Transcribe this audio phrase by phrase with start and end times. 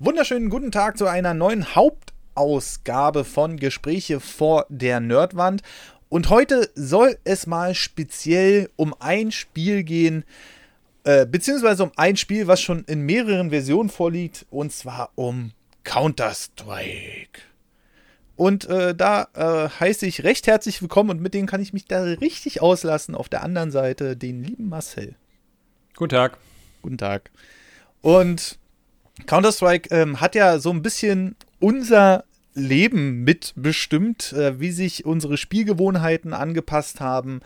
[0.00, 5.62] Wunderschönen guten Tag zu einer neuen Hauptausgabe von Gespräche vor der Nerdwand.
[6.08, 10.22] Und heute soll es mal speziell um ein Spiel gehen,
[11.02, 15.50] äh, beziehungsweise um ein Spiel, was schon in mehreren Versionen vorliegt, und zwar um
[15.82, 17.40] Counter-Strike.
[18.36, 21.86] Und äh, da äh, heiße ich recht herzlich willkommen und mit dem kann ich mich
[21.86, 23.16] da richtig auslassen.
[23.16, 25.16] Auf der anderen Seite den lieben Marcel.
[25.96, 26.38] Guten Tag.
[26.82, 27.32] Guten Tag.
[28.00, 28.60] Und
[29.26, 36.32] Counter-Strike ähm, hat ja so ein bisschen unser Leben mitbestimmt, äh, wie sich unsere Spielgewohnheiten
[36.32, 37.40] angepasst haben.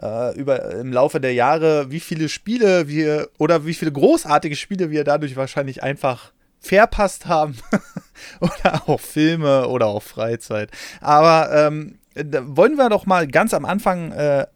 [0.00, 4.90] Äh, über, Im Laufe der Jahre, wie viele Spiele wir oder wie viele großartige Spiele
[4.90, 7.56] wir dadurch wahrscheinlich einfach verpasst haben.
[8.40, 10.70] oder auch Filme oder auch Freizeit.
[11.00, 14.46] Aber ähm, wollen wir doch mal ganz am Anfang äh,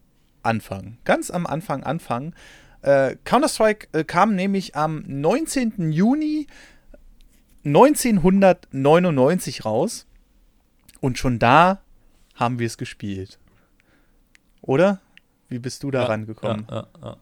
[0.43, 0.99] anfangen.
[1.05, 2.35] Ganz am Anfang anfangen.
[2.83, 5.93] Äh, Counter-Strike äh, kam nämlich am 19.
[5.93, 6.47] Juni
[7.65, 10.07] 1999 raus.
[11.01, 11.81] Und schon da
[12.35, 13.39] haben wir es gespielt.
[14.63, 15.01] Oder?
[15.49, 16.67] Wie bist du da ja, rangekommen?
[16.71, 17.17] Ja, ja,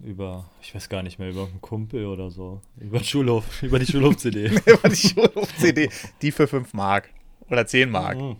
[0.00, 2.60] über, ich weiß gar nicht mehr, über einen Kumpel oder so.
[2.80, 4.46] Über, Schulhof, über die Schulhof-CD.
[4.66, 5.90] über die Schulhof-CD.
[6.22, 7.10] Die für 5 Mark.
[7.50, 8.18] Oder 10 Mark.
[8.18, 8.36] Mhm.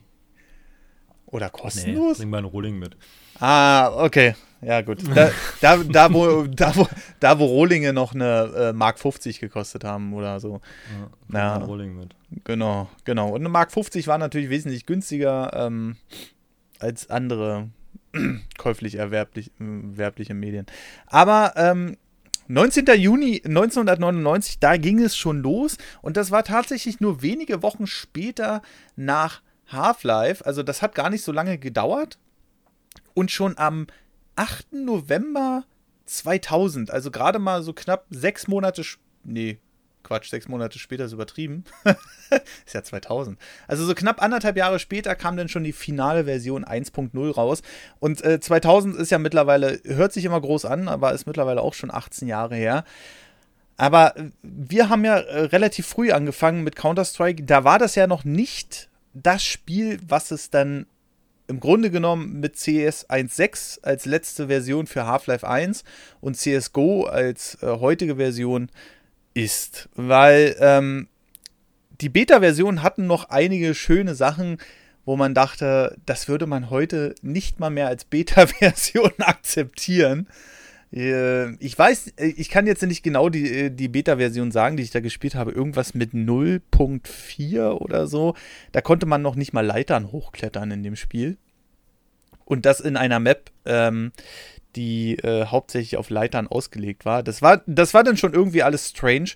[1.27, 2.19] Oder kostenlos?
[2.19, 2.97] Nee, bring mal einen Rolling mit.
[3.41, 4.35] Ah, okay.
[4.65, 5.03] Ja, gut.
[5.15, 6.89] Da, da, da, wo, da, wo,
[7.21, 10.61] da, wo Rohlinge noch eine äh, Mark 50 gekostet haben oder so.
[11.33, 12.15] Ja, ja Rohling mit.
[12.45, 13.29] Genau, genau.
[13.31, 15.97] Und eine Mark 50 war natürlich wesentlich günstiger ähm,
[16.79, 17.69] als andere
[18.59, 20.67] käuflich erwerblich, erwerbliche Medien.
[21.07, 21.97] Aber ähm,
[22.49, 22.87] 19.
[22.99, 28.61] Juni 1999, da ging es schon los und das war tatsächlich nur wenige Wochen später
[28.97, 30.45] nach Half-Life.
[30.45, 32.19] Also das hat gar nicht so lange gedauert.
[33.15, 33.87] Und schon am
[34.37, 34.73] 8.
[34.73, 35.65] November
[36.07, 38.83] 2000, also gerade mal so knapp sechs Monate,
[39.25, 39.59] nee,
[40.05, 41.65] Quatsch, sechs Monate später ist übertrieben.
[42.65, 43.39] ist ja 2000.
[43.67, 47.63] Also so knapp anderthalb Jahre später kam dann schon die finale Version 1.0 raus.
[47.99, 51.75] Und äh, 2000 ist ja mittlerweile, hört sich immer groß an, aber ist mittlerweile auch
[51.75, 52.85] schon 18 Jahre her.
[53.77, 57.43] Aber äh, wir haben ja äh, relativ früh angefangen mit Counter-Strike.
[57.45, 60.87] Da war das ja noch nicht das Spiel, was es dann
[61.47, 65.85] im Grunde genommen mit CS 1.6 als letzte Version für Half-Life 1
[66.21, 68.71] und CSGO als äh, heutige Version
[69.35, 69.89] ist.
[69.95, 71.09] Weil ähm,
[72.01, 74.59] die Beta-Version hatten noch einige schöne Sachen,
[75.05, 80.29] wo man dachte, das würde man heute nicht mal mehr als Beta-Version akzeptieren.
[80.95, 84.83] Äh, ich weiß, äh, ich kann jetzt nicht genau die, äh, die Beta-Version sagen, die
[84.83, 85.53] ich da gespielt habe.
[85.53, 88.35] Irgendwas mit 0.4 oder so.
[88.73, 91.37] Da konnte man noch nicht mal Leitern hochklettern in dem Spiel.
[92.45, 94.13] Und das in einer Map, ähm,
[94.77, 97.23] die äh, hauptsächlich auf Leitern ausgelegt war.
[97.23, 99.31] Das war, das war dann schon irgendwie alles strange.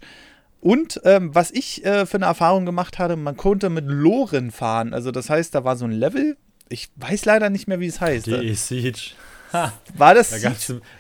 [0.60, 4.92] Und ähm, was ich äh, für eine Erfahrung gemacht hatte, man konnte mit Loren fahren.
[4.92, 6.36] Also das heißt, da war so ein Level.
[6.69, 8.26] Ich weiß leider nicht mehr, wie es heißt.
[8.26, 9.12] Die Siege.
[9.53, 10.31] Ha, war das?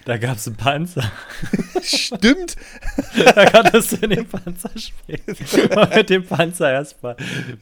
[0.04, 1.02] Da gab es einen Panzer.
[1.82, 2.56] Stimmt.
[3.34, 5.70] da konntest du in den Panzer springen.
[5.74, 7.16] Mal mit dem Panzer erstmal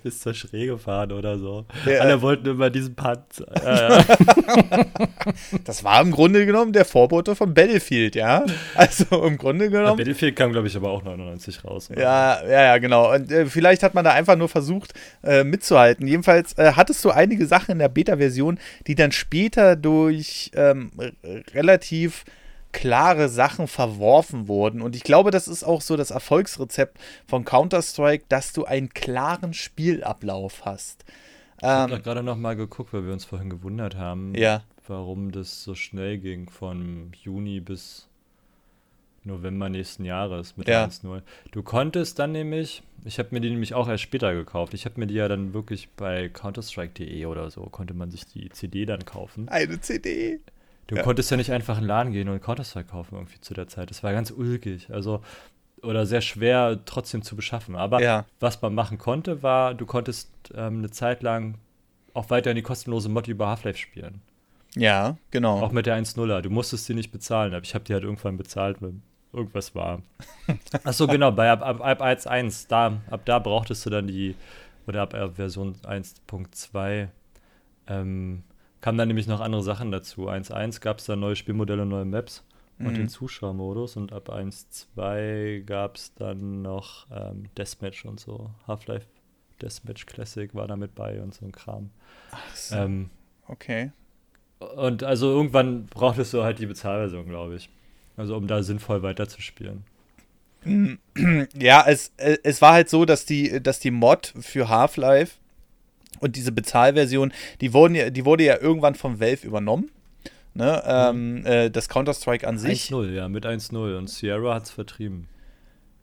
[0.05, 1.67] bis zur Schräge fahren oder so.
[1.87, 2.01] Ja.
[2.01, 3.47] Alle wollten immer diesen Panzer.
[3.65, 4.05] Ja, ja.
[5.65, 8.45] das war im Grunde genommen der Vorbote von Battlefield, ja.
[8.77, 9.97] Also im Grunde genommen.
[9.97, 11.91] Battlefield kam, glaube ich, aber auch 99 raus.
[11.91, 12.01] Oder?
[12.01, 13.13] Ja, ja, ja, genau.
[13.13, 14.95] Und äh, vielleicht hat man da einfach nur versucht,
[15.25, 16.07] äh, mitzuhalten.
[16.07, 20.53] Jedenfalls äh, hattest du einige Sachen in der Beta-Version, die dann später durch.
[20.55, 20.93] Ähm, ähm,
[21.53, 22.25] relativ
[22.73, 24.83] klare Sachen verworfen wurden.
[24.83, 29.55] Und ich glaube, das ist auch so das Erfolgsrezept von Counter-Strike, dass du einen klaren
[29.55, 31.05] Spielablauf hast.
[31.59, 34.63] Ich habe ähm, gerade noch mal geguckt, weil wir uns vorhin gewundert haben, ja.
[34.87, 38.09] warum das so schnell ging von Juni bis
[39.25, 40.85] November nächsten Jahres mit ja.
[40.85, 41.23] 1.0.
[41.51, 44.75] Du konntest dann nämlich, ich habe mir die nämlich auch erst später gekauft.
[44.75, 48.51] Ich habe mir die ja dann wirklich bei counterstrike.de oder so, konnte man sich die
[48.51, 49.49] CD dann kaufen.
[49.49, 50.41] Eine CD?
[50.87, 51.03] Du ja.
[51.03, 53.91] konntest ja nicht einfach in den Laden gehen und Counter-Strike kaufen irgendwie zu der Zeit.
[53.91, 54.89] Das war ganz ulkig.
[54.91, 55.21] Also,
[55.83, 57.77] oder sehr schwer trotzdem zu beschaffen.
[57.77, 58.25] Aber ja.
[58.41, 61.59] was man machen konnte, war, du konntest ähm, eine Zeit lang
[62.15, 64.23] auch weiterhin die kostenlose Mod über Half-Life spielen.
[64.75, 65.61] Ja, genau.
[65.61, 66.41] Auch mit der 1.0er.
[66.43, 69.03] Du musstest sie nicht bezahlen, aber ich habe die halt irgendwann bezahlt, wenn
[69.33, 70.03] irgendwas war.
[70.85, 74.35] Achso, genau, bei ab, ab, ab 1.1, da, ab da brauchtest du dann die,
[74.87, 77.09] oder ab Version 1.2,
[77.89, 78.43] ähm,
[78.81, 80.29] kamen dann nämlich noch andere Sachen dazu.
[80.29, 82.45] 1.1 gab es dann neue Spielmodelle, neue Maps
[82.79, 82.95] und mhm.
[82.95, 83.97] den Zuschauermodus.
[83.97, 88.51] Und ab 1.2 gab es dann noch ähm, Deathmatch und so.
[88.67, 89.07] Half-Life
[89.61, 91.91] Deathmatch Classic war da mit bei und so ein Kram.
[92.31, 92.77] Ach so.
[92.77, 93.11] Ähm,
[93.49, 93.93] okay.
[94.59, 97.69] Und also irgendwann brauchtest du halt die Bezahlversion, glaube ich.
[98.17, 99.85] Also um da sinnvoll weiterzuspielen.
[101.55, 105.37] Ja, es, äh, es war halt so, dass die, dass die Mod für Half-Life
[106.21, 109.91] und diese Bezahlversion, die, wurden ja, die wurde ja irgendwann vom Valve übernommen.
[110.55, 110.83] Ne?
[110.87, 112.91] Ähm, äh, das Counter-Strike an sich.
[112.91, 113.99] 1-0, ja, mit 1-0.
[113.99, 115.29] Und Sierra hat es vertrieben.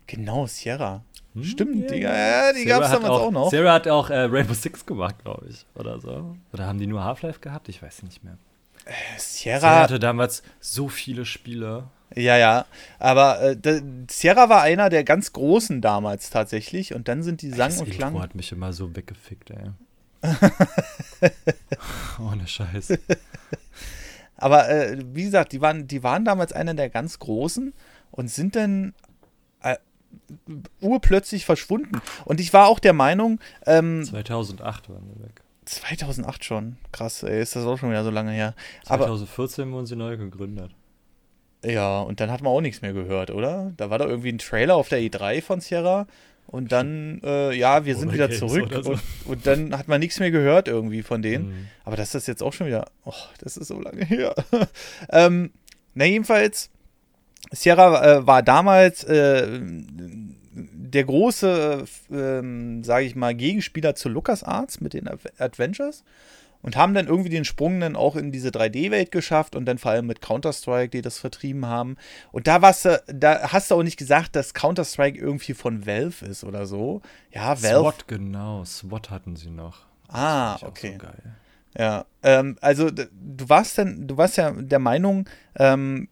[0.07, 1.03] Genau, Sierra.
[1.33, 1.43] Hm?
[1.43, 2.15] Stimmt, die, Ja,
[2.47, 3.49] ja, die gab es hat damals auch, noch.
[3.49, 5.65] Sierra hat auch äh, Rainbow Six gemacht, glaube ich.
[5.73, 6.35] Oder so.
[6.51, 7.67] Oder haben die nur Half-Life gehabt?
[7.69, 8.37] Ich weiß nicht mehr.
[9.17, 11.85] Sierra Sierra, hatte damals so viele Spiele.
[12.15, 12.65] ja, ja.
[12.99, 13.81] Aber äh,
[14.11, 16.93] Sierra war einer der ganz großen damals tatsächlich.
[16.93, 18.21] Und dann sind die sang- das und Intro klang.
[18.21, 19.71] hat mich immer so weggefickt, ey.
[22.19, 22.97] Ohne Scheiß.
[24.37, 27.73] Aber äh, wie gesagt, die waren, die waren damals einer der ganz großen
[28.11, 28.93] und sind dann
[29.61, 29.77] äh,
[30.81, 32.01] urplötzlich verschwunden.
[32.25, 35.41] Und ich war auch der Meinung, ähm, 2008 waren wir weg.
[35.65, 38.53] 2008 schon, krass, ey, ist das auch schon wieder so lange her.
[38.85, 40.71] Aber 2014 wurden sie neu gegründet.
[41.63, 43.71] ja, und dann hat man auch nichts mehr gehört, oder?
[43.77, 46.05] Da war doch irgendwie ein Trailer auf der E3 von Sierra.
[46.47, 48.69] Und dann, äh, ja, wir sind Oder wieder Games zurück.
[48.83, 48.91] so.
[48.91, 51.47] Und, und dann hat man nichts mehr gehört irgendwie von denen.
[51.47, 51.67] Mhm.
[51.83, 54.35] Aber das ist jetzt auch schon wieder, oh, das ist so lange her.
[55.11, 55.51] ähm,
[55.95, 56.69] na, jedenfalls,
[57.51, 59.47] Sierra äh, war damals äh,
[60.55, 66.03] der große, äh, ähm, sage ich mal, Gegenspieler zu LucasArts mit den Ad- Adventures
[66.63, 69.91] und haben dann irgendwie den Sprung dann auch in diese 3D-Welt geschafft und dann vor
[69.91, 71.97] allem mit Counter-Strike, die das vertrieben haben.
[72.31, 76.25] Und da warst du, da hast du auch nicht gesagt, dass Counter-Strike irgendwie von Valve
[76.25, 77.01] ist oder so.
[77.31, 77.81] Ja, Valve.
[77.81, 78.65] SWAT, genau.
[78.65, 79.81] SWAT hatten sie noch.
[80.07, 80.93] Ah, ich auch okay.
[80.93, 81.35] So geil.
[81.77, 86.07] Ja, ähm, also du warst dann, du warst ja der Meinung, ähm,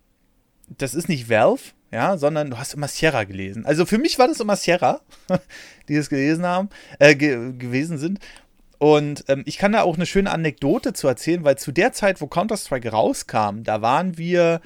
[0.67, 1.61] das ist nicht Valve,
[1.91, 3.65] ja, sondern du hast immer Sierra gelesen.
[3.65, 5.01] Also für mich war das immer Sierra,
[5.87, 6.69] die es gelesen haben,
[6.99, 8.19] äh, ge gewesen sind.
[8.81, 12.19] Und ähm, ich kann da auch eine schöne Anekdote zu erzählen, weil zu der Zeit,
[12.19, 14.59] wo Counter-Strike rauskam, da waren wir,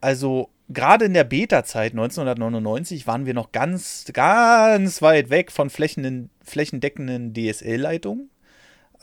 [0.00, 6.30] also gerade in der Beta-Zeit 1999, waren wir noch ganz, ganz weit weg von flächen
[6.44, 8.30] flächendeckenden DSL-Leitungen.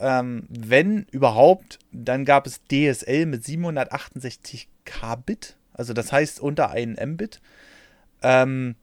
[0.00, 6.98] Ähm, wenn überhaupt, dann gab es DSL mit 768 Kbit, also das heißt unter 1
[7.04, 7.42] Mbit.
[8.22, 8.76] Ähm,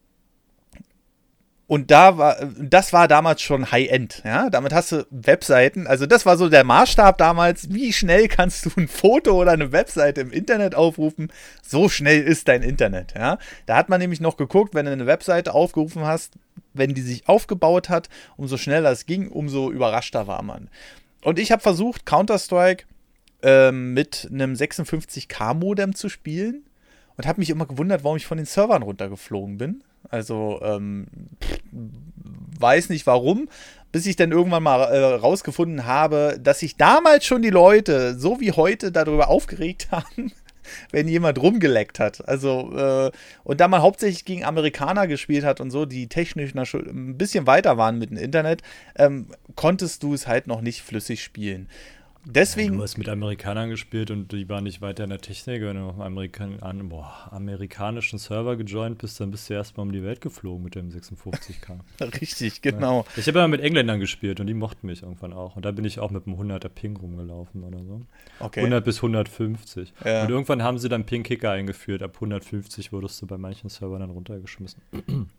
[1.67, 4.49] und da war, das war damals schon High-End, ja.
[4.49, 8.71] Damit hast du Webseiten, also das war so der Maßstab damals, wie schnell kannst du
[8.77, 11.31] ein Foto oder eine Webseite im Internet aufrufen,
[11.63, 13.39] so schnell ist dein Internet, ja.
[13.65, 16.33] Da hat man nämlich noch geguckt, wenn du eine Webseite aufgerufen hast,
[16.73, 20.69] wenn die sich aufgebaut hat, umso schneller es ging, umso überraschter war man.
[21.23, 22.85] Und ich habe versucht, Counter-Strike
[23.41, 26.63] ähm, mit einem 56K-Modem zu spielen
[27.17, 29.83] und habe mich immer gewundert, warum ich von den Servern runtergeflogen bin.
[30.09, 31.07] Also ähm,
[32.59, 33.49] weiß nicht warum,
[33.91, 38.39] bis ich dann irgendwann mal äh, rausgefunden habe, dass sich damals schon die Leute so
[38.39, 40.33] wie heute darüber aufgeregt haben,
[40.91, 42.27] wenn jemand rumgeleckt hat.
[42.27, 43.11] Also, äh,
[43.43, 47.77] und da man hauptsächlich gegen Amerikaner gespielt hat und so, die technisch ein bisschen weiter
[47.77, 48.63] waren mit dem Internet,
[48.97, 51.69] ähm, konntest du es halt noch nicht flüssig spielen.
[52.25, 52.77] Deswegen.
[52.77, 55.61] Du hast mit Amerikanern gespielt und die waren nicht weiter in der Technik.
[55.61, 59.85] Wenn du auf einem Amerikan an, boah, amerikanischen Server gejoint bist, dann bist du erstmal
[59.85, 61.79] um die Welt geflogen mit dem 56k.
[62.21, 63.05] Richtig, genau.
[63.15, 65.55] Ich habe immer mit Engländern gespielt und die mochten mich irgendwann auch.
[65.55, 68.01] Und da bin ich auch mit einem 100er Ping rumgelaufen oder so.
[68.39, 68.61] Okay.
[68.61, 69.93] 100 bis 150.
[70.03, 70.23] Ja.
[70.23, 72.01] Und irgendwann haben sie dann Ping-Kicker eingeführt.
[72.01, 74.81] Ab 150 wurdest du bei manchen Servern dann runtergeschmissen.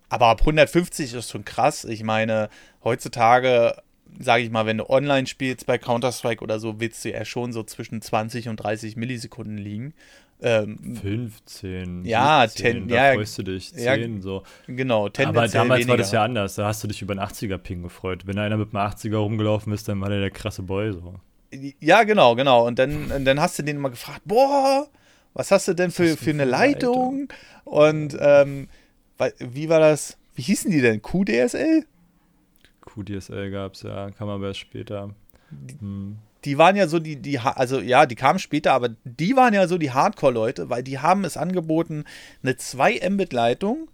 [0.08, 1.84] Aber ab 150 ist schon krass.
[1.84, 2.48] Ich meine,
[2.84, 3.82] heutzutage,
[4.18, 7.52] sage ich mal, wenn du online spielst bei Counter-Strike oder so, willst du ja schon
[7.52, 9.94] so zwischen 20 und 30 Millisekunden liegen.
[10.42, 12.04] Ähm, 15.
[12.04, 13.72] Ja, 17, ten- da ja, freust du dich.
[13.72, 14.42] ja, 10, so.
[14.66, 15.88] genau, Aber damals weniger.
[15.88, 16.56] war das ja anders.
[16.56, 18.26] Da hast du dich über einen 80er-Ping gefreut.
[18.26, 20.92] Wenn einer mit einem 80er rumgelaufen ist, dann war der der krasse Boy.
[20.92, 21.14] So.
[21.80, 22.66] Ja, genau, genau.
[22.66, 24.86] Und dann, und dann hast du den immer gefragt, boah,
[25.32, 27.28] was hast du denn für, für eine eine Leitung?
[27.64, 28.68] Und ähm,
[29.38, 30.18] wie war das?
[30.34, 31.00] Wie hießen die denn?
[31.00, 31.84] QDSL?
[32.86, 35.10] QDSL gab es ja, kam aber erst später.
[35.80, 36.16] Hm.
[36.44, 39.66] Die waren ja so die, die, also ja, die kamen später, aber die waren ja
[39.66, 42.04] so die Hardcore-Leute, weil die haben es angeboten,
[42.42, 43.88] eine 2 Mbit-Leitung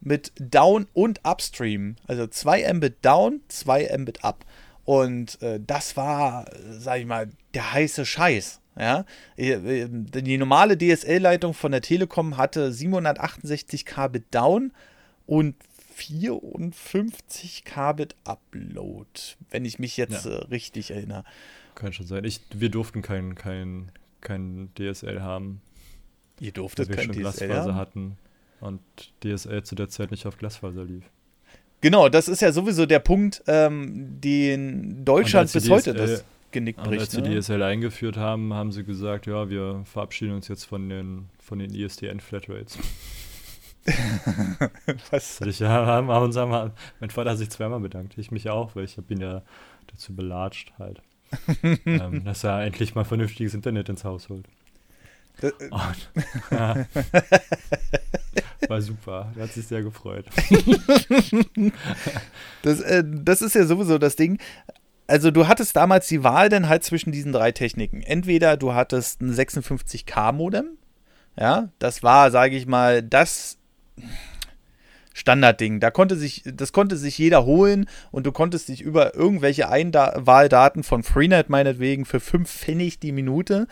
[0.00, 1.96] mit Down und Upstream.
[2.06, 4.44] Also 2 Mbit Down, 2 Mbit Up.
[4.84, 8.60] Und äh, das war, sag ich mal, der heiße Scheiß.
[8.78, 9.04] Ja,
[9.36, 14.72] äh, die normale DSL-Leitung von der Telekom hatte 768 Kbit Down
[15.26, 15.56] und
[15.98, 19.08] 54 Kbit Upload,
[19.50, 20.32] wenn ich mich jetzt Ja.
[20.38, 21.24] äh, richtig erinnere.
[21.74, 22.24] Kann schon sein.
[22.24, 23.90] Ich, wir durften kein, kein,
[24.20, 25.60] kein DSL haben,
[26.40, 27.76] Ihr weil durftet wir kein schon DSL Glasfaser haben.
[27.76, 28.18] hatten.
[28.60, 28.80] Und
[29.22, 31.04] DSL zu der Zeit nicht auf Glasfaser lief.
[31.80, 36.78] Genau, das ist ja sowieso der Punkt, ähm, den Deutschland bis heute DSL das Genick
[36.78, 37.10] Und als bricht.
[37.12, 37.40] sie Ne?
[37.40, 41.72] DSL eingeführt haben, haben sie gesagt, ja, wir verabschieden uns jetzt von den, von den
[41.74, 42.78] ISDN-Flatrates.
[45.10, 45.40] Was?
[45.42, 48.96] Ich, haben, haben, haben, mein Vater hat sich zweimal bedankt, ich mich auch, weil ich
[48.96, 49.42] habe ihn ja
[49.86, 51.02] dazu belatscht halt,
[51.62, 54.46] ähm, dass er endlich mal vernünftiges Internet ins Haus holt.
[55.40, 56.10] Das, Und,
[56.50, 56.86] ja.
[58.68, 60.26] War super, er hat sich sehr gefreut.
[62.62, 64.38] das, äh, das ist ja sowieso das Ding
[65.08, 68.02] also du hattest damals die Wahl dann halt zwischen diesen drei Techniken.
[68.02, 70.76] Entweder du hattest ein 56K-Modem,
[71.36, 73.58] ja, das war, sage ich mal, das
[75.14, 75.80] Standardding.
[75.80, 80.84] Da konnte sich, das konnte sich jeder holen und du konntest dich über irgendwelche Einwahldaten
[80.84, 83.66] von Freenet meinetwegen für 5 Pfennig die Minute,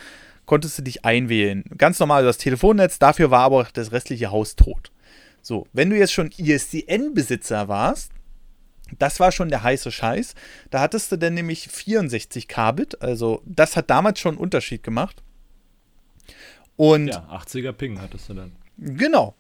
[0.45, 1.64] konntest du dich einwählen.
[1.78, 4.90] Ganz normal das Telefonnetz, dafür war aber das restliche Haus tot.
[5.40, 8.11] So, wenn du jetzt schon ISDN-Besitzer warst,
[8.99, 10.35] das war schon der heiße Scheiß.
[10.71, 13.02] Da hattest du dann nämlich 64 Kbit.
[13.02, 15.23] Also, das hat damals schon einen Unterschied gemacht.
[16.76, 18.52] Und ja, 80er Ping hattest du dann.
[18.78, 19.35] Genau.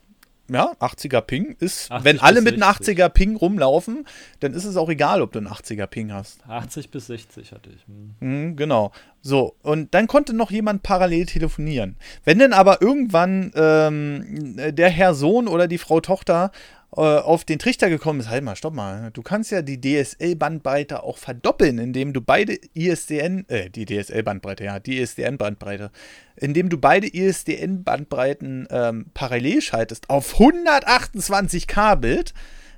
[0.48, 4.06] Ja, 80er Ping ist, wenn alle mit einem 80er Ping rumlaufen,
[4.40, 6.46] dann ist es auch egal, ob du einen 80er Ping hast.
[6.46, 7.84] 80 bis 60 hatte ich.
[7.86, 8.14] Hm.
[8.20, 8.92] Mhm, genau.
[9.22, 11.96] So, und dann konnte noch jemand parallel telefonieren.
[12.24, 16.52] Wenn dann aber irgendwann ähm, der Herr Sohn oder die Frau Tochter
[16.96, 21.02] äh, auf den Trichter gekommen ist, halt mal, stopp mal, du kannst ja die DSL-Bandbreite
[21.02, 25.90] auch verdoppeln, indem du beide ISDN, äh, die DSL-Bandbreite, ja, die ISDN-Bandbreite,
[26.36, 32.32] indem du beide ISDN-Bandbreiten ähm, parallel schaltest auf 128 Kbit,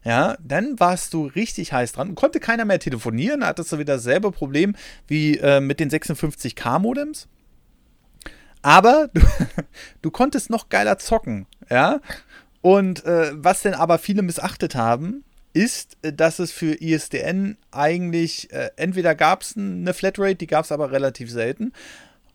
[0.04, 2.14] ja, dann warst du richtig heiß dran.
[2.14, 4.74] Konnte keiner mehr telefonieren, hattest du wieder dasselbe Problem
[5.06, 7.28] wie äh, mit den 56K-Modems.
[8.62, 9.20] Aber du,
[10.02, 12.00] du konntest noch geiler zocken, ja.
[12.60, 18.52] Und äh, was denn aber viele missachtet haben, ist, äh, dass es für ISDN eigentlich,
[18.52, 21.72] äh, entweder gab es eine Flatrate, die gab es aber relativ selten,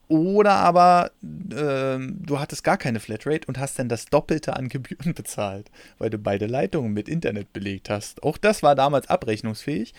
[0.10, 5.14] oder aber äh, du hattest gar keine Flatrate und hast dann das Doppelte an Gebühren
[5.16, 8.22] bezahlt, weil du beide Leitungen mit Internet belegt hast.
[8.24, 9.94] Auch das war damals abrechnungsfähig.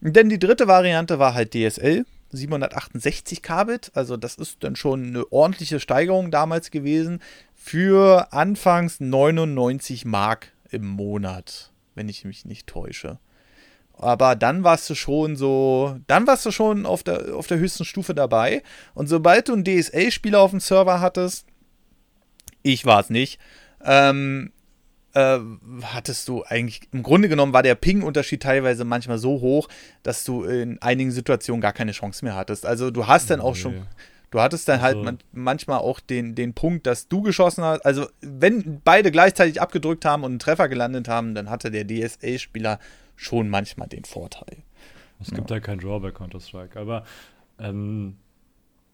[0.00, 5.32] Denn die dritte Variante war halt DSL, 768 Kbit, also das ist dann schon eine
[5.32, 7.20] ordentliche Steigerung damals gewesen
[7.54, 13.18] für anfangs 99 Mark im Monat, wenn ich mich nicht täusche.
[13.94, 17.84] Aber dann warst du schon so, dann warst du schon auf der, auf der höchsten
[17.84, 18.62] Stufe dabei.
[18.94, 21.46] Und sobald du einen DSL-Spieler auf dem Server hattest,
[22.62, 23.38] ich war es nicht,
[23.84, 24.52] ähm,
[25.14, 25.38] äh,
[25.82, 29.68] hattest du eigentlich, im Grunde genommen war der Ping-Unterschied teilweise manchmal so hoch,
[30.02, 32.66] dass du in einigen Situationen gar keine Chance mehr hattest.
[32.66, 33.60] Also du hast dann auch nee.
[33.60, 33.86] schon,
[34.30, 35.06] du hattest dann halt also.
[35.06, 37.84] halt man, manchmal auch den, den Punkt, dass du geschossen hast.
[37.84, 42.78] Also wenn beide gleichzeitig abgedrückt haben und einen Treffer gelandet haben, dann hatte der DSA-Spieler
[43.16, 44.58] schon manchmal den Vorteil.
[45.20, 47.04] Es gibt ja, ja kein Draw bei Counter-Strike, aber
[47.58, 48.16] ähm,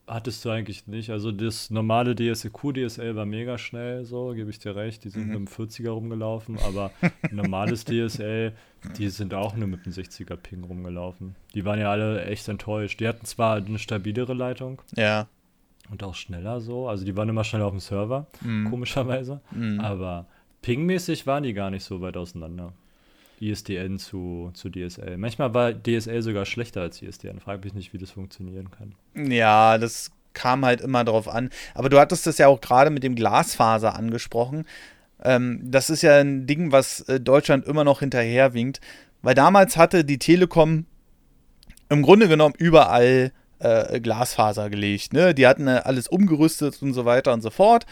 [0.06, 1.10] hattest du eigentlich nicht.
[1.10, 5.04] Also das normale DSQ, DSL war mega schnell, so, gebe ich dir recht.
[5.04, 5.28] Die sind mhm.
[5.28, 6.90] mit dem 40er rumgelaufen, aber
[7.30, 8.52] normales DSL,
[8.96, 11.34] die sind auch nur mit dem 60er Ping rumgelaufen.
[11.54, 13.00] Die waren ja alle echt enttäuscht.
[13.00, 14.82] Die hatten zwar eine stabilere Leitung.
[14.94, 15.26] Ja.
[15.90, 16.88] Und auch schneller so.
[16.88, 18.70] Also die waren immer schneller auf dem Server, mhm.
[18.70, 19.40] komischerweise.
[19.50, 19.80] Mhm.
[19.80, 20.26] Aber
[20.62, 22.72] pingmäßig waren die gar nicht so weit auseinander.
[23.40, 25.16] ISDN zu, zu DSL.
[25.18, 27.40] Manchmal war DSL sogar schlechter als ISDN.
[27.40, 28.94] Frage mich nicht, wie das funktionieren kann.
[29.30, 31.50] Ja, das kam halt immer drauf an.
[31.74, 34.64] Aber du hattest das ja auch gerade mit dem Glasfaser angesprochen.
[35.22, 38.80] Ähm, das ist ja ein Ding, was äh, Deutschland immer noch hinterherwinkt.
[39.22, 40.86] Weil damals hatte die Telekom
[41.88, 45.12] im Grunde genommen überall äh, Glasfaser gelegt.
[45.12, 45.34] Ne?
[45.34, 47.86] Die hatten äh, alles umgerüstet und so weiter und so fort.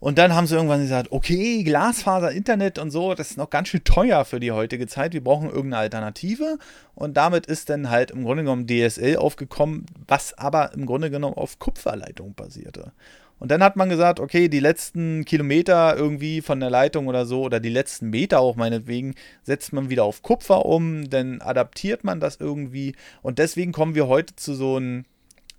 [0.00, 3.68] Und dann haben sie irgendwann gesagt, okay, Glasfaser, Internet und so, das ist noch ganz
[3.68, 5.12] schön teuer für die heutige Zeit.
[5.12, 6.58] Wir brauchen irgendeine Alternative.
[6.94, 11.36] Und damit ist dann halt im Grunde genommen DSL aufgekommen, was aber im Grunde genommen
[11.36, 12.92] auf Kupferleitung basierte.
[13.38, 17.42] Und dann hat man gesagt, okay, die letzten Kilometer irgendwie von der Leitung oder so,
[17.42, 22.20] oder die letzten Meter auch meinetwegen, setzt man wieder auf Kupfer um, dann adaptiert man
[22.20, 22.94] das irgendwie.
[23.20, 25.04] Und deswegen kommen wir heute zu so einem,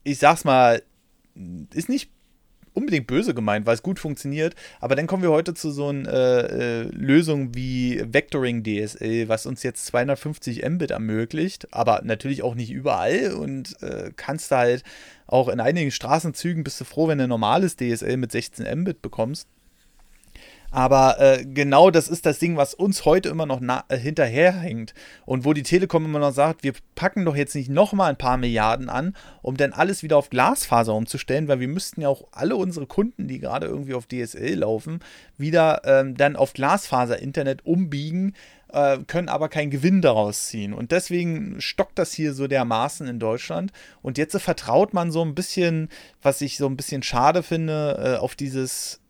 [0.03, 0.81] ich sag's mal,
[1.73, 2.11] ist nicht
[2.73, 4.55] unbedingt böse gemeint, weil es gut funktioniert.
[4.79, 9.45] Aber dann kommen wir heute zu so einer äh, äh, Lösung wie Vectoring DSL, was
[9.45, 14.83] uns jetzt 250 Mbit ermöglicht, aber natürlich auch nicht überall und äh, kannst du halt
[15.27, 19.47] auch in einigen Straßenzügen bist du froh, wenn du normales DSL mit 16 Mbit bekommst.
[20.71, 24.93] Aber äh, genau das ist das Ding, was uns heute immer noch äh, hinterherhängt.
[25.25, 28.37] Und wo die Telekom immer noch sagt, wir packen doch jetzt nicht nochmal ein paar
[28.37, 32.55] Milliarden an, um dann alles wieder auf Glasfaser umzustellen, weil wir müssten ja auch alle
[32.55, 35.01] unsere Kunden, die gerade irgendwie auf DSL laufen,
[35.37, 38.33] wieder ähm, dann auf Glasfaser-Internet umbiegen,
[38.71, 40.73] äh, können aber keinen Gewinn daraus ziehen.
[40.73, 43.73] Und deswegen stockt das hier so dermaßen in Deutschland.
[44.01, 45.89] Und jetzt vertraut man so ein bisschen,
[46.21, 49.01] was ich so ein bisschen schade finde, äh, auf dieses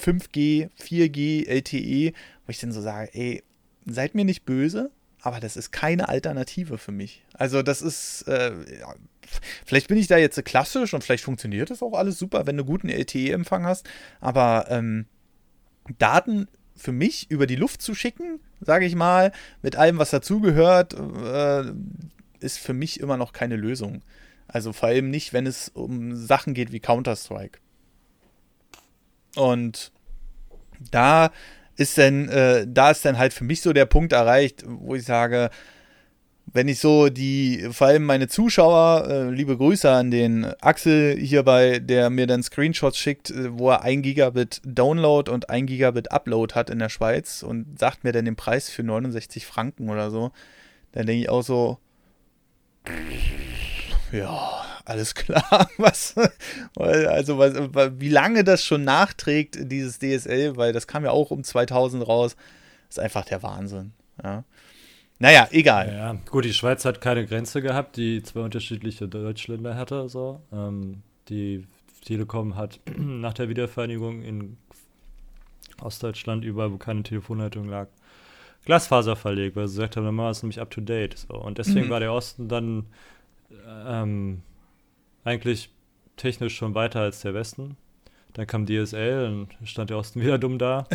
[0.00, 2.12] 5G, 4G, LTE,
[2.46, 3.42] wo ich dann so sage, ey,
[3.86, 4.90] seid mir nicht böse,
[5.20, 7.24] aber das ist keine Alternative für mich.
[7.34, 8.94] Also das ist, äh, ja,
[9.64, 12.64] vielleicht bin ich da jetzt klassisch und vielleicht funktioniert das auch alles super, wenn du
[12.64, 13.88] guten LTE-Empfang hast,
[14.20, 15.06] aber ähm,
[15.98, 20.94] Daten für mich über die Luft zu schicken, sage ich mal, mit allem, was dazugehört,
[20.94, 21.72] äh,
[22.40, 24.02] ist für mich immer noch keine Lösung.
[24.48, 27.58] Also vor allem nicht, wenn es um Sachen geht wie Counter-Strike.
[29.36, 29.92] Und
[30.90, 31.30] da
[31.76, 35.04] ist dann, äh, da ist dann halt für mich so der Punkt erreicht, wo ich
[35.04, 35.50] sage,
[36.52, 41.78] wenn ich so die, vor allem meine Zuschauer, äh, liebe Grüße an den Axel hierbei,
[41.78, 46.54] der mir dann Screenshots schickt, äh, wo er 1 Gigabit Download und 1 Gigabit Upload
[46.54, 50.32] hat in der Schweiz und sagt mir dann den Preis für 69 Franken oder so,
[50.92, 51.78] dann denke ich auch so,
[54.12, 55.68] ja, alles klar.
[55.78, 56.14] Was,
[56.76, 57.54] also, was,
[57.98, 62.36] wie lange das schon nachträgt, dieses DSL, weil das kam ja auch um 2000 raus,
[62.88, 63.92] ist einfach der Wahnsinn.
[64.22, 64.44] Ja.
[65.18, 65.92] Naja, egal.
[65.92, 70.08] Ja, gut, die Schweiz hat keine Grenze gehabt, die zwei unterschiedliche Deutschländer hatte.
[70.08, 70.40] So.
[70.50, 71.66] Ähm, die
[72.04, 74.56] Telekom hat nach der Wiedervereinigung in
[75.82, 77.88] Ostdeutschland überall, wo keine Telefonleitung lag,
[78.64, 81.18] Glasfaser verlegt, weil sie gesagt haben, dann machen wir es nämlich up to date.
[81.18, 81.34] So.
[81.34, 81.90] Und deswegen mhm.
[81.90, 82.86] war der Osten dann
[83.66, 84.42] ähm,
[85.24, 85.70] eigentlich
[86.16, 87.76] technisch schon weiter als der Westen.
[88.34, 90.86] Dann kam DSL und stand der Osten wieder dumm da.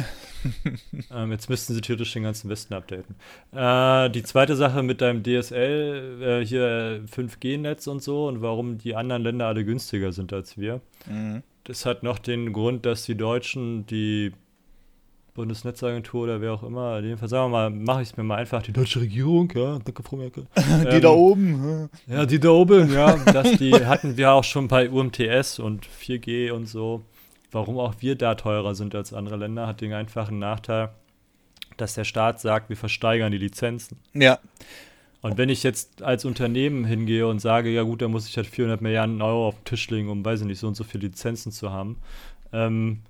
[1.12, 3.16] ähm, jetzt müssten sie theoretisch den ganzen Westen updaten.
[3.52, 8.96] Äh, die zweite Sache mit deinem DSL, äh, hier 5G-Netz und so und warum die
[8.96, 10.82] anderen Länder alle günstiger sind als wir.
[11.08, 11.44] Mhm.
[11.66, 14.32] Das hat noch den Grund, dass die Deutschen die
[15.36, 18.24] Bundesnetzagentur oder wer auch immer, in dem Fall sagen wir mal, mache ich es mir
[18.24, 20.48] mal einfach, die deutsche Regierung, ja, danke Frau Merkel.
[20.56, 21.90] die ähm, da oben.
[22.08, 26.52] Ja, die da oben, ja, dass die hatten wir auch schon bei UMTS und 4G
[26.52, 27.04] und so.
[27.52, 30.90] Warum auch wir da teurer sind als andere Länder, hat den einfachen Nachteil,
[31.78, 33.98] dass der Staat sagt, wir versteigern die Lizenzen.
[34.14, 34.40] Ja.
[35.22, 38.48] Und wenn ich jetzt als Unternehmen hingehe und sage, ja gut, dann muss ich halt
[38.48, 41.08] 400 Milliarden Euro auf den Tisch legen, um, weiß ich nicht, so und so viele
[41.08, 41.98] Lizenzen zu haben,
[42.54, 43.02] ähm,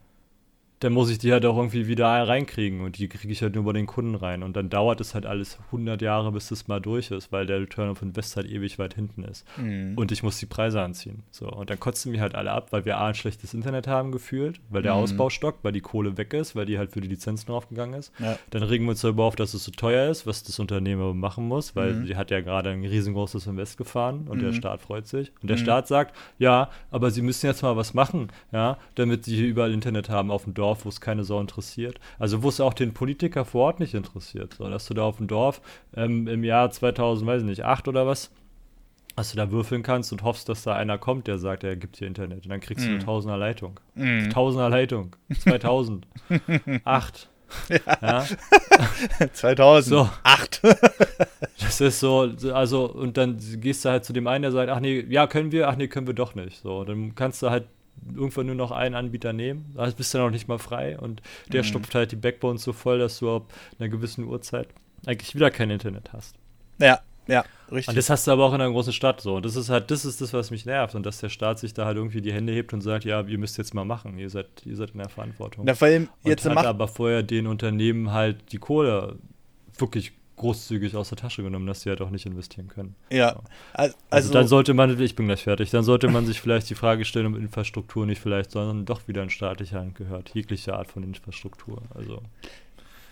[0.80, 3.64] dann muss ich die halt auch irgendwie wieder reinkriegen und die kriege ich halt nur
[3.64, 4.44] bei den Kunden rein.
[4.44, 7.62] Und dann dauert es halt alles 100 Jahre, bis das mal durch ist, weil der
[7.62, 9.46] Return of Invest halt ewig weit hinten ist.
[9.58, 9.94] Mhm.
[9.96, 11.24] Und ich muss die Preise anziehen.
[11.32, 14.12] So, und dann kotzen wir halt alle ab, weil wir A, ein schlechtes Internet haben
[14.12, 15.00] gefühlt, weil der mhm.
[15.00, 18.12] Ausbau stockt, weil die Kohle weg ist, weil die halt für die Lizenzen draufgegangen ist.
[18.20, 18.38] Ja.
[18.50, 21.48] Dann regen wir uns darüber auf, dass es so teuer ist, was das Unternehmen machen
[21.48, 22.06] muss, weil mhm.
[22.06, 24.56] die hat ja gerade ein riesengroßes Invest gefahren und der mhm.
[24.56, 25.32] Staat freut sich.
[25.42, 25.62] Und der mhm.
[25.62, 29.72] Staat sagt, ja, aber sie müssen jetzt mal was machen, ja, damit sie hier überall
[29.72, 32.00] Internet haben auf dem Dorf Dorf, wo es keine Sau interessiert.
[32.20, 34.56] Also wo es auch den Politiker vor Ort nicht interessiert.
[34.56, 35.62] So, dass du da auf dem Dorf
[35.96, 38.32] ähm, im Jahr 2000, weiß ich nicht, 8 oder was,
[39.16, 41.98] dass du da würfeln kannst und hoffst, dass da einer kommt, der sagt, er gibt
[41.98, 42.44] hier Internet.
[42.44, 42.88] Und dann kriegst mm.
[42.88, 43.06] du eine mhm.
[43.06, 43.80] Tausender Leitung.
[43.96, 44.30] Mm.
[44.30, 45.16] Tausender Leitung.
[45.40, 46.08] 2000.
[46.84, 47.30] 8.
[47.70, 47.80] Ja.
[48.02, 49.28] ja.
[49.34, 49.86] 2000.
[49.86, 50.10] So.
[50.24, 50.62] 8.
[51.60, 54.80] das ist so, also, und dann gehst du halt zu dem einen, der sagt, ach
[54.80, 56.60] nee, ja, können wir, ach nee, können wir doch nicht.
[56.64, 57.68] So, dann kannst du halt
[58.14, 59.74] irgendwann nur noch einen Anbieter nehmen.
[59.76, 61.68] Da bist du dann auch nicht mal frei und der mhm.
[61.68, 64.68] stopft halt die Backbone so voll, dass du ab einer gewissen Uhrzeit
[65.06, 66.36] eigentlich wieder kein Internet hast.
[66.80, 67.90] Ja, ja, richtig.
[67.90, 69.36] Und das hast du aber auch in einer großen Stadt so.
[69.36, 70.96] Und das ist halt, das ist das, was mich nervt.
[70.96, 73.38] Und dass der Staat sich da halt irgendwie die Hände hebt und sagt, ja, ihr
[73.38, 75.66] müsst jetzt mal machen, ihr seid, ihr seid in der Verantwortung.
[75.68, 79.18] Ja, vor allem jetzt und hat aber vorher den Unternehmen halt die Kohle
[79.78, 82.95] wirklich großzügig aus der Tasche genommen, dass sie halt auch nicht investieren können.
[83.10, 83.39] Ja.
[83.74, 86.76] Also, also, dann sollte man, ich bin gleich fertig, dann sollte man sich vielleicht die
[86.76, 90.32] Frage stellen, ob Infrastruktur nicht vielleicht, sondern doch wieder in staatlicher Hand gehört.
[90.34, 91.82] Jegliche Art von Infrastruktur.
[91.93, 92.21] Also.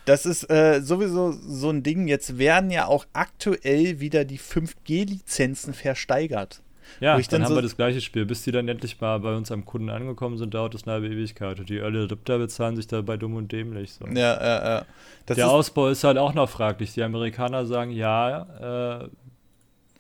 [0.06, 2.08] Das ist äh, sowieso so ein Ding.
[2.08, 6.62] Jetzt werden ja auch aktuell wieder die 5G-Lizenzen versteigert.
[7.00, 8.26] Ja, dann, dann haben so wir das gleiche Spiel.
[8.26, 11.08] Bis die dann endlich mal bei uns am Kunden angekommen sind, dauert das eine halbe
[11.08, 11.60] Ewigkeit.
[11.60, 13.94] Und die Early Adopter bezahlen sich dabei dumm und dämlich.
[13.94, 14.06] So.
[14.08, 14.86] Ja, ja, ja.
[15.26, 16.94] Das Der Ausbau ist halt auch noch fraglich.
[16.94, 19.10] Die Amerikaner sagen, ja, äh,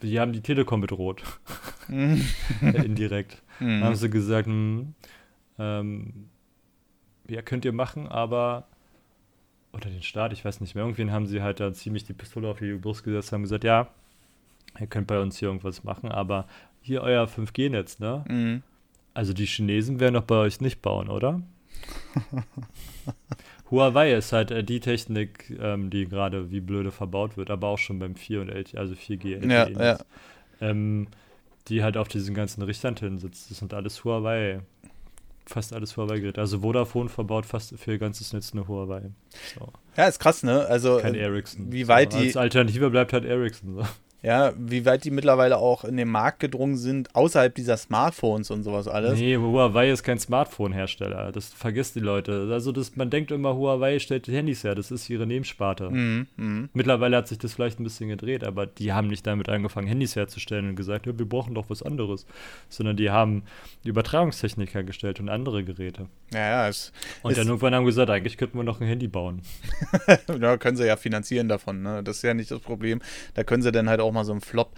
[0.01, 1.23] die haben die Telekom bedroht.
[2.61, 3.41] Indirekt.
[3.59, 3.67] Mhm.
[3.67, 4.95] Dann haben sie gesagt, hm,
[5.59, 6.27] ähm,
[7.29, 8.65] ja, könnt ihr machen, aber
[9.73, 12.47] oder den Staat, ich weiß nicht mehr, irgendwen haben sie halt da ziemlich die Pistole
[12.47, 13.87] auf die Brust gesetzt, haben gesagt, ja,
[14.79, 16.47] ihr könnt bei uns hier irgendwas machen, aber
[16.83, 18.23] hier euer 5G-Netz, ne?
[18.27, 18.63] Mhm.
[19.13, 21.41] Also die Chinesen werden doch bei euch nicht bauen, oder?
[23.71, 27.77] Huawei ist halt äh, die Technik, ähm, die gerade wie blöde verbaut wird, aber auch
[27.77, 29.99] schon beim 4 und LTE, also 4G, LTE ja, ja.
[30.61, 31.07] Ähm,
[31.67, 33.49] die halt auf diesen ganzen Richtantellen sitzt.
[33.49, 34.59] Das sind alles Huawei.
[35.45, 36.39] Fast alles Huawei-Geräte.
[36.39, 39.11] Also Vodafone verbaut fast für ihr ganzes Netz eine Huawei.
[39.57, 39.73] So.
[39.97, 40.65] Ja, ist krass, ne?
[40.65, 41.71] Also kein Ericsson.
[41.71, 42.27] Wie weit so, die.
[42.27, 43.75] Als Alternative bleibt halt Ericsson.
[43.75, 43.85] So.
[44.23, 48.63] Ja, wie weit die mittlerweile auch in den Markt gedrungen sind, außerhalb dieser Smartphones und
[48.63, 49.19] sowas alles.
[49.19, 51.33] Nee, Huawei ist kein Smartphone-Hersteller.
[51.33, 52.47] Das vergisst die Leute.
[52.49, 54.75] Also das, man denkt immer, Huawei stellt die Handys her.
[54.75, 55.89] Das ist ihre Nebensparte.
[55.89, 56.69] Mhm, mhm.
[56.71, 60.15] Mittlerweile hat sich das vielleicht ein bisschen gedreht, aber die haben nicht damit angefangen, Handys
[60.15, 62.25] herzustellen und gesagt, ja, wir brauchen doch was anderes.
[62.69, 63.43] Sondern die haben
[63.83, 66.07] Übertragungstechnik hergestellt und andere Geräte.
[66.33, 66.69] Ja, ja.
[66.69, 69.41] Es, Und dann irgendwann haben gesagt, eigentlich könnten wir noch ein Handy bauen.
[70.39, 71.81] ja, können sie ja finanzieren davon.
[71.81, 72.01] Ne?
[72.03, 73.01] Das ist ja nicht das Problem.
[73.33, 74.71] Da können sie dann halt auch mal so einen Flop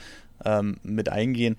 [0.43, 1.57] ähm, mit eingehen.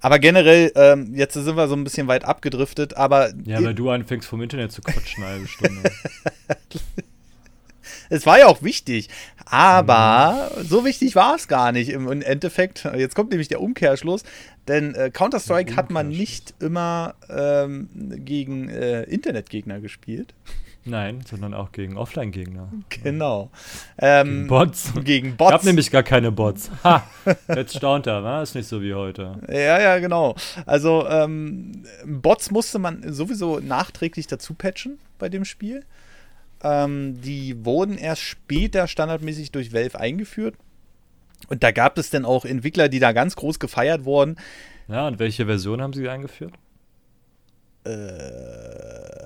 [0.00, 3.90] Aber generell, ähm, jetzt sind wir so ein bisschen weit abgedriftet, aber Ja, weil du
[3.90, 5.82] anfängst vom Internet zu quatschen eine halbe Stunde.
[8.10, 9.08] es war ja auch wichtig.
[9.48, 12.84] Aber so wichtig war es gar nicht im, Endeffekt.
[12.96, 14.24] Jetzt kommt nämlich der Umkehrschluss,
[14.66, 17.88] denn äh, Counter-Strike hat man nicht immer ähm,
[18.24, 20.34] gegen äh, Internetgegner gespielt.
[20.88, 22.68] Nein, sondern auch gegen Offline-Gegner.
[23.02, 23.50] Genau.
[23.98, 24.92] Ähm, Bots.
[25.04, 25.52] Gegen Ich Bots.
[25.52, 26.70] hab nämlich gar keine Bots.
[26.84, 27.04] Ha!
[27.48, 28.40] Jetzt staunt er, wa?
[28.40, 29.40] Ist nicht so wie heute.
[29.48, 30.36] Ja, ja, genau.
[30.64, 35.84] Also ähm, Bots musste man sowieso nachträglich dazu patchen bei dem Spiel.
[36.62, 40.54] Ähm, die wurden erst später standardmäßig durch Valve eingeführt.
[41.48, 44.36] Und da gab es dann auch Entwickler, die da ganz groß gefeiert wurden.
[44.88, 46.52] Ja, und welche Version haben sie eingeführt?
[47.84, 49.25] Äh,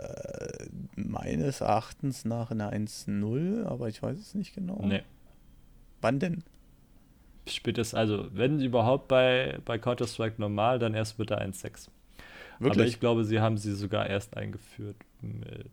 [1.09, 4.85] meines Erachtens nach eine 1.0, aber ich weiß es nicht genau.
[4.85, 5.03] Nee.
[6.01, 6.43] Wann denn?
[7.47, 11.89] Spätestens, also, wenn überhaupt bei, bei Counter-Strike normal, dann erst mit der 1.6.
[12.59, 12.89] Aber Wirklich?
[12.89, 15.71] ich glaube, sie haben sie sogar erst eingeführt mit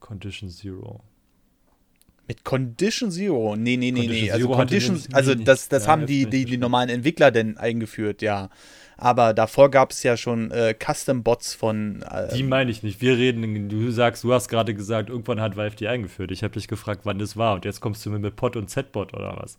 [0.00, 1.02] Condition Zero.
[2.28, 3.56] Mit Condition Zero?
[3.56, 4.30] Nee, nee, nee, Condition nee.
[4.30, 7.56] Also Zero Condition, also nee, das, das ja, haben die, die, die normalen Entwickler denn
[7.56, 8.50] eingeführt, ja.
[8.98, 12.02] Aber davor gab es ja schon äh, Custom-Bots von.
[12.02, 13.00] Äh, Die meine ich nicht.
[13.00, 16.30] Wir reden, du sagst, du hast gerade gesagt, irgendwann hat Valve die eingeführt.
[16.30, 17.54] Ich habe dich gefragt, wann das war.
[17.54, 19.58] Und jetzt kommst du mir mit Pod und Z-Bot oder was?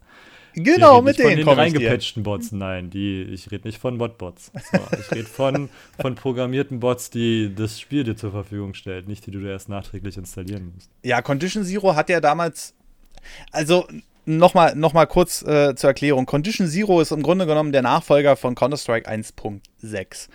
[0.64, 2.52] genau, mit nicht von denen den reingepatchten Bots.
[2.52, 4.52] Nein, die, ich rede nicht von Bot-Bots.
[4.72, 5.70] So, ich rede von,
[6.00, 9.70] von programmierten Bots, die das Spiel dir zur Verfügung stellt, nicht die du dir erst
[9.70, 10.90] nachträglich installieren musst.
[11.04, 12.74] Ja, Condition Zero hat ja damals.
[13.52, 13.88] Also
[14.28, 16.26] nochmal noch mal kurz äh, zur Erklärung.
[16.26, 20.28] Condition Zero ist im Grunde genommen der Nachfolger von Counter-Strike 1.6.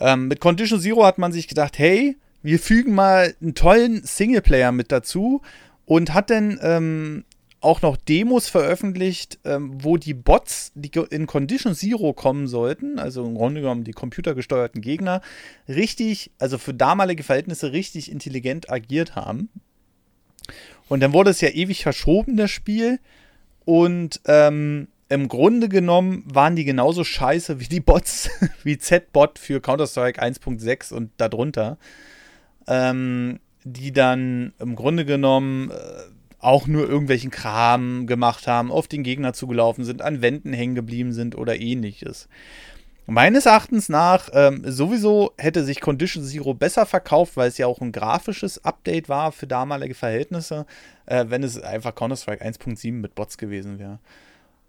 [0.00, 4.72] Ähm, mit Condition Zero hat man sich gedacht, hey, wir fügen mal einen tollen Singleplayer
[4.72, 5.42] mit dazu
[5.84, 7.24] und hat dann ähm,
[7.60, 13.24] auch noch Demos veröffentlicht, ähm, wo die Bots, die in Condition Zero kommen sollten, also
[13.24, 15.22] im Grunde genommen die computergesteuerten Gegner,
[15.66, 19.48] richtig, also für damalige Verhältnisse richtig intelligent agiert haben.
[20.88, 23.00] Und dann wurde es ja ewig verschoben, das Spiel.
[23.64, 28.30] Und ähm, im Grunde genommen waren die genauso scheiße wie die Bots,
[28.62, 31.78] wie Z-Bot für Counter-Strike 1.6 und darunter.
[32.66, 35.74] Ähm, die dann im Grunde genommen äh,
[36.38, 41.12] auch nur irgendwelchen Kram gemacht haben, auf den Gegner zugelaufen sind, an Wänden hängen geblieben
[41.12, 42.28] sind oder ähnliches.
[43.06, 47.80] Meines Erachtens nach ähm, sowieso hätte sich Condition Zero besser verkauft, weil es ja auch
[47.82, 50.64] ein grafisches Update war für damalige Verhältnisse,
[51.04, 53.98] äh, wenn es einfach Counter-Strike 1.7 mit Bots gewesen wäre.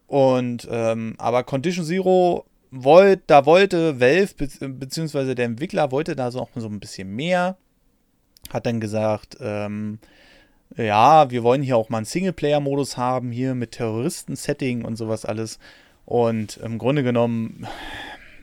[0.07, 6.29] Und ähm, aber Condition Zero wollt, da wollte Valve be beziehungsweise der Entwickler wollte da
[6.29, 7.57] so auch so ein bisschen mehr.
[8.51, 9.99] Hat dann gesagt, ähm,
[10.75, 15.57] ja, wir wollen hier auch mal einen Singleplayer-Modus haben, hier mit Terroristen-Setting und sowas alles.
[16.05, 17.65] Und im Grunde genommen,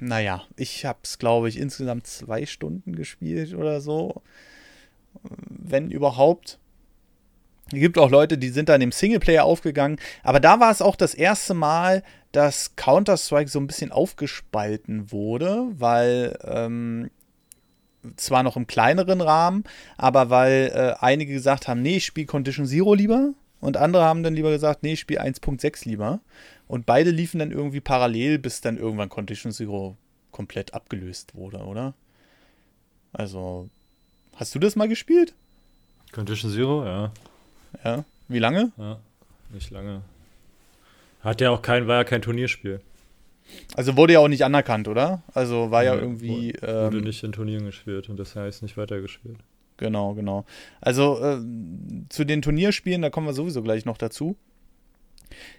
[0.03, 4.23] naja, ich habe es, glaube ich, insgesamt zwei Stunden gespielt oder so.
[5.23, 6.59] Wenn überhaupt.
[7.73, 9.99] Es gibt auch Leute, die sind dann im Singleplayer aufgegangen.
[10.25, 15.69] Aber da war es auch das erste Mal, dass Counter-Strike so ein bisschen aufgespalten wurde,
[15.75, 17.11] weil ähm,
[18.17, 19.63] zwar noch im kleineren Rahmen,
[19.97, 23.35] aber weil äh, einige gesagt haben, nee, ich spiele Condition Zero lieber.
[23.61, 26.21] Und andere haben dann lieber gesagt, nee, ich spiele 1.6 lieber.
[26.73, 29.99] Und beide liefen dann irgendwie parallel, bis dann irgendwann Condition Zero
[30.31, 31.93] komplett abgelöst wurde, oder?
[33.13, 33.69] Also,
[34.37, 35.35] hast du das mal gespielt?
[36.13, 37.13] Condition Zero, ja.
[37.85, 38.05] Ja.
[38.29, 38.73] Wie lange?
[38.79, 38.99] ja.
[39.53, 40.01] Nicht lange.
[41.21, 42.81] Hat ja auch kein, war ja kein Turnierspiel.
[43.77, 45.23] Also wurde ja auch nicht anerkannt, oder?
[45.35, 46.55] Also war ja Nee, irgendwie.
[46.63, 49.37] Wurde Ähm, nicht in Turnieren gespielt und das heißt nicht weitergespielt.
[49.77, 50.47] Genau, genau.
[50.81, 51.39] Also äh,
[52.09, 54.37] zu den Turnierspielen, da kommen wir sowieso gleich noch dazu.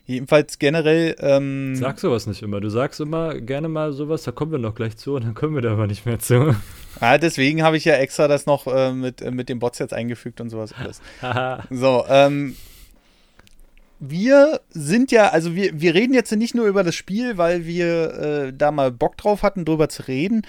[0.06, 1.15] Jedenfalls generell.
[1.19, 2.60] Ähm, Sag sowas nicht immer.
[2.60, 5.56] Du sagst immer gerne mal sowas, da kommen wir noch gleich zu und dann kommen
[5.56, 6.56] wir da aber nicht mehr zu.
[7.02, 9.93] ja, deswegen habe ich ja extra das noch äh, mit, äh, mit den Bots jetzt
[9.93, 11.02] eingefügt und sowas alles.
[11.69, 12.56] So, ähm,
[14.00, 18.13] wir sind ja, also wir, wir reden jetzt nicht nur über das Spiel, weil wir
[18.13, 20.41] äh, da mal Bock drauf hatten, drüber zu reden,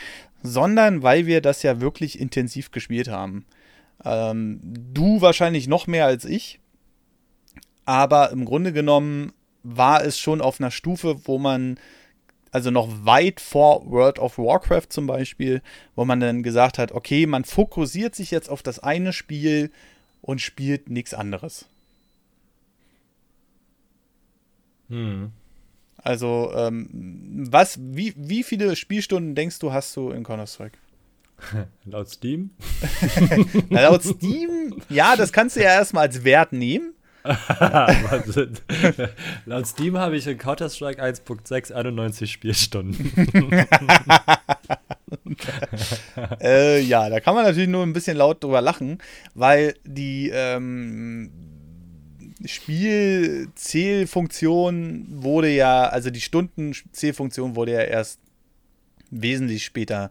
[0.43, 3.47] sondern weil wir das ja wirklich intensiv gespielt haben.
[4.05, 6.59] Ähm, du wahrscheinlich noch mehr als ich,
[7.85, 11.79] aber im Grunde genommen war es schon auf einer Stufe, wo man,
[12.51, 15.63] also noch weit vor World of Warcraft zum Beispiel,
[15.95, 19.71] wo man dann gesagt hat, okay, man fokussiert sich jetzt auf das eine Spiel
[20.21, 21.67] und spielt nichts anderes.
[24.89, 25.33] Hm.
[25.97, 26.89] Also, ähm,
[27.51, 30.77] was, wie, wie viele Spielstunden denkst du, hast du in Counter-Strike?
[31.85, 32.51] Laut Steam?
[33.71, 36.94] Na, laut Steam, ja, das kannst du ja erstmal als Wert nehmen.
[39.47, 43.11] laut Steam habe ich in Counter-Strike 1.6 91 Spielstunden.
[46.41, 48.99] äh, ja, da kann man natürlich nur ein bisschen laut drüber lachen,
[49.35, 51.31] weil die ähm,
[52.45, 58.21] Spielzählfunktion wurde ja, also die Stundenzählfunktion wurde ja erst
[59.11, 60.11] wesentlich später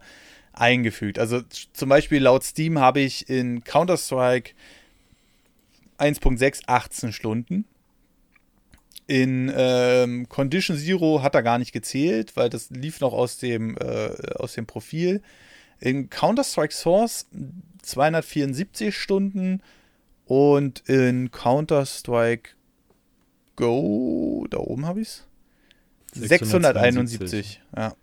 [0.52, 1.20] eingefügt.
[1.20, 4.50] Also zum Beispiel laut Steam habe ich in Counter-Strike
[5.98, 7.64] 1.6 18 Stunden.
[9.06, 13.76] In ähm, Condition Zero hat er gar nicht gezählt, weil das lief noch aus dem,
[13.76, 15.20] äh, aus dem Profil.
[15.78, 17.26] In Counter-Strike Source
[17.82, 19.60] 274 Stunden
[20.24, 22.50] und in Counter-Strike
[23.56, 25.26] Go, da oben habe ich es.
[26.12, 27.94] 671, ja.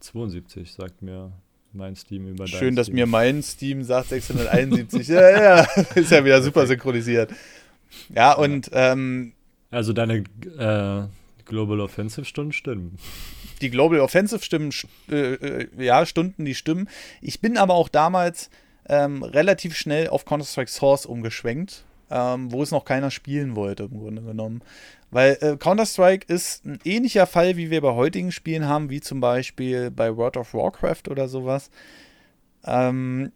[0.00, 1.32] 72 sagt mir
[1.78, 2.96] mein Steam über Schön, dass Steam.
[2.96, 5.08] mir mein Steam sagt 671.
[5.08, 7.30] ja, ja, ist ja wieder super synchronisiert.
[8.14, 8.68] Ja, und.
[8.72, 9.32] Ähm,
[9.70, 10.24] also deine
[10.58, 11.08] äh,
[11.46, 12.98] Global Offensive Stunden stimmen.
[13.60, 14.70] Die Global Offensive Stimmen,
[15.10, 16.88] äh, äh, ja, Stunden, die stimmen.
[17.20, 18.50] Ich bin aber auch damals
[18.88, 23.98] ähm, relativ schnell auf Counter-Strike Source umgeschwenkt, ähm, wo es noch keiner spielen wollte, im
[23.98, 24.62] Grunde genommen.
[25.10, 29.20] Weil äh, Counter-Strike ist ein ähnlicher Fall, wie wir bei heutigen Spielen haben, wie zum
[29.20, 31.70] Beispiel bei World of Warcraft oder sowas.
[32.64, 33.32] Ähm,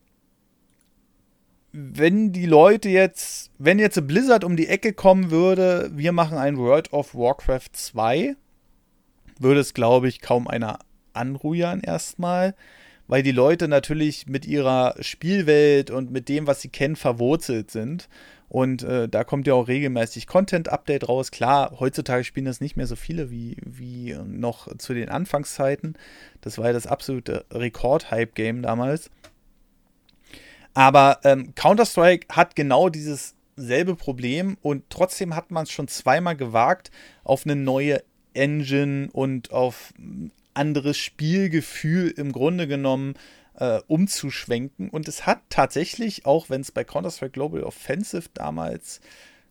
[1.72, 6.58] wenn die Leute jetzt, wenn jetzt Blizzard um die Ecke kommen würde, wir machen ein
[6.58, 8.36] World of Warcraft 2,
[9.38, 10.78] würde es, glaube ich, kaum einer
[11.14, 12.54] anrühren erstmal
[13.12, 18.08] weil die Leute natürlich mit ihrer Spielwelt und mit dem, was sie kennen, verwurzelt sind.
[18.52, 21.30] Und äh, da kommt ja auch regelmäßig Content-Update raus.
[21.30, 25.96] Klar, heutzutage spielen das nicht mehr so viele wie, wie noch zu den Anfangszeiten.
[26.42, 29.10] Das war ja das absolute Rekord-Hype-Game damals.
[30.74, 36.36] Aber ähm, Counter-Strike hat genau dieses selbe Problem und trotzdem hat man es schon zweimal
[36.36, 36.90] gewagt,
[37.24, 38.02] auf eine neue
[38.34, 39.94] Engine und auf
[40.52, 43.18] anderes Spielgefühl im Grunde genommen äh,
[43.86, 44.90] umzuschwenken.
[44.90, 49.00] Und es hat tatsächlich, auch wenn es bei Counter-Strike Global Offensive damals,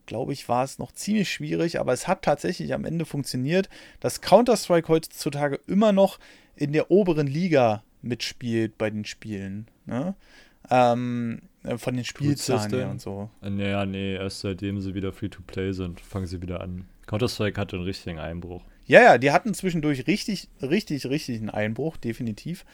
[0.05, 3.69] glaube ich, war es noch ziemlich schwierig, aber es hat tatsächlich am Ende funktioniert,
[3.99, 6.19] dass Counter-Strike heutzutage immer noch
[6.55, 9.67] in der oberen Liga mitspielt bei den Spielen.
[9.85, 10.15] Ne?
[10.69, 13.29] Ähm, äh, von den Spielzahlen her und so.
[13.41, 16.87] Naja, nee, erst seitdem sie wieder Free-to-Play sind, fangen sie wieder an.
[17.07, 18.63] Counter-Strike hatte einen richtigen Einbruch.
[18.85, 22.65] Ja, ja, die hatten zwischendurch richtig, richtig, richtig einen Einbruch, definitiv.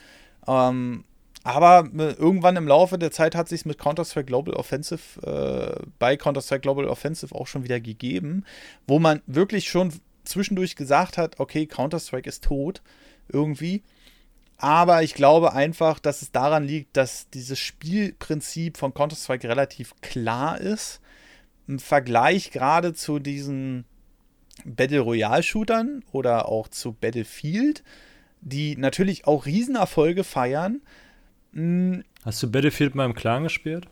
[0.48, 1.04] Ähm,
[1.48, 6.18] aber äh, irgendwann im Laufe der Zeit hat sich mit Counter-Strike Global Offensive, äh, bei
[6.18, 8.44] Counter-Strike Global Offensive auch schon wieder gegeben,
[8.86, 9.94] wo man wirklich schon
[10.26, 12.82] zwischendurch gesagt hat, okay, Counter-Strike ist tot,
[13.30, 13.82] irgendwie.
[14.58, 20.60] Aber ich glaube einfach, dass es daran liegt, dass dieses Spielprinzip von Counter-Strike relativ klar
[20.60, 21.00] ist.
[21.66, 23.86] Im Vergleich gerade zu diesen
[24.66, 27.84] Battle Royale Shootern oder auch zu Battlefield,
[28.42, 30.82] die natürlich auch Riesenerfolge feiern.
[31.54, 33.88] Hm, Hast du Battlefield mal im Clan gespielt?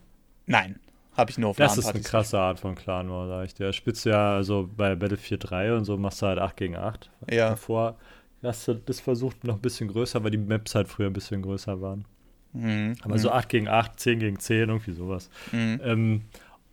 [0.45, 0.79] Nein,
[1.15, 3.71] habe ich nur auf Das ist eine krasse Art von Clan War, sag ich dir.
[3.73, 7.09] Spielst du ja also bei Battlefield 3 und so machst du halt 8 gegen 8.
[7.31, 7.49] Ja.
[7.49, 7.97] Davor
[8.43, 11.41] hast du das versucht noch ein bisschen größer, weil die Maps halt früher ein bisschen
[11.41, 12.05] größer waren.
[12.53, 12.95] Mhm.
[13.01, 13.49] Aber so 8 mhm.
[13.49, 15.29] gegen 8, 10 gegen 10, irgendwie sowas.
[15.51, 15.81] Mhm.
[15.83, 16.21] Ähm,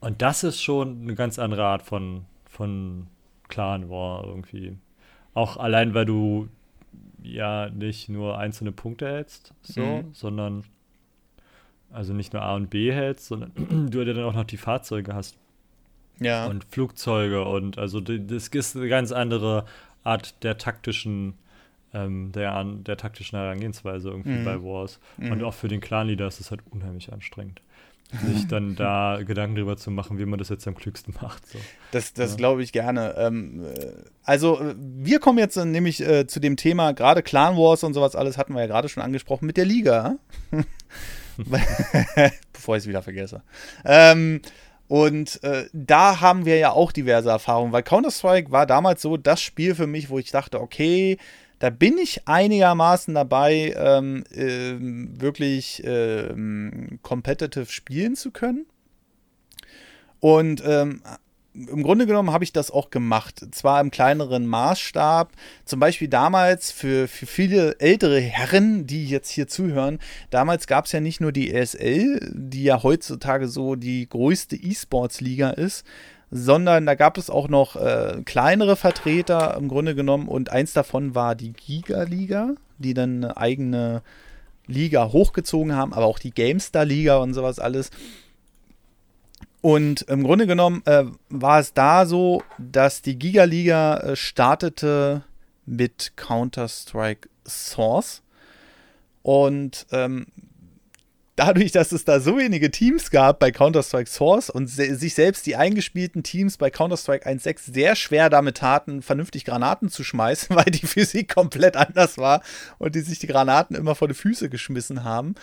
[0.01, 3.07] und das ist schon eine ganz andere Art von, von
[3.49, 4.77] Clan war irgendwie.
[5.35, 6.49] Auch allein, weil du
[7.23, 10.11] ja nicht nur einzelne Punkte hältst, so, mhm.
[10.13, 10.65] sondern
[11.91, 13.53] also nicht nur A und B hältst, sondern
[13.91, 15.37] du ja dann auch noch die Fahrzeuge hast.
[16.21, 16.47] Ja.
[16.47, 19.65] Und Flugzeuge und also das ist eine ganz andere
[20.05, 21.35] Art der taktischen
[21.95, 24.45] ähm, der, der taktischen Herangehensweise irgendwie mhm.
[24.45, 24.99] bei Wars.
[25.19, 25.33] Mhm.
[25.33, 27.61] Und auch für den Clan-Leader ist es halt unheimlich anstrengend
[28.27, 31.47] sich dann da Gedanken darüber zu machen, wie man das jetzt am klügsten macht.
[31.47, 31.59] So.
[31.91, 32.37] Das, das ja.
[32.37, 33.15] glaube ich gerne.
[33.17, 33.93] Ähm, äh,
[34.25, 38.15] also äh, wir kommen jetzt nämlich äh, zu dem Thema, gerade Clan Wars und sowas
[38.15, 40.17] alles hatten wir ja gerade schon angesprochen, mit der Liga.
[42.53, 43.43] Bevor ich es wieder vergesse.
[43.85, 44.43] Ähm,
[44.89, 49.41] und äh, da haben wir ja auch diverse Erfahrungen, weil Counter-Strike war damals so das
[49.41, 51.17] Spiel für mich, wo ich dachte, okay,
[51.63, 54.75] da bin ich einigermaßen dabei, ähm, äh,
[55.21, 58.67] wirklich ähm, competitive spielen zu können.
[60.19, 61.03] Und ähm,
[61.55, 63.47] im Grunde genommen habe ich das auch gemacht.
[63.53, 65.31] Zwar im kleineren Maßstab.
[65.65, 70.93] Zum Beispiel damals für, für viele ältere Herren, die jetzt hier zuhören, damals gab es
[70.93, 75.87] ja nicht nur die ESL, die ja heutzutage so die größte E-Sports-Liga ist,
[76.35, 81.15] sondern da gab es auch noch äh, kleinere Vertreter im Grunde genommen und eins davon
[81.15, 84.03] war die Giga-Liga, die dann eine eigene
[84.67, 87.91] Liga hochgezogen haben, aber auch die GameStar-Liga und sowas alles.
[89.61, 95.25] Und im Grunde genommen äh, war es da so, dass die Giga-Liga äh, startete
[95.67, 98.23] mit Counter-Strike Source.
[99.23, 100.27] Und ähm,
[101.47, 105.45] dadurch, dass es da so wenige Teams gab bei Counter-Strike Source und se sich selbst
[105.47, 110.67] die eingespielten Teams bei Counter-Strike 1.6 sehr schwer damit taten, vernünftig Granaten zu schmeißen, weil
[110.67, 112.43] die Physik komplett anders war
[112.79, 115.35] und die sich die Granaten immer vor die Füße geschmissen haben,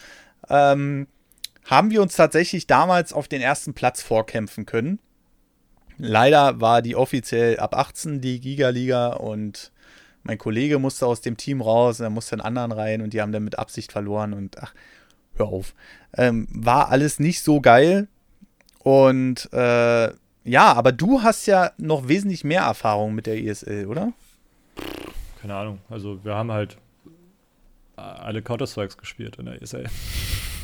[0.49, 1.07] ähm,
[1.65, 4.99] haben wir uns tatsächlich damals auf den ersten Platz vorkämpfen können.
[5.97, 9.73] Leider war die offiziell ab 18 die Giga-Liga und
[10.23, 13.33] mein Kollege musste aus dem Team raus, er musste in anderen rein und die haben
[13.33, 14.73] dann mit Absicht verloren und ach,
[15.39, 15.73] hör auf.
[16.15, 18.08] Ähm, war alles nicht so geil
[18.80, 20.10] und äh,
[20.43, 24.13] ja, aber du hast ja noch wesentlich mehr Erfahrung mit der ESL, oder?
[25.41, 25.80] Keine Ahnung.
[25.89, 26.78] Also wir haben halt
[27.95, 29.86] alle Counter-Strikes gespielt in der ESL.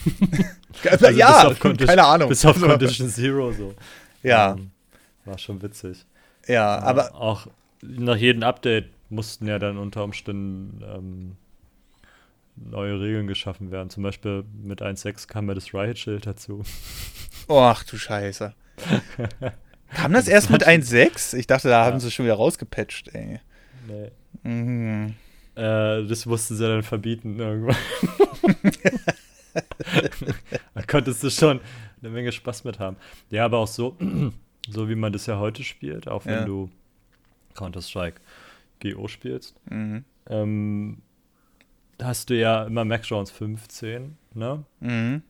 [0.90, 2.30] also ja, keine Ahnung.
[2.30, 3.74] Bis auf Condition Zero so.
[4.24, 4.54] Ja.
[4.54, 4.72] Um, ähm,
[5.26, 6.06] war schon witzig.
[6.48, 7.16] Ja, aber.
[7.16, 7.48] Auch
[7.82, 11.38] nach jedem Update mussten ja dann unter Umständen ähm,
[12.56, 13.90] neue Regeln geschaffen werden.
[13.90, 16.64] Zum Beispiel mit 1.6 kam ja das Riot-Schild dazu.
[17.48, 18.54] ach du Scheiße.
[19.94, 21.36] kam das erst mit 1.6?
[21.38, 21.86] Ich dachte, da ja.
[21.86, 23.40] haben sie schon wieder rausgepatcht, ey.
[23.88, 24.12] Nee.
[24.44, 25.16] Mhm.
[25.56, 27.76] Äh, das mussten sie dann verbieten irgendwann.
[30.74, 31.62] da konntest du schon
[32.02, 32.98] eine Menge Spaß mit haben.
[33.30, 33.98] Ja, aber auch so,
[34.70, 36.46] so wie man das ja heute spielt, auch wenn ja.
[36.46, 36.70] du
[37.56, 38.20] Counter-Strike
[38.82, 40.04] GO spielst, mhm.
[40.30, 41.02] ähm,
[42.02, 44.64] hast du ja immer Max Rounds 15, ne?
[44.80, 45.22] Mhm.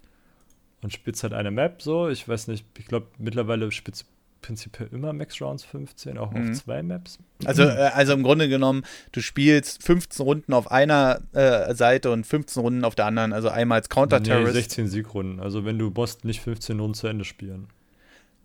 [0.81, 2.09] Und spielst halt eine Map so.
[2.09, 4.05] Ich weiß nicht, ich glaube, mittlerweile spielst
[4.45, 6.51] prinzipiell immer Max Rounds 15, auch mhm.
[6.51, 7.17] auf zwei Maps.
[7.45, 12.27] Also, äh, also im Grunde genommen, du spielst 15 Runden auf einer äh, Seite und
[12.27, 14.53] 15 Runden auf der anderen, also einmal als Counter-Terrorist.
[14.53, 15.39] Nee, 16 Siegrunden.
[15.39, 17.67] Also wenn du musst nicht 15 Runden zu Ende spielen.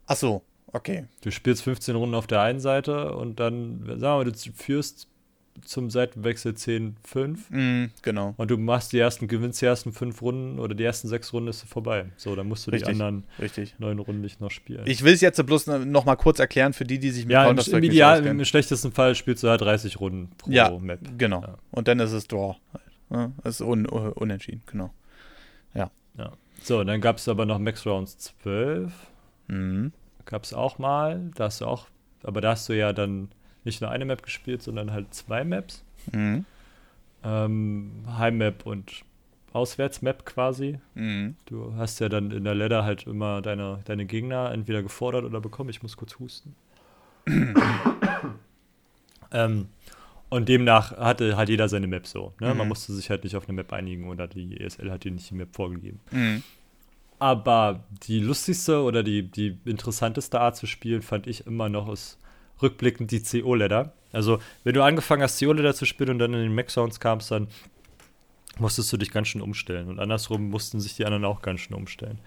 [0.07, 1.05] Ach so, okay.
[1.21, 5.07] Du spielst 15 Runden auf der einen Seite und dann, sagen wir mal, du führst
[5.65, 7.39] zum Seitenwechsel 10-5.
[7.51, 8.35] Mm, genau.
[8.37, 11.49] Und du machst die ersten, gewinnst die ersten fünf Runden oder die ersten sechs Runden
[11.49, 12.07] ist vorbei.
[12.17, 13.75] So, dann musst du richtig, die anderen richtig.
[13.79, 14.83] neun Runden nicht noch spielen.
[14.87, 17.45] Ich will es jetzt bloß noch mal kurz erklären für die, die sich mit ja,
[17.45, 21.01] Counter-Strike im, Ideal, im schlechtesten Fall spielst du halt 30 Runden pro ja, Map.
[21.19, 21.43] Genau.
[21.43, 21.59] Ja.
[21.71, 22.57] Und dann ist es Draw.
[23.11, 24.93] Ja, das ist un unentschieden, genau.
[25.75, 25.91] Ja.
[26.17, 26.33] ja.
[26.63, 28.93] So, dann gab es aber noch Max Rounds 12.
[29.49, 29.93] Mhm.
[30.27, 31.31] Gab es auch mal.
[31.35, 31.87] Da hast du auch,
[32.23, 33.31] aber da hast du ja dann
[33.65, 35.85] nicht nur eine Map gespielt, sondern halt zwei Maps.
[36.13, 36.45] Mhm.
[37.23, 39.05] Ähm, Heimmap und
[39.53, 40.79] Auswärtsmap quasi.
[40.95, 41.37] Mhm.
[41.47, 45.41] Du hast ja dann in der Ladder halt immer deine, deine Gegner entweder gefordert oder
[45.41, 45.71] bekommen.
[45.71, 46.55] Ich muss kurz husten.
[49.33, 49.69] ähm,
[50.29, 52.33] und demnach hatte halt jeder seine Map so.
[52.41, 52.53] Ne?
[52.53, 52.59] Mhm.
[52.59, 55.29] Man musste sich halt nicht auf eine Map einigen oder die ESL hat dir nicht
[55.31, 56.01] die Map vorgegeben.
[56.13, 56.43] Mhm.
[57.19, 62.20] Aber die lustigste oder die, die interessanteste Art zu spielen fand ich immer noch ist
[62.63, 63.93] rückblickend die CO-Ladder.
[64.13, 67.49] Also, wenn du angefangen hast, CO-Ladder zu spielen und dann in den Mac-Sounds kamst, dann
[68.59, 69.89] musstest du dich ganz schön umstellen.
[69.89, 72.19] Und andersrum mussten sich die anderen auch ganz schön umstellen.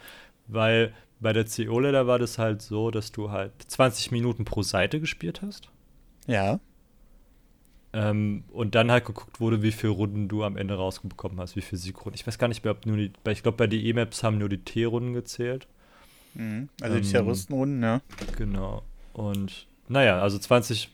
[0.48, 5.00] Weil bei der CO-Ladder war das halt so, dass du halt 20 Minuten pro Seite
[5.00, 5.70] gespielt hast.
[6.28, 6.60] Ja.
[7.94, 11.62] Ähm, und dann halt geguckt wurde, wie viele Runden du am Ende rausbekommen hast, wie
[11.62, 12.16] viele Siegrunden.
[12.16, 14.50] Ich weiß gar nicht mehr, ob nur die, ich glaube, bei den E-Maps haben nur
[14.50, 15.68] die T-Runden gezählt.
[16.34, 16.70] Mhm.
[16.82, 18.02] Also die ähm, Terroristenrunden, ja.
[18.38, 18.84] Genau.
[19.14, 20.90] Und naja, also 20,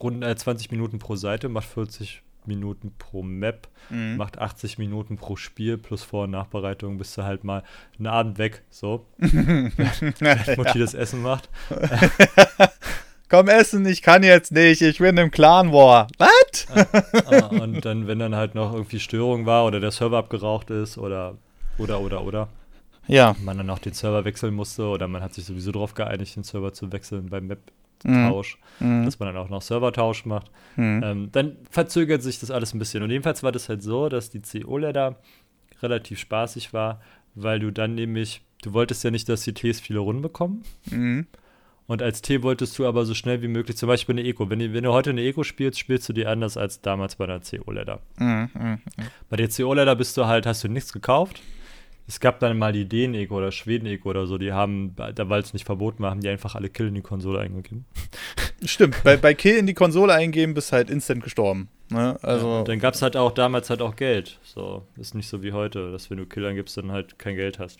[0.00, 4.16] Runden, äh, 20 Minuten pro Seite macht 40 Minuten pro Map, mhm.
[4.16, 7.62] macht 80 Minuten pro Spiel plus Vor- und Nachbereitung, bist du halt mal
[7.98, 9.06] einen Abend weg, so.
[9.18, 11.48] Wenn Mutti das Essen macht.
[13.30, 16.06] Komm essen, ich kann jetzt nicht, ich bin im Clan War.
[16.16, 16.66] Was?
[16.74, 16.86] Ah,
[17.26, 20.96] ah, und dann, wenn dann halt noch irgendwie Störung war oder der Server abgeraucht ist
[20.96, 21.36] oder,
[21.76, 22.48] oder, oder, oder.
[23.06, 23.36] Ja.
[23.42, 26.42] Man dann auch den Server wechseln musste oder man hat sich sowieso darauf geeinigt, den
[26.42, 27.60] Server zu wechseln beim Map.
[27.98, 29.04] Tausch, mhm.
[29.04, 30.50] dass man dann auch noch Servertausch macht.
[30.76, 31.02] Mhm.
[31.04, 33.02] Ähm, dann verzögert sich das alles ein bisschen.
[33.02, 35.16] Und jedenfalls war das halt so, dass die CO-Ladder
[35.82, 37.00] relativ spaßig war,
[37.34, 40.62] weil du dann nämlich, du wolltest ja nicht, dass die Ts viele Runden bekommen.
[40.90, 41.26] Mhm.
[41.86, 44.50] Und als T wolltest du aber so schnell wie möglich, zum Beispiel eine Eco.
[44.50, 47.40] Wenn, wenn du heute eine Eco spielst, spielst du die anders als damals bei der
[47.40, 48.00] CO-Ladder.
[48.18, 48.78] Mhm, mhm,
[49.30, 51.40] bei der CO-Ladder bist du halt, hast du nichts gekauft.
[52.08, 55.52] Es gab dann mal die Dänen-Ego oder Schweden-Ego oder so, die haben, da weil es
[55.52, 57.84] nicht verboten war, haben die einfach alle Kill in die Konsole eingegeben.
[58.64, 61.68] Stimmt, bei, bei Kill in die Konsole eingeben bist halt instant gestorben.
[61.90, 62.18] Ne?
[62.22, 64.38] Also ja, dann gab es halt auch damals halt auch Geld.
[64.42, 67.58] So, ist nicht so wie heute, dass wenn du Kill eingibst, dann halt kein Geld
[67.58, 67.78] hast.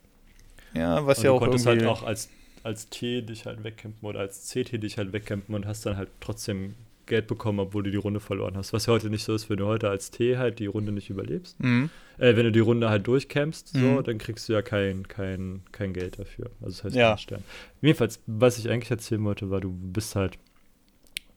[0.74, 1.86] Ja, was und ja du auch konntest irgendwie...
[1.86, 2.28] halt auch als,
[2.62, 6.10] als T dich halt wegkämpfen oder als CT dich halt wegkämpfen und hast dann halt
[6.20, 6.74] trotzdem
[7.08, 8.72] Geld bekommen, obwohl du die Runde verloren hast.
[8.72, 11.10] Was ja heute nicht so ist, wenn du heute als T halt die Runde nicht
[11.10, 11.58] überlebst.
[11.62, 11.90] Mhm.
[12.18, 14.04] Äh, wenn du die Runde halt durchkämpfst, so, Mhm.
[14.04, 16.46] dann kriegst du ja kein, kein, kein Geld dafür.
[16.60, 17.16] Also das heißt, Ja.
[17.18, 17.42] Stern.
[17.80, 20.38] Jedenfalls, was ich eigentlich erzählen wollte, war, du bist halt,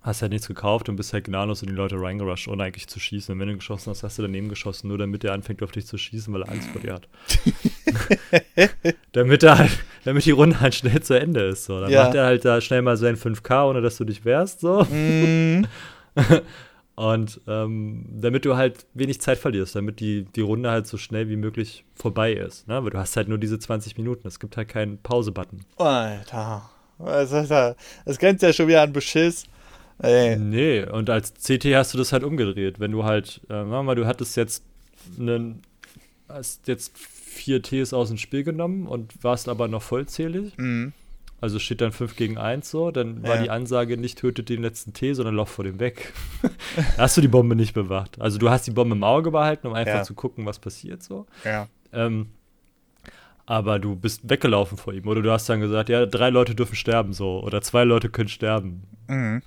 [0.04, 3.00] hast halt nichts gekauft und bist halt gnadenlos in die Leute reingerusht, ohne eigentlich zu
[3.00, 3.34] schießen.
[3.34, 5.86] Und wenn du geschossen hast, hast du daneben geschossen, nur damit er anfängt auf dich
[5.86, 7.08] zu schießen, weil er Angst vor dir hat.
[9.12, 9.72] damit er halt,
[10.04, 11.66] damit die Runde halt schnell zu Ende ist.
[11.66, 11.80] So.
[11.80, 12.06] Dann Ja.
[12.06, 14.62] macht er halt da schnell mal sein 5K, ohne dass du dich wehrst.
[14.62, 14.86] So.
[14.90, 15.68] Mhm.
[16.96, 21.30] Und ähm, damit du halt wenig Zeit verlierst, damit die, die Runde halt so schnell
[21.30, 22.68] wie möglich vorbei ist.
[22.68, 22.84] Ne?
[22.84, 24.28] Weil du hast halt nur diese 20 Minuten.
[24.28, 25.66] Es gibt halt keinen Pause-Button.
[25.78, 26.70] Alter.
[27.00, 27.30] Das?
[27.32, 29.46] Das grenzt ja schon wieder an Beschiss.
[30.02, 30.36] Ey.
[30.38, 32.80] Nee, und als CT hast du das halt umgedreht.
[32.80, 34.64] Wenn du halt, äh, wir mal, du hattest jetzt
[35.20, 35.62] einen,
[36.28, 40.58] hast jetzt vier Ts aus dem Spiel genommen und warst aber noch vollzählig.
[40.58, 40.94] Mhm.
[41.40, 43.44] Also steht dann 5 gegen 1 so, dann war Ja.
[43.44, 46.14] die Ansage nicht tötet den letzten T, sondern lauf vor dem weg.
[46.98, 48.22] hast du die Bombe nicht bewacht.
[48.22, 50.04] Also du hast die Bombe im Auge behalten, um einfach Ja.
[50.04, 51.26] zu gucken, was passiert so.
[51.44, 51.68] Ja.
[51.94, 52.28] Ähm,
[53.48, 55.08] aber du bist weggelaufen vor ihm.
[55.08, 57.42] Oder du hast dann gesagt, ja, drei Leute dürfen sterben so.
[57.44, 58.84] Oder zwei Leute können sterben.
[59.08, 59.42] Mhm.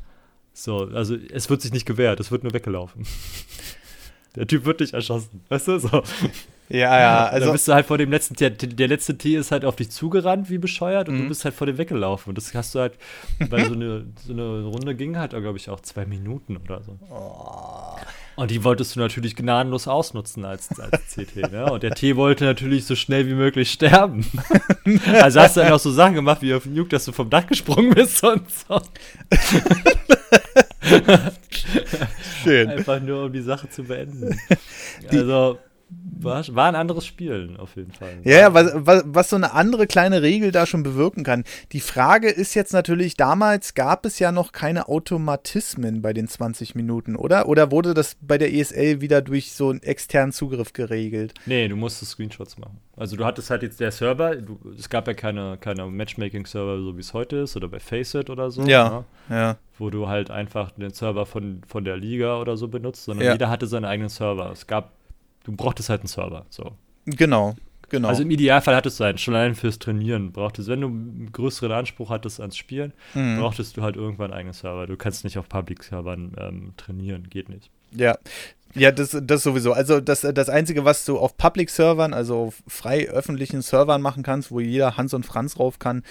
[0.55, 3.05] So, also es wird sich nicht gewehrt, es wird nur weggelaufen.
[4.36, 5.42] Der Typ wird nicht erschossen.
[5.48, 5.78] Weißt du?
[5.78, 6.02] So.
[6.70, 9.50] Ja, ja, Also, dann bist du halt vor dem letzten T, der letzte T ist
[9.52, 11.22] halt auf dich zugerannt, wie bescheuert, und Mhm.
[11.24, 12.30] du bist halt vor dem weggelaufen.
[12.30, 12.94] Und das hast du halt,
[13.50, 16.96] weil so eine, so eine Runde ging halt, glaube ich, auch zwei Minuten oder so.
[17.11, 17.98] Oh.
[18.36, 21.70] Und die wolltest du natürlich gnadenlos ausnutzen als, als CT, ne?
[21.70, 24.24] Und der T wollte natürlich so schnell wie möglich sterben.
[25.20, 27.46] also hast du dann auch so Sachen gemacht wie auf Nuke, dass du vom Dach
[27.46, 28.80] gesprungen bist und so.
[32.43, 32.68] Schön.
[32.68, 34.39] Einfach nur, um die Sache zu beenden.
[35.11, 35.59] also,
[36.25, 38.18] war, war ein anderes Spiel, auf jeden Fall.
[38.25, 41.45] Ja, ja, was, was, was so eine andere kleine Regel da schon bewirken kann.
[41.72, 46.75] Die Frage ist jetzt natürlich, damals gab es ja noch keine Automatismen bei den 20
[46.75, 47.49] Minuten, oder?
[47.49, 51.35] Oder wurde das bei der ESL wieder durch so einen externen Zugriff geregelt?
[51.47, 52.79] Nee, du musstest Screenshots machen.
[52.97, 56.97] Also du hattest halt jetzt der Server, du, es gab ja keine, keine Matchmaking-Server, so
[56.97, 59.05] wie es heute ist, oder bei Faceit oder so, Ja.
[59.29, 59.37] ne?
[59.37, 59.57] Ja.
[59.79, 63.33] wo du halt einfach den Server von, von der Liga oder so benutzt, sondern Ja.
[63.33, 64.51] jeder hatte seinen eigenen Server.
[64.53, 64.93] Es gab,
[65.45, 66.72] du brauchtest halt einen Server, so.
[67.07, 67.55] Genau,
[67.88, 68.09] genau.
[68.09, 71.70] Also im Idealfall hattest du einen, schon allein fürs Trainieren brauchtest, wenn du einen größeren
[71.72, 73.38] Anspruch hattest ans Spielen, Mhm.
[73.38, 74.86] brauchtest du halt irgendwann einen eigenen Server.
[74.86, 77.70] Du kannst nicht auf Public-Servern ähm, trainieren, geht nicht.
[77.92, 78.16] Ja.
[78.76, 79.72] Ja, das, das sowieso.
[79.72, 84.51] Also das, das Einzige, was du auf Public-Servern, also auf frei öffentlichen Servern machen kannst,
[84.51, 86.03] wo jeder Hans und Franz rauf kann,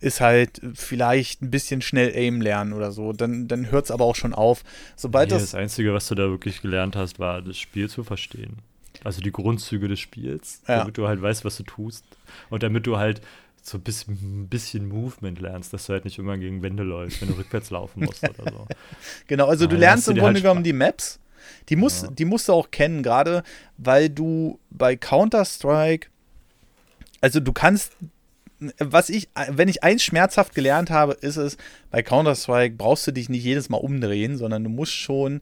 [0.00, 3.12] ist halt vielleicht ein bisschen schnell Aim lernen oder so.
[3.14, 4.64] Dann, dann hört es aber auch schon auf.
[4.96, 8.04] Sobald Nee, das das Einzige, was du da wirklich gelernt hast, war das Spiel zu
[8.04, 8.58] verstehen.
[9.04, 10.78] Also die Grundzüge des Spiels, Ja.
[10.80, 12.04] damit du halt weißt, was du tust.
[12.50, 13.20] Und damit du halt
[13.62, 17.28] so ein bisschen, bisschen Movement lernst, dass du halt nicht immer gegen Wände läufst, wenn
[17.28, 18.66] du rückwärts laufen musst oder so.
[19.26, 21.18] Genau, also du lernst im Grunde halt genommen die Maps.
[21.68, 22.08] Die, muss, Ja.
[22.08, 23.42] die musst du auch kennen, gerade
[23.76, 26.08] weil du bei Counter-Strike,
[27.20, 27.92] also du kannst,
[28.78, 31.56] was ich, wenn ich eins schmerzhaft gelernt habe, ist es,
[31.90, 35.40] bei Counter-Strike brauchst du dich nicht jedes Mal umdrehen, sondern du musst schon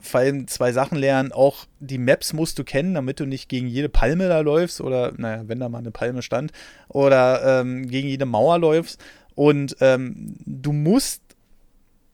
[0.00, 1.32] vor allem zwei Sachen lernen.
[1.32, 5.12] Auch die Maps musst du kennen, damit du nicht gegen jede Palme da läufst oder,
[5.16, 6.52] naja, wenn da mal eine Palme stand,
[6.88, 9.02] oder ähm, gegen jede Mauer läufst.
[9.34, 11.22] Und ähm, du musst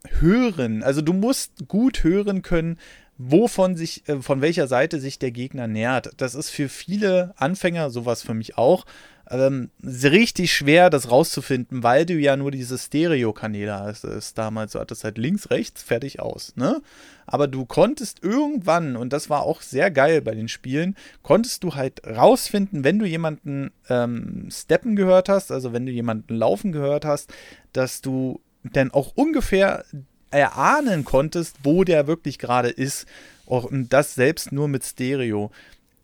[0.09, 2.79] hören, also du musst gut hören können,
[3.19, 6.11] wovon sich, äh, von welcher Seite sich der Gegner nähert.
[6.17, 8.85] Das ist für viele Anfänger, sowas für mich auch,
[9.33, 14.05] ähm, richtig schwer, das rauszufinden, weil du ja nur diese Stereo-Kanäle hast.
[14.05, 16.83] Das damals, du hattest halt links, rechts, fertig aus, ne?
[17.25, 21.75] Aber du konntest irgendwann, und das war auch sehr geil bei den Spielen, konntest du
[21.75, 27.05] halt rausfinden, wenn du jemanden ähm, steppen gehört hast, also wenn du jemanden laufen gehört
[27.05, 27.33] hast,
[27.73, 29.85] dass du dann auch ungefähr
[30.31, 33.07] erahnen konntest, wo der wirklich gerade ist.
[33.47, 35.51] Auch, und das selbst nur mit Stereo.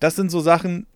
[0.01, 0.87] Das sind so Sachen,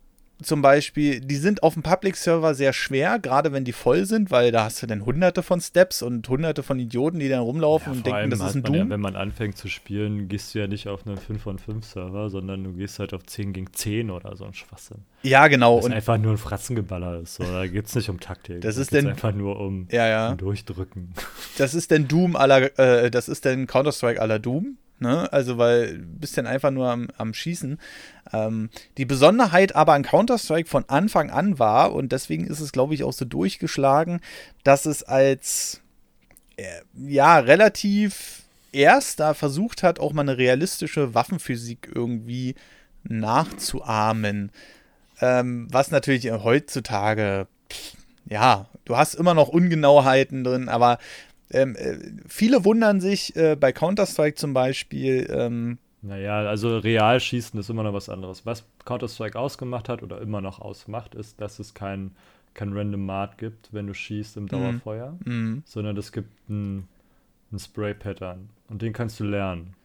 [0.43, 4.51] zum Beispiel, die sind auf dem Public-Server sehr schwer, gerade wenn die voll sind, weil
[4.51, 8.07] da hast du dann hunderte von Steps und hunderte von Idioten, die dann rumlaufen und
[8.07, 8.89] vor denken, das ist ein man ja, Doom.
[8.89, 12.29] wenn man anfängt zu spielen, gehst du ja nicht auf einen 5 von 5 Server,
[12.29, 14.99] sondern du gehst halt auf 10 gegen 10 oder so ein Schwachsinn.
[15.23, 15.77] Ja, genau.
[15.77, 17.35] Das Und, einfach nur ein Fratzengeballer ist.
[17.35, 17.43] So.
[17.43, 18.61] Da geht es nicht um Taktik.
[18.61, 20.31] Das da ist denn- einfach nur um, ja, ja.
[20.31, 21.13] um Durchdrücken.
[21.57, 24.77] Das ist denn Doom aller, äh, das ist denn Counter-Strike aller Doom.
[25.03, 25.31] Ne?
[25.33, 27.77] Also, weil du bist dann einfach nur am, am Schießen.
[28.31, 32.93] Ähm, die Besonderheit aber an Counter-Strike von Anfang an war, und deswegen ist es, glaube
[32.93, 34.21] ich, auch so durchgeschlagen,
[34.63, 35.81] dass es als
[36.55, 42.55] äh, ja, relativ erst da versucht hat, auch mal eine realistische Waffenphysik irgendwie
[43.03, 44.51] nachzuahmen.
[45.19, 47.47] Ähm, was natürlich heutzutage,
[48.25, 50.97] ja, du hast immer noch Ungenauheiten drin, aber
[51.53, 51.97] ähm, äh,
[52.27, 55.27] viele wundern sich äh, bei Counter-Strike zum Beispiel.
[55.29, 58.45] Ähm, naja, also real schießen ist immer noch was anderes.
[58.45, 62.11] Was Counter-Strike ausgemacht hat oder immer noch ausmacht, ist, dass es kein,
[62.53, 64.49] kein Random Mart gibt, wenn du schießt im mhm.
[64.49, 65.63] Dauerfeuer, mm.
[65.65, 66.89] sondern es gibt ein,
[67.53, 69.75] ein Spray-Pattern und den kannst du lernen.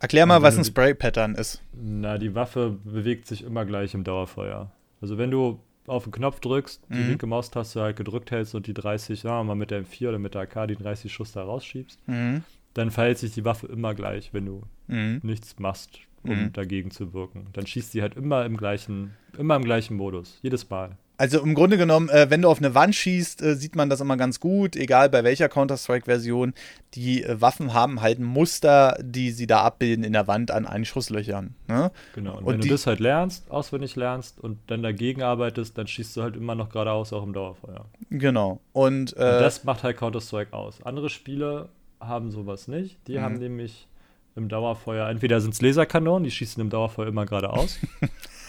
[0.00, 1.62] Erklär mal, was ein Spray-Pattern ist.
[1.72, 4.70] Na, die Waffe bewegt sich immer gleich im Dauerfeuer.
[5.00, 7.08] Also wenn du auf den Knopf drückst, die mhm.
[7.08, 10.18] linke Maustaste halt gedrückt hältst und die 30, sagen wir mal mit der M4 oder
[10.18, 12.44] mit der AK die 30 Schuss da rausschiebst, mhm.
[12.74, 15.20] dann verhält sich die Waffe immer gleich, wenn du mhm.
[15.22, 16.52] nichts machst, um mhm.
[16.52, 17.46] dagegen zu wirken.
[17.52, 20.96] Dann schießt sie halt immer im gleichen, immer im gleichen Modus, jedes Mal.
[21.16, 24.00] Also im Grunde genommen, äh, wenn du auf eine Wand schießt, äh, sieht man das
[24.00, 26.54] immer ganz gut, egal bei welcher Counter-Strike-Version.
[26.94, 30.66] Die äh, Waffen haben halt ein Muster, die sie da abbilden in der Wand an
[30.66, 31.54] Einschusslöchern.
[31.68, 31.92] Ne?
[32.14, 35.86] Genau, und, und wenn du das halt lernst, auswendig lernst und dann dagegen arbeitest, dann
[35.86, 37.84] schießt du halt immer noch geradeaus auch im Dauerfeuer.
[38.10, 38.60] Genau.
[38.72, 40.82] Und, und das macht halt Counter-Strike aus.
[40.82, 41.68] Andere Spiele
[42.00, 42.98] haben sowas nicht.
[43.06, 43.22] Die mhm.
[43.22, 43.86] haben nämlich
[44.34, 47.78] im Dauerfeuer, entweder sind es Laserkanonen, die schießen im Dauerfeuer immer geradeaus.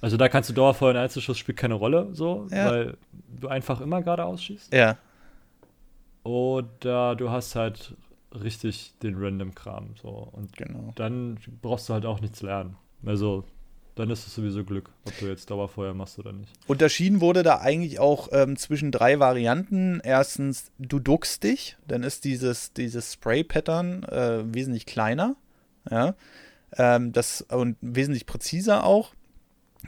[0.00, 2.70] Also da kannst du Dauerfeuer und Einzelschuss spielt keine Rolle, so, ja.
[2.70, 2.96] weil
[3.40, 4.72] du einfach immer geradeaus schießt.
[4.72, 4.98] Ja.
[6.22, 7.94] Oder du hast halt
[8.34, 10.28] richtig den Random-Kram, so.
[10.32, 10.92] Und genau.
[10.96, 12.76] dann brauchst du halt auch nichts lernen.
[13.04, 13.44] Also
[13.96, 16.52] dann ist es sowieso Glück, ob du jetzt Dauerfeuer machst oder nicht.
[16.66, 20.00] Unterschieden wurde da eigentlich auch ähm, zwischen drei Varianten.
[20.04, 25.34] Erstens, du duckst dich, dann ist dieses, dieses Spray-Pattern äh, wesentlich kleiner,
[25.90, 26.14] ja,
[26.76, 29.14] ähm, das und wesentlich präziser auch.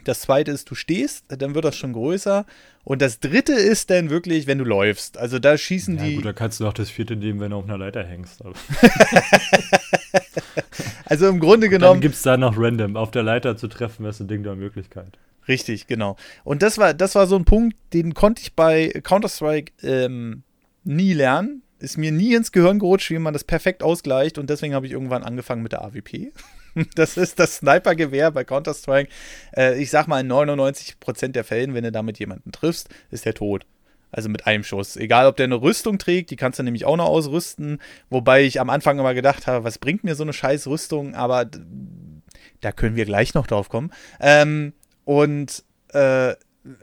[0.03, 2.45] Das zweite ist, du stehst, dann wird das schon größer.
[2.83, 5.17] Und das dritte ist dann wirklich, wenn du läufst.
[5.17, 6.15] Also da schießen ja, die.
[6.15, 8.43] Gut, da kannst du auch das vierte nehmen, wenn du auf einer Leiter hängst.
[11.05, 11.95] also im Grunde genommen.
[11.95, 12.95] Dann gibt es da noch random.
[12.95, 15.17] Auf der Leiter zu treffen, wäre so ein Ding der Möglichkeit.
[15.47, 16.15] Richtig, genau.
[16.43, 20.43] Und das war, das war so ein Punkt, den konnte ich bei Counter-Strike ähm,
[20.83, 21.63] nie lernen.
[21.79, 24.37] Ist mir nie ins Gehirn gerutscht, wie man das perfekt ausgleicht.
[24.37, 26.31] Und deswegen habe ich irgendwann angefangen mit der AWP.
[26.95, 29.09] Das ist das Sniper-Gewehr bei Counter-Strike.
[29.55, 33.33] Äh, ich sag mal, in 99% der Fällen, wenn du damit jemanden triffst, ist der
[33.33, 33.65] tot.
[34.11, 34.95] Also mit einem Schuss.
[34.97, 37.79] Egal, ob der eine Rüstung trägt, die kannst du nämlich auch noch ausrüsten.
[38.09, 41.13] Wobei ich am Anfang immer gedacht habe, was bringt mir so eine scheiß Rüstung?
[41.13, 41.45] Aber
[42.61, 43.91] da können wir gleich noch drauf kommen.
[44.19, 44.73] Ähm,
[45.05, 45.63] und
[45.93, 46.33] äh,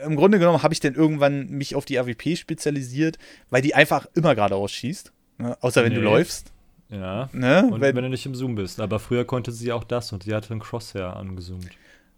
[0.04, 3.18] im Grunde genommen habe ich dann irgendwann mich auf die AWP spezialisiert,
[3.50, 5.12] weil die einfach immer geradeaus schießt.
[5.38, 5.56] Ne?
[5.60, 5.98] Außer wenn nee.
[5.98, 6.52] du läufst.
[6.88, 7.28] Ja.
[7.32, 7.68] Ne?
[7.70, 8.80] Und wenn, wenn, du nicht im Zoom bist.
[8.80, 11.68] Aber früher konnte sie auch das und sie hatte einen Crosshair angezoomt.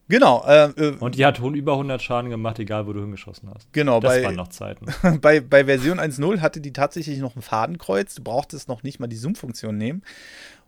[0.09, 0.45] Genau.
[0.47, 3.71] Äh, äh, und die hat über 100 Schaden gemacht, egal wo du hingeschossen hast.
[3.73, 4.01] Genau.
[4.01, 4.87] Das bei, waren noch Zeiten.
[5.21, 8.15] bei, bei Version 1.0 hatte die tatsächlich noch ein Fadenkreuz.
[8.15, 10.03] Du brauchtest noch nicht mal die Zoom-Funktion nehmen.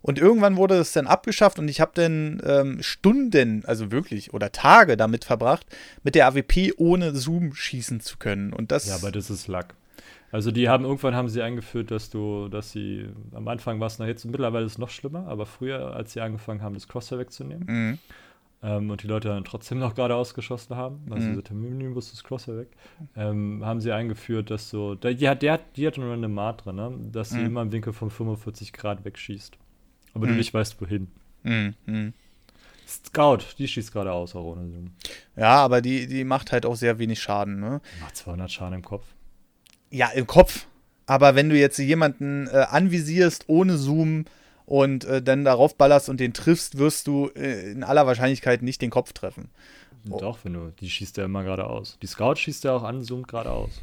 [0.03, 4.51] Und irgendwann wurde es dann abgeschafft und ich habe dann ähm, Stunden, also wirklich, oder
[4.51, 5.67] Tage damit verbracht,
[6.03, 8.55] mit der AWP ohne Zoom schießen zu können.
[8.55, 9.75] Und das ja, aber das ist Lack.
[10.33, 13.99] Also die haben irgendwann haben sie eingeführt, dass du, dass sie am Anfang war es
[13.99, 17.19] noch jetzt mittlerweile ist es noch schlimmer, aber früher, als sie angefangen haben, das Crosshair
[17.19, 17.99] wegzunehmen mhm.
[18.63, 21.41] ähm, und die Leute dann trotzdem noch gerade ausgeschossen haben, also mhm.
[21.41, 22.69] dieser Menübus das Crosshair weg,
[23.17, 26.29] ähm, haben sie eingeführt, dass so, der, die hat, der hat, die hat nur eine
[26.29, 26.97] Mat drin, ne?
[27.11, 27.47] dass sie mhm.
[27.47, 29.59] immer im Winkel von 45 Grad wegschießt.
[30.15, 30.39] Aber du mhm.
[30.39, 31.09] nicht weißt, wohin.
[31.43, 31.75] Mhm.
[31.87, 32.13] Mhm.
[32.87, 34.91] Scout, die schießt gerade aus, auch ohne Zoom.
[35.37, 37.81] Ja, aber die, die macht halt auch sehr wenig Schaden, ne?
[38.01, 39.05] Macht 200 Schaden im Kopf
[39.91, 40.67] ja, im Kopf.
[41.07, 44.27] Aber wenn du jetzt jemanden äh, anvisierst ohne Zoom
[44.65, 48.81] und äh, dann darauf ballerst und den triffst, wirst du äh, in aller Wahrscheinlichkeit nicht
[48.81, 49.51] den Kopf treffen.
[50.05, 51.99] Doch, wenn du, die schießt ja immer geradeaus.
[52.01, 53.83] Die Scout schießt ja auch an, zoomt geradeaus.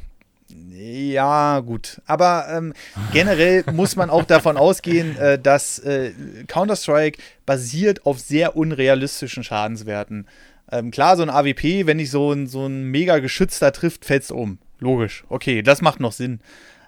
[0.70, 2.00] Ja, gut.
[2.06, 2.72] Aber ähm,
[3.12, 6.12] generell muss man auch davon ausgehen, äh, dass äh,
[6.46, 10.26] Counter-Strike basiert auf sehr unrealistischen Schadenswerten.
[10.70, 14.24] Ähm, klar, so ein AWP, wenn dich so ein, so ein mega Geschützter trifft, fällt
[14.24, 14.58] es um.
[14.80, 16.40] Logisch, okay, das macht noch Sinn.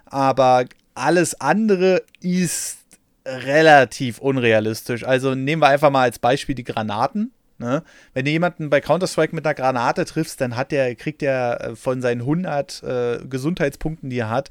[0.05, 2.77] Aber alles andere ist
[3.25, 5.03] relativ unrealistisch.
[5.03, 7.31] Also nehmen wir einfach mal als Beispiel die Granaten.
[7.61, 7.83] Ne?
[8.13, 11.75] Wenn du jemanden bei Counter-Strike mit einer Granate triffst, dann hat der, kriegt er äh,
[11.75, 14.49] von seinen 100 äh, Gesundheitspunkten, die er hat,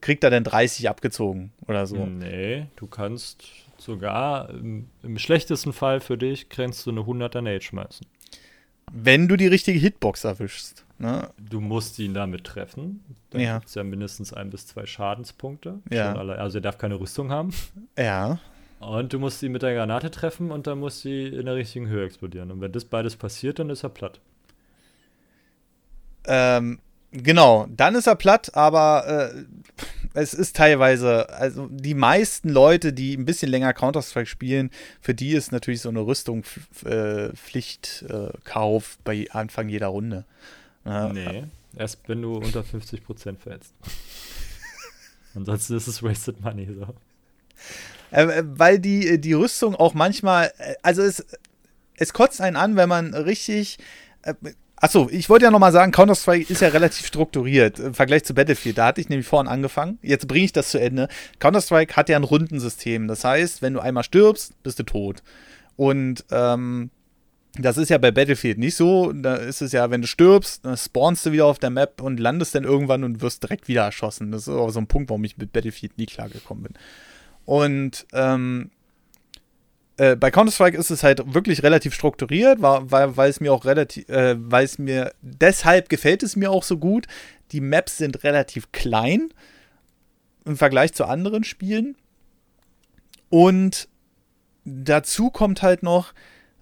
[0.00, 2.06] kriegt er dann 30 abgezogen oder so.
[2.06, 3.42] Nee, du kannst
[3.78, 8.06] sogar im, im schlechtesten Fall für dich, kannst du eine 100er Nade schmeißen.
[8.94, 10.84] Wenn du die richtige Hitbox erwischst.
[10.98, 11.30] Ne?
[11.38, 13.02] Du musst ihn damit treffen.
[13.30, 13.58] Dann ja.
[13.58, 15.80] gibt es ja mindestens ein bis zwei Schadenspunkte.
[15.90, 16.14] Ja.
[16.14, 17.52] Also er darf keine Rüstung haben.
[17.98, 18.38] Ja.
[18.78, 21.88] Und du musst sie mit der Granate treffen und dann muss sie in der richtigen
[21.88, 22.50] Höhe explodieren.
[22.50, 24.20] Und wenn das beides passiert, dann ist er platt.
[26.24, 26.80] Ähm,
[27.12, 29.44] genau, dann ist er platt, aber äh,
[30.14, 35.32] es ist teilweise, also die meisten Leute, die ein bisschen länger Counter-Strike spielen, für die
[35.32, 36.44] ist natürlich so eine Rüstung
[36.84, 40.24] äh, Pflichtkauf äh, bei Anfang jeder Runde.
[40.84, 41.44] nee,
[41.76, 43.74] erst wenn du unter 50% fällst.
[45.34, 46.94] Ansonsten ist es wasted money so.
[48.10, 51.24] Äh, äh, weil die, äh, die Rüstung auch manchmal, äh, also es,
[51.96, 53.78] es kotzt einen an, wenn man richtig.
[54.82, 58.78] Achso, ich wollte ja nochmal sagen, Counter-Strike ist ja relativ strukturiert im Vergleich zu Battlefield.
[58.78, 60.00] Da hatte ich nämlich vorhin angefangen.
[60.02, 61.06] Jetzt bringe ich das zu Ende.
[61.38, 63.06] Counter-Strike hat ja ein Rundensystem.
[63.06, 65.22] Das heißt, wenn du einmal stirbst, bist du tot.
[65.76, 66.90] Und ähm,
[67.54, 69.12] das ist ja bei Battlefield nicht so.
[69.12, 72.18] Da ist es ja, wenn du stirbst, dann spawnst du wieder auf der Map und
[72.18, 74.32] landest dann irgendwann und wirst direkt wieder erschossen.
[74.32, 76.72] Das ist auch so ein Punkt, warum ich mit Battlefield nie klargekommen bin.
[77.44, 78.72] Und ähm,
[80.02, 84.08] äh, bei Counter-Strike ist es halt wirklich relativ strukturiert, weil, weil, es mir auch relativ,
[84.08, 87.06] äh, weil es mir, deshalb gefällt es mir auch so gut.
[87.52, 89.32] Die Maps sind relativ klein
[90.44, 91.96] im Vergleich zu anderen Spielen.
[93.28, 93.88] Und
[94.64, 96.14] dazu kommt halt noch,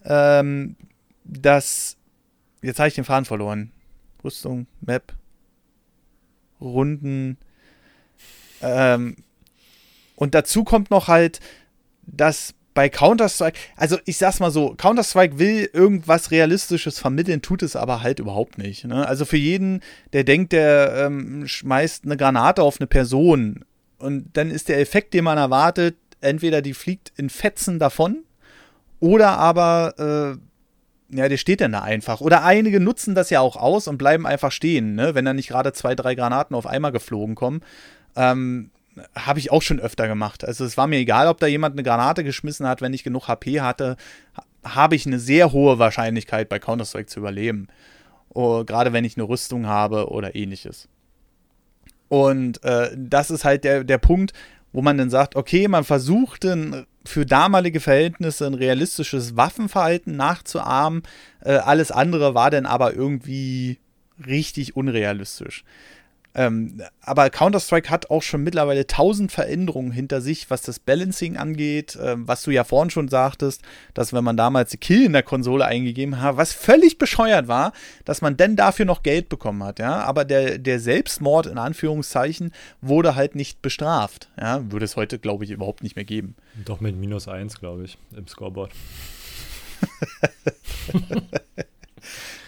[0.05, 0.77] ähm,
[1.25, 1.97] dass,
[2.61, 3.73] jetzt habe ich den Faden verloren.
[4.23, 5.15] Rüstung, Map,
[6.61, 7.39] Runden,
[8.61, 9.17] ähm,
[10.15, 11.41] und dazu kommt noch halt,
[12.03, 17.77] dass bei Counter-Strike, also ich sag's mal so, Counter-Strike will irgendwas Realistisches vermitteln, tut es
[17.77, 18.85] aber halt überhaupt nicht.
[18.85, 19.07] Ne?
[19.07, 19.81] Also für jeden,
[20.13, 23.65] der denkt, der ähm, schmeißt eine Granate auf eine Person
[23.99, 28.25] und dann ist der Effekt, den man erwartet, entweder die fliegt in Fetzen davon
[29.01, 30.39] oder aber,
[31.11, 32.21] äh, ja, der steht dann da einfach.
[32.21, 35.15] Oder einige nutzen das ja auch aus und bleiben einfach stehen, ne?
[35.17, 37.63] wenn da nicht gerade zwei, drei Granaten auf einmal geflogen kommen.
[38.15, 38.71] Ähm,
[39.15, 40.45] habe ich auch schon öfter gemacht.
[40.45, 43.29] Also es war mir egal, ob da jemand eine Granate geschmissen hat, wenn ich genug
[43.29, 43.97] HP hatte,
[44.65, 47.69] habe ich eine sehr hohe Wahrscheinlichkeit bei Counter-Strike zu überleben.
[48.33, 50.89] Oh, gerade wenn ich eine Rüstung habe oder ähnliches.
[52.09, 54.33] Und äh, das ist halt der, der Punkt,
[54.73, 61.03] wo man dann sagt, okay, man versucht ein, für damalige Verhältnisse ein realistisches Waffenverhalten nachzuahmen.
[61.41, 63.79] Äh, alles andere war dann aber irgendwie
[64.27, 65.65] richtig unrealistisch.
[66.33, 71.99] Ähm, aber Counter-Strike hat auch schon mittlerweile tausend Veränderungen hinter sich, was das Balancing angeht,
[72.01, 73.63] ähm, was du ja vorhin schon sagtest,
[73.95, 77.73] dass wenn man damals die Kill in der Konsole eingegeben hat, was völlig bescheuert war,
[78.05, 80.05] dass man denn dafür noch Geld bekommen hat, ja.
[80.05, 84.71] Aber der, der Selbstmord in Anführungszeichen wurde halt nicht bestraft, ja.
[84.71, 86.37] Würde es heute, glaube ich, überhaupt nicht mehr geben.
[86.65, 88.71] Doch mit minus eins, glaube ich, im Scoreboard.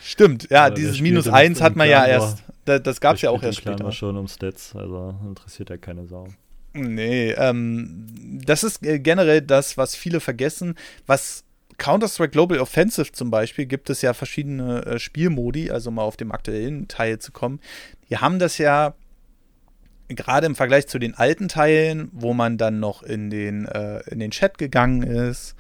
[0.05, 3.31] Stimmt, ja, Aber dieses minus eins hat man ja erst das, das gab es ja
[3.31, 3.91] auch erst später.
[3.93, 6.29] schon um Stats, also interessiert ja keine Sau.
[6.75, 8.07] Nee, ähm,
[8.45, 10.77] das ist äh, generell das, was viele vergessen.
[11.07, 11.45] Was
[11.79, 16.33] Counter-Strike Global Offensive zum Beispiel gibt es ja verschiedene äh, Spielmodi, also mal auf dem
[16.33, 17.61] aktuellen Teil zu kommen.
[18.09, 18.95] Die haben das ja
[20.09, 24.19] gerade im Vergleich zu den alten Teilen, wo man dann noch in den, äh, in
[24.19, 25.55] den Chat gegangen ist,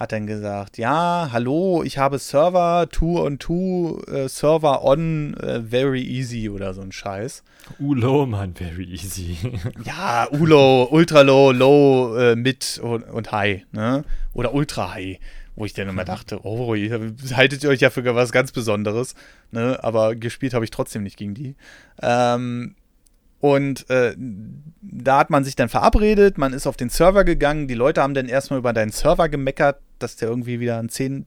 [0.00, 5.60] hat dann gesagt, ja, hallo, ich habe Server, two on two, äh, Server on, äh,
[5.60, 7.42] very easy oder so ein Scheiß.
[7.78, 9.36] ULO, Mann, very easy.
[9.84, 14.04] ja, ULO, ultra low, low, äh, mid und, und high, ne?
[14.32, 15.18] Oder ultra high.
[15.54, 19.14] Wo ich dann immer dachte, oh, ihr haltet ihr euch ja für was ganz Besonderes,
[19.50, 19.78] ne?
[19.82, 21.56] Aber gespielt habe ich trotzdem nicht gegen die.
[22.00, 22.74] Ähm,
[23.40, 24.14] und äh,
[24.82, 28.14] da hat man sich dann verabredet, man ist auf den Server gegangen, die Leute haben
[28.14, 31.26] dann erstmal über deinen Server gemeckert, dass der irgendwie wieder ein 10,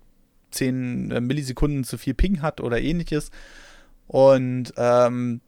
[0.51, 3.31] 10 äh, Millisekunden zu viel Ping hat oder ähnliches.
[4.07, 5.41] Und ähm,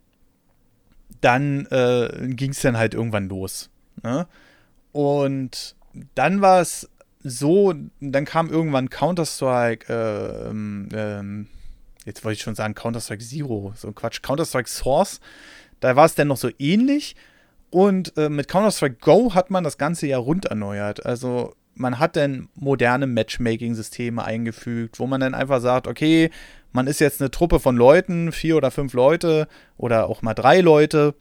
[1.21, 3.69] dann äh, ging es dann halt irgendwann los.
[4.01, 4.27] Ne?
[4.91, 5.75] Und
[6.15, 6.89] dann war es
[7.23, 11.47] so, dann kam irgendwann Counter-Strike, äh, ähm,
[12.05, 15.19] jetzt wollte ich schon sagen Counter-Strike Zero, so Quatsch, Counter-Strike Source
[15.85, 17.15] da war es dann noch so ähnlich.
[17.69, 21.05] Und äh, mit Counter-Strike Go hat man das Ganze ja rund erneuert.
[21.05, 26.31] Also man hat dann moderne Matchmaking-Systeme eingefügt, wo man dann einfach sagt, okay,
[26.71, 30.61] man ist jetzt eine Truppe von Leuten, vier oder fünf Leute oder auch mal drei
[30.61, 31.13] Leute.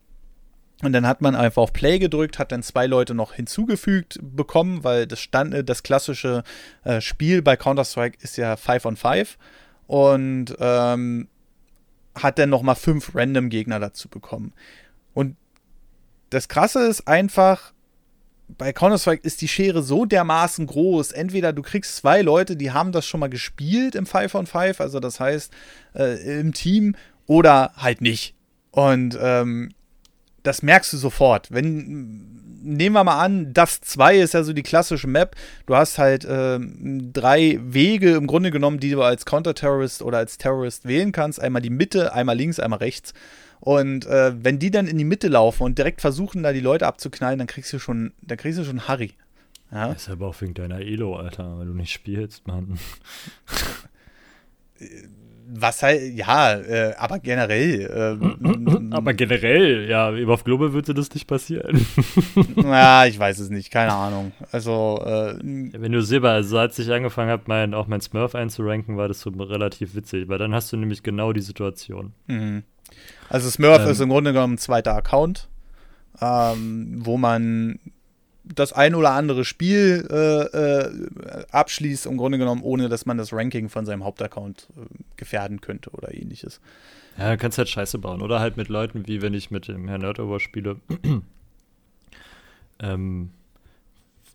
[0.83, 4.83] Und dann hat man einfach auf Play gedrückt, hat dann zwei Leute noch hinzugefügt bekommen,
[4.83, 6.43] weil das, Stand, äh, das klassische
[6.85, 9.37] äh, Spiel bei Counter-Strike ist ja 5 on 5.
[9.87, 11.29] Und ähm,
[12.15, 14.53] hat dann nochmal fünf random Gegner dazu bekommen.
[15.15, 15.37] Und
[16.31, 17.73] das Krasse ist einfach,
[18.49, 21.13] bei Counter-Strike ist die Schere so dermaßen groß.
[21.13, 24.81] Entweder du kriegst zwei Leute, die haben das schon mal gespielt im 5 on 5,
[24.81, 25.53] also das heißt
[25.95, 26.97] äh, im Team,
[27.27, 28.35] oder halt nicht.
[28.71, 29.71] Und ähm,
[30.43, 31.51] das merkst du sofort.
[31.51, 35.37] Wenn, nehmen wir mal an, das 2 ist ja so die klassische Map.
[35.67, 40.39] Du hast halt äh, drei Wege im Grunde genommen, die du als Counter-Terrorist oder als
[40.39, 41.41] Terrorist wählen kannst.
[41.41, 43.15] Einmal die Mitte, einmal links, einmal rechts.
[43.61, 46.87] Und äh, wenn die dann in die Mitte laufen und direkt versuchen, da die Leute
[46.87, 49.13] abzuknallen, dann kriegst du schon, dann kriegst du schon Harry.
[49.71, 49.89] Ja?
[49.89, 52.79] Das ist aber auch wegen deiner Elo, Alter, weil du nicht spielst, Mann.
[55.47, 57.65] was halt, ja, äh, aber generell.
[57.95, 61.87] Äh, aber generell, ja, auf Global würde das nicht passieren.
[62.57, 64.33] ja, ich weiß es nicht, keine Ahnung.
[64.53, 68.97] Also, äh, Wenn du Silber, also als ich angefangen habe, mein, auch mein Smurf einzuranken,
[68.97, 72.13] war das so relativ witzig, weil dann hast du nämlich genau die Situation.
[72.27, 72.65] Mhm.
[73.29, 75.49] Also Smurf ähm, ist im Grunde genommen ein zweiter Account,
[76.21, 77.79] ähm, wo man
[78.45, 83.33] das ein oder andere Spiel äh, äh, abschließt, im Grunde genommen, ohne dass man das
[83.33, 84.87] Ranking von seinem Hauptaccount äh,
[85.17, 86.61] gefährden könnte oder ähnliches.
[87.17, 88.23] Ja, du kannst halt Scheiße bauen.
[88.23, 90.77] Oder halt mit Leuten, wie wenn ich mit dem Herrn Nerdover spiele,
[92.81, 93.31] ähm,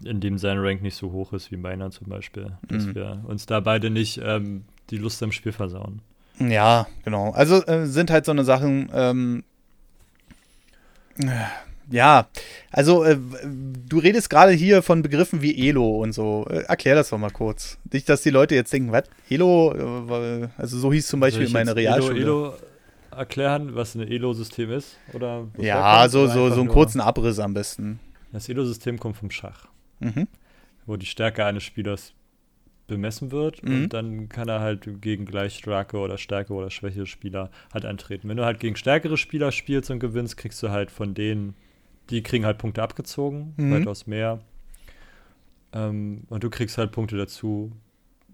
[0.03, 2.57] in dem sein Rank nicht so hoch ist wie meiner zum Beispiel.
[2.67, 2.95] Dass mhm.
[2.95, 6.01] wir uns da beide nicht ähm, die Lust am Spiel versauen.
[6.39, 7.31] Ja, genau.
[7.31, 9.43] Also äh, sind halt so eine Sachen, ähm,
[11.91, 12.27] ja,
[12.71, 13.17] also äh,
[13.87, 16.45] du redest gerade hier von Begriffen wie Elo und so.
[16.49, 17.77] Äh, erklär das doch mal kurz.
[17.91, 19.03] Nicht, dass die Leute jetzt denken, was?
[19.29, 19.73] Elo?
[19.73, 22.19] Äh, also so hieß zum Beispiel meine Realschule.
[22.19, 22.53] Elo, Elo
[23.11, 24.97] erklären, was ein Elo-System ist?
[25.13, 27.99] Oder ja, so, so, so einen kurzen Abriss am besten.
[28.31, 29.67] Das Elo-System kommt vom Schach.
[29.99, 30.27] Mhm.
[30.85, 32.13] Wo die Stärke eines Spielers
[32.87, 33.83] bemessen wird mhm.
[33.83, 38.27] und dann kann er halt gegen gleich starke oder stärkere oder schwächere Spieler halt antreten.
[38.27, 41.55] Wenn du halt gegen stärkere Spieler spielst und gewinnst, kriegst du halt von denen
[42.09, 43.71] die kriegen halt Punkte abgezogen, mhm.
[43.71, 44.39] weitaus mehr.
[45.73, 47.71] Ähm, und du kriegst halt Punkte dazu.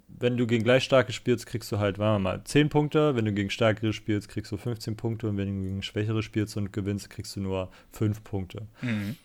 [0.08, 3.16] Wenn du gegen gleich starke spielst, kriegst du halt, sagen wir mal, 10 Punkte.
[3.16, 5.28] Wenn du gegen stärkere spielst, kriegst du 15 Punkte.
[5.28, 8.68] Und wenn du gegen schwächere spielst und gewinnst, kriegst du nur 5 Punkte.
[8.82, 9.18] Mhm.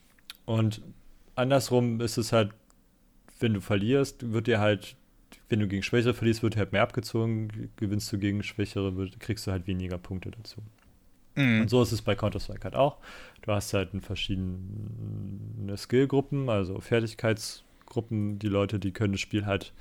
[0.46, 0.82] Und
[1.36, 2.50] andersrum ist es halt,
[3.38, 4.96] wenn du verlierst, wird dir halt,
[5.48, 7.70] wenn du gegen Schwächere verlierst, wird dir halt mehr abgezogen.
[7.76, 10.60] Gewinnst du gegen Schwächere, kriegst du halt weniger Punkte dazu.
[11.40, 11.62] Mhm.
[11.62, 12.98] Und so ist es bei Counter-Strike halt auch.
[13.42, 19.72] Du hast halt verschiedene Skillgruppen, also Fertigkeitsgruppen, die Leute, die können das Spiel halt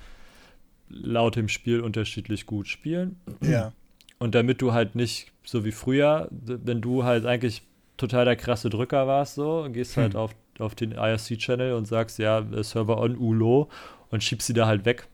[0.90, 3.18] laut dem Spiel unterschiedlich gut spielen.
[3.42, 3.74] Ja.
[4.18, 7.64] Und damit du halt nicht so wie früher, wenn du halt eigentlich
[7.98, 10.20] total der krasse Drücker warst, so, gehst halt hm.
[10.20, 13.70] auf, auf den IRC-Channel und sagst, ja, Server on ULO
[14.10, 15.08] und schiebst sie da halt weg.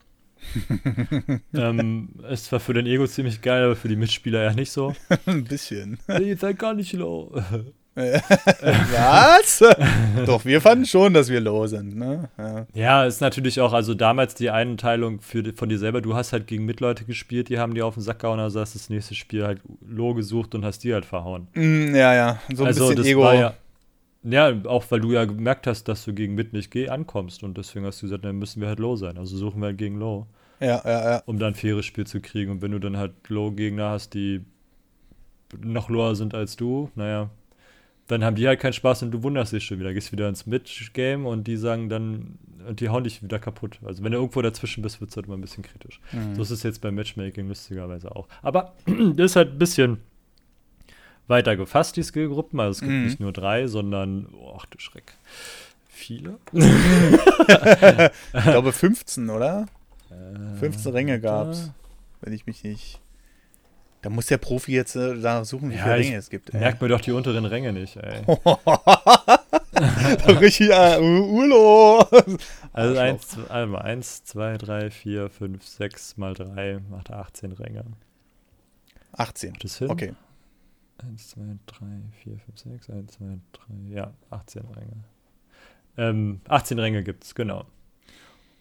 [1.53, 4.93] ähm, es war für dein Ego ziemlich geil, aber für die Mitspieler ja nicht so.
[5.25, 5.99] Ein bisschen.
[6.07, 7.31] Ihr seid gar nicht low.
[7.95, 9.63] Was?
[10.25, 12.29] Doch, wir fanden schon, dass wir low sind, ne?
[12.37, 12.65] Ja.
[12.73, 16.45] ja, ist natürlich auch, also damals die Einteilung für, von dir selber, du hast halt
[16.45, 19.45] gegen Mitleute gespielt, die haben dir auf den Sack gehauen, also hast das nächste Spiel
[19.45, 21.47] halt low gesucht und hast die halt verhauen.
[21.53, 23.31] Mm, ja, ja, so ein also, bisschen Ego.
[23.31, 23.53] Ja,
[24.25, 27.57] ja, auch weil du ja gemerkt hast, dass du gegen Mit nicht geh ankommst und
[27.57, 29.97] deswegen hast du gesagt, dann müssen wir halt low sein, also suchen wir halt gegen
[29.99, 30.27] low.
[30.59, 31.23] Ja, ja, ja.
[31.25, 34.41] Um dann ein faires Spiel zu kriegen und wenn du dann halt low-Gegner hast, die
[35.59, 37.29] noch lower sind als du, naja,
[38.07, 39.93] dann haben die halt keinen Spaß und du wunderst dich schon wieder.
[39.93, 43.79] Gehst wieder ins Mid-Game und die sagen dann, und die hauen dich wieder kaputt.
[43.83, 45.99] Also wenn du irgendwo dazwischen bist, wird es halt immer ein bisschen kritisch.
[46.11, 46.35] Mhm.
[46.35, 48.27] So ist es jetzt beim Matchmaking lustigerweise auch.
[48.41, 49.97] Aber das ist halt ein bisschen
[51.27, 52.59] weiter gefasst, die Skillgruppen.
[52.59, 53.05] Also es gibt mhm.
[53.05, 55.13] nicht nur drei, sondern, oh, ach du Schreck,
[55.87, 56.37] viele.
[56.53, 59.67] ich glaube 15, oder?
[60.09, 61.71] Äh, 15 Ränge gab es,
[62.21, 62.99] wenn ich mich nicht
[64.05, 66.53] da muss der Profi jetzt äh, danach suchen, wie ja, viele Ränge es gibt.
[66.53, 66.59] Ey.
[66.59, 68.23] Merkt mir doch die unteren Ränge nicht, ey.
[70.39, 72.07] Richtig, Ulo.
[72.71, 77.83] Also 1, also 1, 2, 3, 4, 5, 6 mal 3 macht 18 Ränge.
[79.13, 79.53] 18.
[79.53, 79.89] Macht das hin?
[79.89, 80.13] Okay.
[80.97, 81.85] 1, 2, 3,
[82.23, 85.03] 4, 5, 6, 1, 2, 3, ja, 18 Ränge.
[85.97, 87.65] Ähm, 18 Ränge gibt es, genau.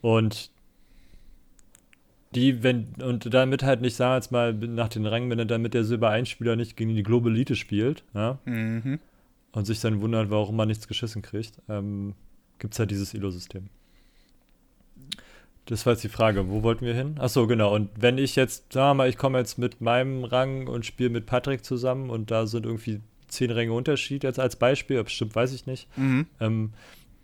[0.01, 0.51] Und
[2.35, 5.45] die, wenn, und damit halt nicht, sagen wir jetzt mal, nach den Rängen, wenn er
[5.45, 8.99] damit der Silber 1-Spieler nicht gegen die Global Elite spielt, ja, mhm.
[9.53, 12.14] und sich dann wundert, warum man nichts geschissen kriegt, ähm,
[12.59, 13.68] gibt es halt dieses Elo-System.
[15.67, 17.15] Das war jetzt die Frage, wo wollten wir hin?
[17.19, 17.75] Achso, genau.
[17.75, 21.11] Und wenn ich jetzt, sagen wir mal, ich komme jetzt mit meinem Rang und spiele
[21.11, 25.53] mit Patrick zusammen und da sind irgendwie zehn Ränge Unterschied jetzt als Beispiel, bestimmt weiß
[25.53, 25.89] ich nicht.
[25.97, 26.27] Mhm.
[26.41, 26.73] Ähm,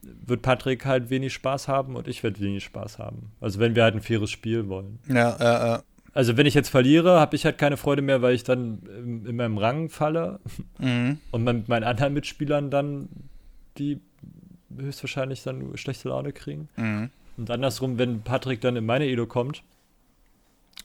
[0.03, 3.33] wird Patrick halt wenig Spaß haben und ich werde wenig Spaß haben.
[3.41, 4.99] Also wenn wir halt ein faires Spiel wollen.
[5.07, 5.83] Ja, ja, ja.
[6.13, 9.27] Also wenn ich jetzt verliere, habe ich halt keine Freude mehr, weil ich dann in,
[9.27, 10.41] in meinem Rang falle
[10.79, 11.19] mhm.
[11.31, 13.09] und mit meinen anderen Mitspielern dann
[13.79, 14.01] die
[14.77, 16.69] höchstwahrscheinlich dann schlechte Laune kriegen.
[16.77, 17.11] Mhm.
[17.37, 19.63] Und andersrum, wenn Patrick dann in meine Edo kommt,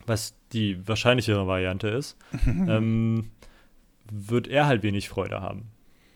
[0.06, 2.18] was die wahrscheinlichere Variante ist,
[2.48, 3.32] ähm,
[4.12, 5.70] wird er halt wenig Freude haben.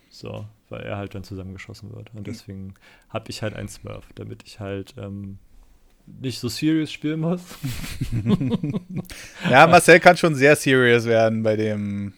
[0.09, 2.11] So, weil er halt dann zusammengeschossen wird.
[2.13, 2.73] Und deswegen
[3.09, 5.37] habe ich halt einen Smurf, damit ich halt ähm,
[6.21, 7.41] nicht so serious spielen muss.
[9.49, 12.13] ja, Marcel kann schon sehr serious werden bei dem,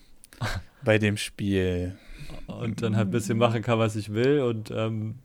[0.84, 1.97] bei dem Spiel.
[2.47, 4.41] Und dann halt ein bisschen machen kann, was ich will.
[4.41, 5.16] Und ähm,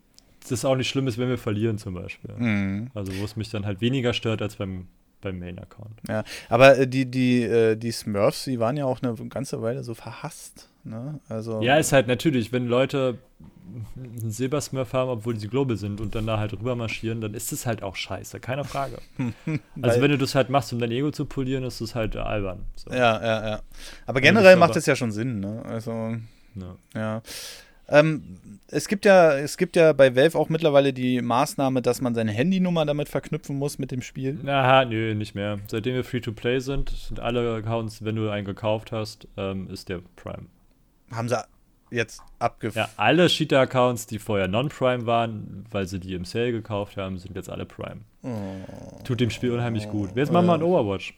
[0.49, 2.35] das auch nicht schlimm ist, wenn wir verlieren zum Beispiel.
[2.37, 2.91] Mhm.
[2.95, 4.87] Also wo es mich dann halt weniger stört als beim,
[5.21, 6.01] beim Main-Account.
[6.09, 9.85] Ja, aber äh, die, die, äh, die Smurfs, die waren ja auch eine ganze Weile
[9.85, 10.69] so verhasst.
[10.85, 11.21] Ne?
[11.29, 13.19] Also, ja, ist halt natürlich, wenn Leute
[13.97, 17.53] einen Silbersmurf haben, obwohl sie global sind und dann da halt rüber marschieren, dann ist
[17.53, 18.99] es halt auch scheiße, keine Frage.
[19.83, 22.67] also wenn du das halt machst, um dein Ego zu polieren, ist es halt albern.
[22.77, 22.91] So.
[22.91, 23.61] Ja, ja, ja.
[24.07, 25.63] Aber generell macht es ja schon Sinn, ne?
[25.67, 26.17] Also,
[26.55, 26.77] ja.
[26.95, 27.23] ja.
[27.89, 32.15] Ähm, es gibt ja, es gibt ja bei Valve auch mittlerweile die Maßnahme, dass man
[32.15, 34.41] seine Handynummer damit verknüpfen muss mit dem Spiel.
[34.49, 35.61] Aha, nö, nicht mehr.
[35.69, 40.01] Seitdem wir Free-to-Play sind, sind alle Accounts, wenn du einen gekauft hast, ähm, ist der
[40.17, 40.47] Prime.
[41.13, 41.37] Haben sie
[41.91, 42.89] jetzt abgefahren?
[42.89, 47.37] Ja, alle Cheater-Accounts, die vorher Non-Prime waren, weil sie die im Sale gekauft haben, sind
[47.37, 48.01] jetzt alle Prime.
[48.23, 49.01] Oh.
[49.05, 50.11] Tut dem Spiel unheimlich gut.
[50.17, 51.15] Jetzt machen wir ein Overwatch.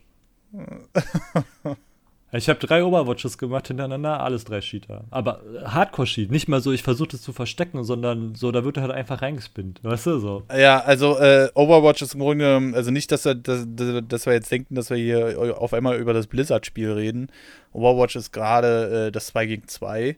[2.31, 5.05] Ich habe drei Overwatches gemacht hintereinander, alles drei Cheater.
[5.11, 8.77] Aber äh, Hardcore-Cheat, nicht mal so, ich versuche das zu verstecken, sondern so, da wird
[8.77, 10.43] er halt einfach reingespinnt, weißt du, so.
[10.55, 14.53] Ja, also äh, Overwatch ist im Grunde, also nicht, dass, er, dass, dass wir jetzt
[14.53, 17.29] denken, dass wir hier auf einmal über das Blizzard-Spiel reden.
[17.73, 20.17] Overwatch ist gerade äh, das 2 gegen 2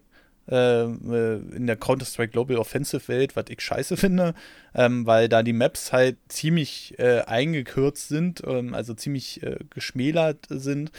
[0.50, 4.34] äh, in der Counter-Strike Global Offensive Welt, was ich scheiße finde,
[4.74, 10.46] ähm, weil da die Maps halt ziemlich äh, eingekürzt sind, ähm, also ziemlich äh, geschmälert
[10.48, 10.90] sind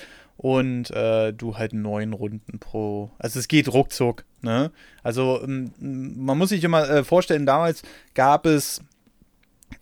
[0.41, 3.11] und äh, du halt neun Runden pro.
[3.19, 4.25] Also es geht ruckzuck.
[4.41, 4.71] Ne?
[5.03, 7.83] Also ähm, man muss sich immer äh, vorstellen, damals
[8.15, 8.81] gab es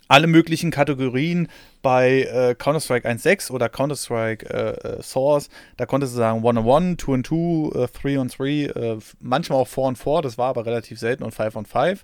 [0.09, 1.47] alle möglichen Kategorien
[1.81, 5.47] bei äh, Counter-Strike 1.6 oder Counter-Strike äh, äh, Source.
[5.77, 11.23] Da konntest du sagen 1-on-1, 2-on-2, 3-on-3, manchmal auch 4-on-4, das war aber relativ selten
[11.23, 11.99] und 5-on-5.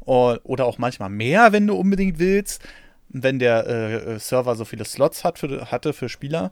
[0.00, 2.60] Oder auch manchmal mehr, wenn du unbedingt willst,
[3.08, 6.50] wenn der äh, Server so viele Slots hat für, hatte für Spieler.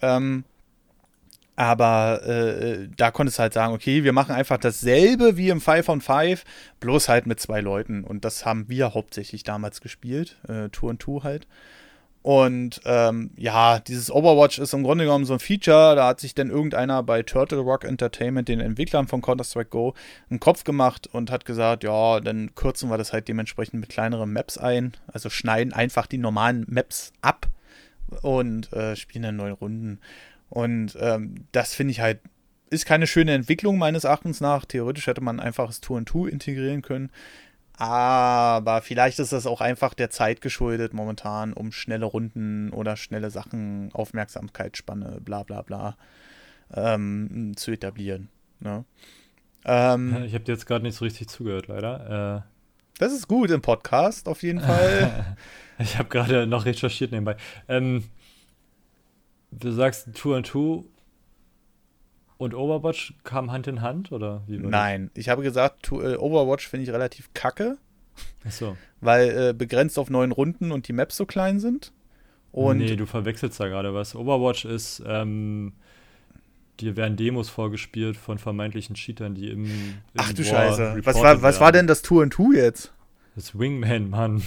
[0.00, 0.44] Ähm,
[1.58, 5.88] aber äh, da konntest du halt sagen, okay, wir machen einfach dasselbe wie im 5
[5.88, 6.44] on 5,
[6.78, 8.04] bloß halt mit zwei Leuten.
[8.04, 11.48] Und das haben wir hauptsächlich damals gespielt, äh, Tour und Two halt.
[12.22, 15.96] Und ähm, ja, dieses Overwatch ist im Grunde genommen so ein Feature.
[15.96, 19.94] Da hat sich dann irgendeiner bei Turtle Rock Entertainment, den Entwicklern von Counter-Strike Go,
[20.30, 24.32] einen Kopf gemacht und hat gesagt, ja, dann kürzen wir das halt dementsprechend mit kleineren
[24.32, 24.92] Maps ein.
[25.12, 27.48] Also schneiden einfach die normalen Maps ab
[28.22, 29.98] und äh, spielen dann neue Runden.
[30.48, 32.20] Und ähm, das finde ich halt,
[32.70, 34.64] ist keine schöne Entwicklung meines Erachtens nach.
[34.64, 37.10] Theoretisch hätte man einfach das Tour and Two integrieren können.
[37.78, 43.30] Aber vielleicht ist das auch einfach der Zeit geschuldet momentan, um schnelle Runden oder schnelle
[43.30, 45.96] Sachen, Aufmerksamkeitsspanne, bla bla bla,
[46.74, 48.30] ähm, zu etablieren.
[48.58, 48.84] Ne?
[49.64, 52.44] Ähm, ich habe dir jetzt gerade nicht so richtig zugehört, leider.
[52.44, 52.58] Äh,
[52.98, 55.36] das ist gut im Podcast, auf jeden Fall.
[55.78, 57.36] ich habe gerade noch recherchiert nebenbei.
[57.68, 58.02] Ähm,
[59.50, 60.84] Du sagst Two and Two
[62.36, 64.58] und Overwatch kam Hand in Hand, oder wie?
[64.58, 67.78] Nein, ich habe gesagt, to, äh, Overwatch finde ich relativ kacke.
[68.46, 68.76] Ach so.
[69.00, 71.92] Weil äh, begrenzt auf neun Runden und die Maps so klein sind.
[72.52, 74.14] Und nee, du verwechselst da gerade was.
[74.14, 75.72] Overwatch ist, ähm,
[76.80, 81.00] dir werden Demos vorgespielt von vermeintlichen Cheatern, die im, im Ach du War Scheiße.
[81.04, 82.92] Was war, was war denn das Two and Two jetzt?
[83.34, 84.42] Das Wingman, Mann.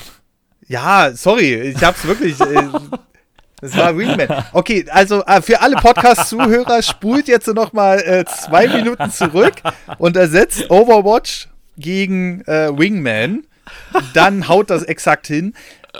[0.67, 2.39] Ja, sorry, ich hab's wirklich.
[2.39, 2.69] Äh,
[3.61, 4.27] Das war Wingman.
[4.53, 9.53] Okay, also äh, für alle Podcast-Zuhörer spult jetzt noch mal äh, zwei Minuten zurück
[9.99, 11.47] und ersetzt Overwatch
[11.77, 13.43] gegen äh, Wingman.
[14.13, 15.53] Dann haut das exakt hin.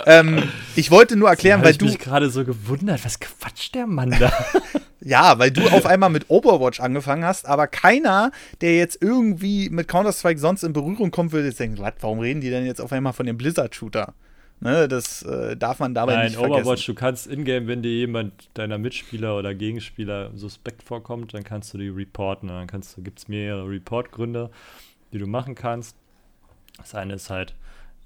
[0.06, 1.84] Ähm, ich wollte nur erklären, weil du.
[1.84, 4.32] Ich mich gerade so gewundert, was quatscht der Mann da?
[5.00, 9.88] ja, weil du auf einmal mit Overwatch angefangen hast, aber keiner, der jetzt irgendwie mit
[9.88, 12.92] Counter-Strike sonst in Berührung kommt, würde jetzt denken, was, warum reden die denn jetzt auf
[12.92, 14.14] einmal von dem Blizzard-Shooter?
[14.62, 16.62] Ne, das äh, darf man dabei Nein, nicht vergessen.
[16.62, 21.74] Overwatch, du kannst in-game, wenn dir jemand deiner Mitspieler oder Gegenspieler suspekt vorkommt, dann kannst
[21.74, 22.46] du die reporten.
[22.46, 24.50] Dann kannst du, gibt es mehrere Reportgründe,
[25.12, 25.96] die du machen kannst.
[26.76, 27.56] Das eine ist halt,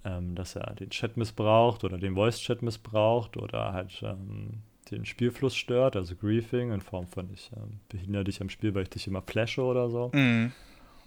[0.06, 5.54] ähm, dass er den Chat missbraucht oder den Voice-Chat missbraucht oder halt ähm, den Spielfluss
[5.54, 9.06] stört, also Griefing in Form von ich ähm, behindere dich am Spiel, weil ich dich
[9.06, 10.10] immer flashe oder so.
[10.14, 10.52] Mhm.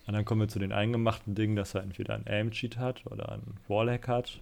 [0.05, 3.31] Und dann kommen wir zu den eingemachten Dingen, dass er entweder einen Aim-Cheat hat oder
[3.31, 4.39] einen Wallhack hat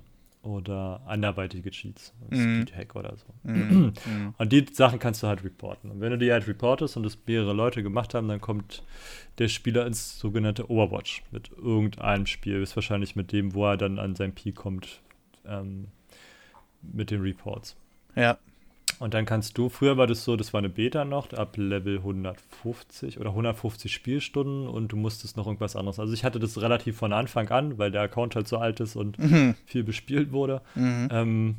[0.47, 2.61] oder anderweitige Cheats, mhm.
[2.61, 3.25] Speedhack oder so.
[3.43, 3.93] Mhm.
[4.05, 4.33] mhm.
[4.37, 5.91] Und die Sachen kannst du halt reporten.
[5.91, 8.83] Und wenn du die halt reportest und das mehrere Leute gemacht haben, dann kommt
[9.37, 13.99] der Spieler ins sogenannte Overwatch mit irgendeinem Spiel, ist wahrscheinlich mit dem, wo er dann
[13.99, 15.01] an sein Peak kommt,
[15.45, 15.87] ähm,
[16.81, 17.75] mit den Reports.
[18.15, 18.37] Ja.
[18.99, 21.97] Und dann kannst du, früher war das so, das war eine Beta noch, ab Level
[21.97, 25.99] 150 oder 150 Spielstunden und du musstest noch irgendwas anderes.
[25.99, 28.95] Also ich hatte das relativ von Anfang an, weil der Account halt so alt ist
[28.95, 29.55] und mhm.
[29.65, 30.61] viel bespielt wurde.
[30.73, 31.09] Mhm.
[31.11, 31.55] Ähm,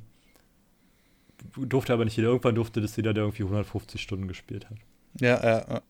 [1.57, 2.29] durfte aber nicht jeder.
[2.29, 4.77] Irgendwann durfte das jeder, der irgendwie 150 Stunden gespielt hat.
[5.21, 5.83] Ja, ja, ja.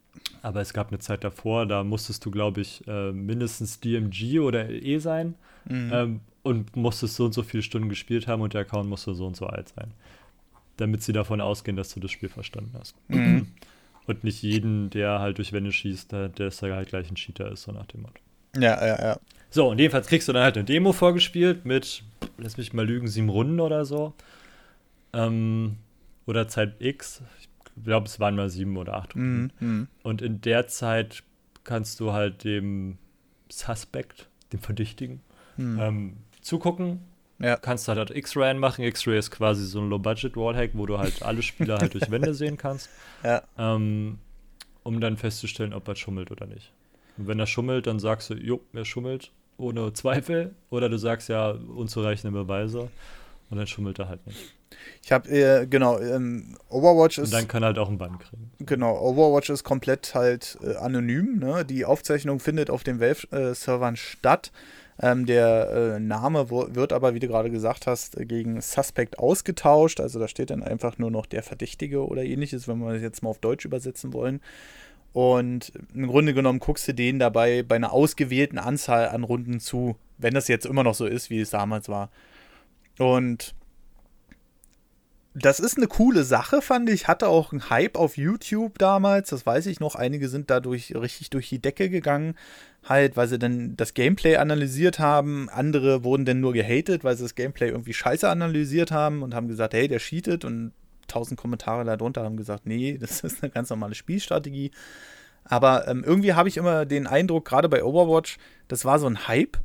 [0.42, 4.68] Aber es gab eine Zeit davor, da musstest du, glaube ich, äh, mindestens DMG oder
[4.68, 5.34] E sein
[5.64, 5.90] mhm.
[5.92, 9.26] ähm, und musstest so und so viele Stunden gespielt haben und der Account musste so
[9.26, 9.92] und so alt sein
[10.78, 12.94] damit sie davon ausgehen, dass du das Spiel verstanden hast.
[13.08, 13.48] Mhm.
[14.06, 17.64] Und nicht jeden, der halt durch Wände schießt, der, ist halt gleich ein Cheater ist,
[17.64, 18.20] so nach dem Motto.
[18.56, 19.20] Ja, ja, ja.
[19.50, 22.02] So, und jedenfalls kriegst du dann halt eine Demo vorgespielt mit,
[22.38, 24.14] lass mich mal lügen, sieben Runden oder so.
[25.12, 25.76] Ähm,
[26.26, 27.22] oder Zeit X.
[27.40, 27.48] Ich
[27.84, 29.52] glaube, es waren mal sieben oder acht Runden.
[29.58, 29.88] Mhm, mhm.
[30.02, 31.22] Und in der Zeit
[31.64, 32.98] kannst du halt dem
[33.50, 35.20] Suspect, dem Verdächtigen,
[35.56, 35.78] mhm.
[35.80, 37.00] ähm, zugucken
[37.38, 37.56] ja.
[37.56, 38.84] Kannst halt, halt X-Ray machen.
[38.84, 42.56] X-Ray ist quasi so ein Low-Budget-Wallhack, wo du halt alle Spieler halt durch Wände sehen
[42.56, 42.88] kannst.
[43.22, 43.42] Ja.
[43.56, 44.18] Ähm,
[44.82, 46.72] um dann festzustellen, ob er schummelt oder nicht.
[47.16, 50.54] Und wenn er schummelt, dann sagst du, jo, er schummelt, ohne Zweifel.
[50.70, 52.88] Oder du sagst ja, unzureichende Beweise.
[53.50, 54.54] Und dann schummelt er halt nicht.
[55.02, 57.32] Ich habe, äh, genau, ähm, Overwatch ist.
[57.32, 58.50] Und dann kann er halt auch einen Bann kriegen.
[58.60, 61.38] Genau, Overwatch ist komplett halt äh, anonym.
[61.38, 61.64] Ne?
[61.64, 64.52] Die Aufzeichnung findet auf den Valve-Servern statt.
[65.00, 70.00] Ähm, der äh, Name wird aber, wie du gerade gesagt hast, gegen Suspect ausgetauscht.
[70.00, 73.22] Also da steht dann einfach nur noch der Verdächtige oder ähnliches, wenn wir das jetzt
[73.22, 74.40] mal auf Deutsch übersetzen wollen.
[75.12, 79.96] Und im Grunde genommen guckst du denen dabei bei einer ausgewählten Anzahl an Runden zu,
[80.18, 82.10] wenn das jetzt immer noch so ist, wie es damals war.
[82.98, 83.54] Und
[85.38, 87.08] das ist eine coole Sache, fand ich.
[87.08, 89.94] Hatte auch einen Hype auf YouTube damals, das weiß ich noch.
[89.94, 92.34] Einige sind dadurch richtig durch die Decke gegangen,
[92.84, 95.48] halt, weil sie dann das Gameplay analysiert haben.
[95.50, 99.48] Andere wurden dann nur gehatet, weil sie das Gameplay irgendwie scheiße analysiert haben und haben
[99.48, 100.44] gesagt, hey, der cheatet.
[100.44, 100.72] Und
[101.06, 104.70] tausend Kommentare darunter haben gesagt, nee, das ist eine ganz normale Spielstrategie.
[105.44, 109.28] Aber ähm, irgendwie habe ich immer den Eindruck, gerade bei Overwatch, das war so ein
[109.28, 109.56] Hype.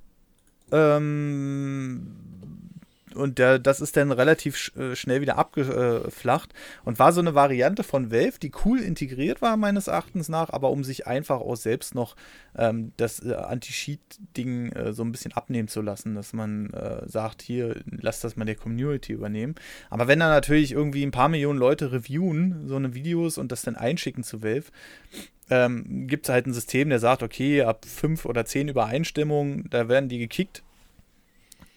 [0.72, 2.33] Ähm,
[3.16, 6.54] und der, das ist dann relativ sch äh, schnell wieder abgeflacht
[6.84, 10.70] und war so eine Variante von Valve, die cool integriert war, meines Erachtens nach, aber
[10.72, 12.16] um sich einfach auch selbst noch
[12.58, 17.42] ähm, das äh, Anti-Cheat-Ding äh, so ein bisschen abnehmen zu lassen, dass man äh, sagt,
[17.42, 19.56] hier, lass das mal der Community übernehmen.
[19.90, 23.62] Aber wenn da natürlich irgendwie ein paar Millionen Leute reviewen, so eine Videos und das
[23.62, 24.72] dann einschicken zu Valve,
[25.50, 29.88] ähm, gibt es halt ein System, der sagt, okay, ab fünf oder zehn Übereinstimmungen, da
[29.88, 30.64] werden die gekickt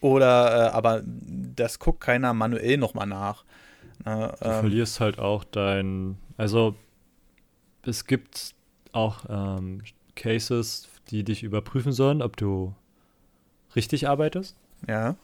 [0.00, 3.44] oder, äh, aber das guckt keiner manuell nochmal nach.
[4.04, 6.74] Na, du ähm, verlierst halt auch dein, also
[7.82, 8.54] es gibt
[8.92, 9.82] auch ähm,
[10.14, 12.74] Cases, die dich überprüfen sollen, ob du
[13.74, 14.56] richtig arbeitest.
[14.88, 15.16] Ja.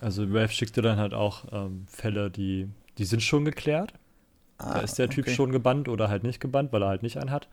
[0.00, 2.68] Also Valve schickt dir dann halt auch ähm, Fälle, die,
[2.98, 3.94] die sind schon geklärt.
[4.58, 5.34] Ah, da ist der Typ okay.
[5.34, 7.48] schon gebannt oder halt nicht gebannt, weil er halt nicht einen hat.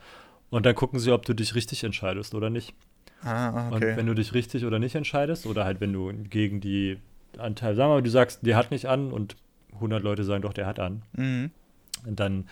[0.50, 2.76] Und dann gucken sie, ob du dich richtig entscheidest oder nicht.
[3.24, 3.92] Ah, okay.
[3.92, 6.98] Und wenn du dich richtig oder nicht entscheidest, oder halt wenn du gegen die
[7.38, 9.36] Anteil, sagen wir mal, du sagst, der hat nicht an und
[9.76, 11.04] 100 Leute sagen doch, der hat an.
[11.14, 11.52] Mhm.
[12.06, 12.46] Und dann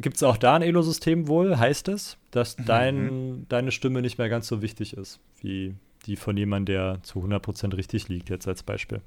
[0.00, 2.64] gibt es auch da ein Elo-System wohl, heißt es, dass mhm.
[2.64, 5.74] dein, deine Stimme nicht mehr ganz so wichtig ist, wie
[6.06, 9.00] die von jemandem, der zu 100% richtig liegt, jetzt als Beispiel.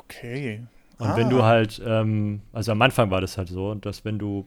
[0.00, 0.62] Okay.
[0.98, 1.16] Und ah.
[1.16, 4.46] wenn du halt, ähm, also am Anfang war das halt so, dass wenn du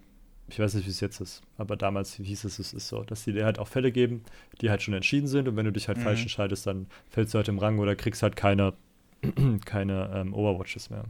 [0.52, 3.24] ich weiß nicht, wie es jetzt ist, aber damals hieß es, es ist so, dass
[3.24, 4.24] die dir halt auch Fälle geben,
[4.60, 6.04] die halt schon entschieden sind und wenn du dich halt mhm.
[6.04, 8.74] falsch entscheidest, dann fällst du halt im Rang oder kriegst halt keine,
[9.66, 11.06] keine ähm, Overwatches mehr.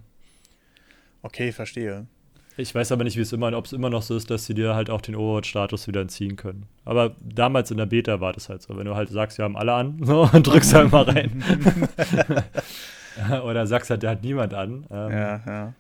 [1.24, 2.06] Okay, verstehe.
[2.58, 4.54] Ich weiß aber nicht, wie es immer, ob es immer noch so ist, dass sie
[4.54, 6.68] dir halt auch den Overwatch-Status wieder entziehen können.
[6.86, 8.78] Aber damals in der Beta war das halt so.
[8.78, 11.44] Wenn du halt sagst, wir haben alle an, so, und drückst halt mal rein.
[13.44, 14.86] Oder sagst halt, der hat niemand an.
[14.92, 15.74] Ähm, ja, ja.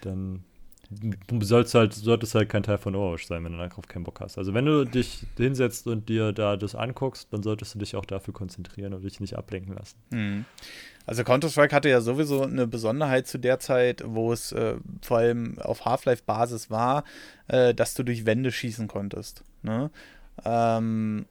[0.00, 0.42] Dann
[0.90, 4.20] du sollst halt, solltest halt kein Teil von Overwatch sein, wenn du darauf keinen Bock
[4.20, 4.38] hast.
[4.38, 8.04] Also wenn du dich hinsetzt und dir da das anguckst, dann solltest du dich auch
[8.04, 9.96] dafür konzentrieren und dich nicht ablenken lassen.
[10.10, 10.44] Mhm.
[11.06, 15.58] Also Counter-Strike hatte ja sowieso eine Besonderheit zu der Zeit, wo es äh, vor allem
[15.58, 17.04] auf Half-Life-Basis war,
[17.48, 19.44] äh, dass du durch Wände schießen konntest.
[19.62, 19.90] Ne?
[20.44, 21.26] Ähm,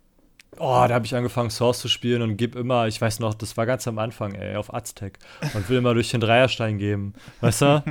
[0.60, 3.58] Oh, da habe ich angefangen, Source zu spielen und gib immer, ich weiß noch, das
[3.58, 5.20] war ganz am Anfang, ey, auf Aztec
[5.54, 7.14] und will immer durch den Dreierstein geben.
[7.42, 7.84] Weißt du?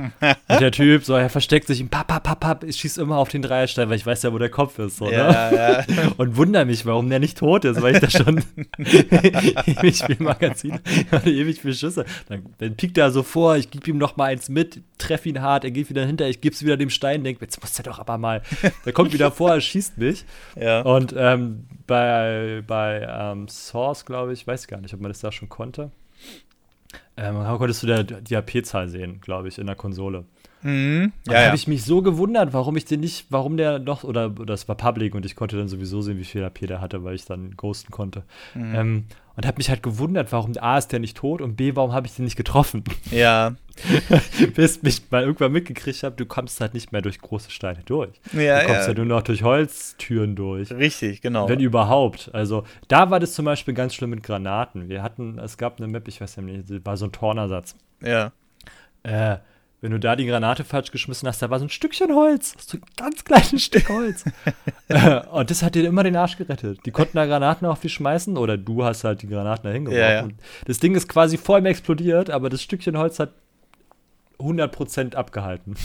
[0.47, 3.29] und der Typ, so, er versteckt sich im Papp, papp, papp, papp, schießt immer auf
[3.29, 5.57] den Dreierstein, weil ich weiß ja, wo der Kopf ist, so, ja, ne?
[5.57, 5.85] Ja.
[6.17, 8.43] Und wundere mich, warum der nicht tot ist, weil ich da schon
[8.77, 10.79] ewig viel Magazin,
[11.25, 12.05] ewig viel Schüsse.
[12.29, 15.41] Dann, dann piekt er so vor, ich gebe ihm noch mal eins mit, treffe ihn
[15.41, 17.83] hart, er geht wieder hinter, ich gebe es wieder dem Stein, denke, jetzt muss er
[17.83, 18.41] doch aber mal.
[18.85, 20.25] Der kommt wieder vor, er schießt mich.
[20.55, 20.81] Ja.
[20.81, 25.31] Und ähm, bei, bei ähm, Source, glaube ich, weiß gar nicht, ob man das da
[25.31, 25.91] schon konnte.
[27.17, 30.25] Ähm, konntest du da die AP-Zahl sehen, glaube ich, in der Konsole.
[30.61, 31.13] Mhm.
[31.27, 34.29] Ja, da habe ich mich so gewundert, warum ich den nicht, warum der noch, oder
[34.29, 37.15] das war Public und ich konnte dann sowieso sehen, wie viel AP der hatte, weil
[37.15, 38.23] ich dann ghosten konnte.
[38.55, 38.75] Mhm.
[38.75, 41.91] Ähm, und habe mich halt gewundert, warum A ist der nicht tot und B, warum
[41.91, 42.83] habe ich den nicht getroffen?
[43.11, 43.55] Ja.
[44.55, 48.09] Bis mich mal irgendwann mitgekriegt habe, du kommst halt nicht mehr durch große Steine durch.
[48.31, 48.87] Ja, du kommst ja.
[48.87, 50.71] halt nur noch durch Holztüren durch.
[50.71, 51.49] Richtig, genau.
[51.49, 52.29] Wenn überhaupt.
[52.33, 54.87] Also da war das zum Beispiel ganz schlimm mit Granaten.
[54.87, 57.75] Wir hatten, es gab eine Map, ich weiß ja nicht, war so ein Tornersatz.
[58.01, 58.31] Ja.
[59.03, 59.37] Äh,
[59.85, 62.77] wenn du da die Granate falsch geschmissen hast, da war so ein Stückchen Holz, so
[62.77, 64.25] ein ganz kleines Stück Holz.
[64.87, 66.79] äh, und das hat dir immer den Arsch gerettet.
[66.87, 70.01] Die konnten da Granaten auf dich schmeißen oder du hast halt die Granaten da hingeworfen.
[70.01, 70.27] Ja, ja.
[70.65, 73.33] Das Ding ist quasi vor ihm explodiert, aber das Stückchen Holz hat
[74.39, 75.75] 100% abgehalten.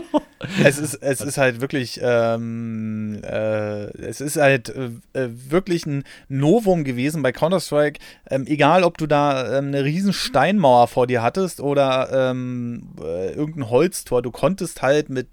[0.64, 6.84] es, ist, es ist halt wirklich, ähm, äh, es ist halt äh, wirklich ein Novum
[6.84, 8.00] gewesen bei Counter-Strike.
[8.30, 13.32] Ähm, egal, ob du da ähm, eine riesen Steinmauer vor dir hattest oder ähm, äh,
[13.32, 15.28] irgendein Holztor, du konntest halt mit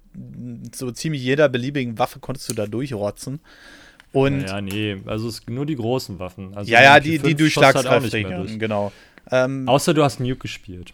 [0.74, 3.40] so ziemlich jeder beliebigen Waffe konntest du da durchrotzen.
[4.12, 6.56] Und ja, nee, also es nur die großen Waffen.
[6.56, 8.58] Also ja, ja, die, die halt Durchschlagskräftigen, durch.
[8.58, 8.92] genau.
[9.30, 10.92] Ähm, Außer du hast Nuke gespielt.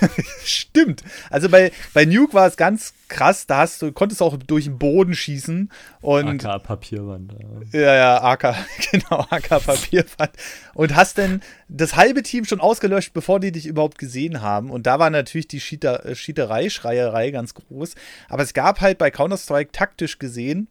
[0.44, 1.02] Stimmt.
[1.30, 4.78] Also bei, bei Nuke war es ganz krass, da hast du, konntest auch durch den
[4.78, 5.70] Boden schießen
[6.02, 6.44] und.
[6.44, 7.34] AK Papierwand.
[7.72, 8.54] Ja, ja, ja AK,
[8.90, 10.32] genau, AK Papierwand.
[10.74, 14.70] Und hast dann das halbe Team schon ausgelöscht, bevor die dich überhaupt gesehen haben.
[14.70, 17.94] Und da war natürlich die Schieter, Schieterei, Schreierei ganz groß.
[18.28, 20.68] Aber es gab halt bei Counter-Strike taktisch gesehen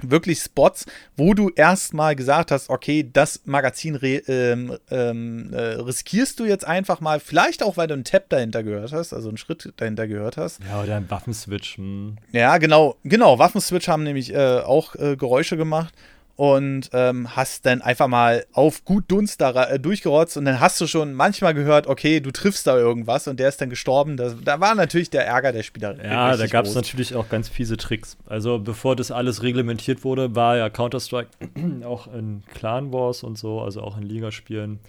[0.00, 0.86] wirklich Spots,
[1.16, 7.00] wo du erstmal gesagt hast, okay, das Magazin ähm, ähm, äh, riskierst du jetzt einfach
[7.00, 10.36] mal, vielleicht auch, weil du einen Tab dahinter gehört hast, also einen Schritt dahinter gehört
[10.36, 10.60] hast.
[10.68, 11.76] Ja, oder ein Waffenswitch.
[11.76, 12.16] Hm.
[12.32, 13.38] Ja, genau, genau.
[13.38, 15.94] Waffenswitch haben nämlich äh, auch äh, Geräusche gemacht
[16.36, 20.80] und ähm, hast dann einfach mal auf gut Dunst da äh, durchgerotzt und dann hast
[20.80, 24.16] du schon manchmal gehört, okay, du triffst da irgendwas und der ist dann gestorben.
[24.16, 26.02] Das, da war natürlich der Ärger der Spieler.
[26.02, 28.16] Ja, da gab es natürlich auch ganz fiese Tricks.
[28.26, 31.28] Also bevor das alles reglementiert wurde, war ja Counter-Strike
[31.84, 34.80] auch in Clan Wars und so, also auch in Ligaspielen.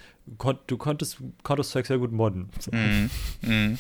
[0.68, 2.50] Du konntest Counter-Strike sehr gut modden.
[2.60, 2.72] So.
[2.72, 3.10] Mm,
[3.42, 3.78] mm.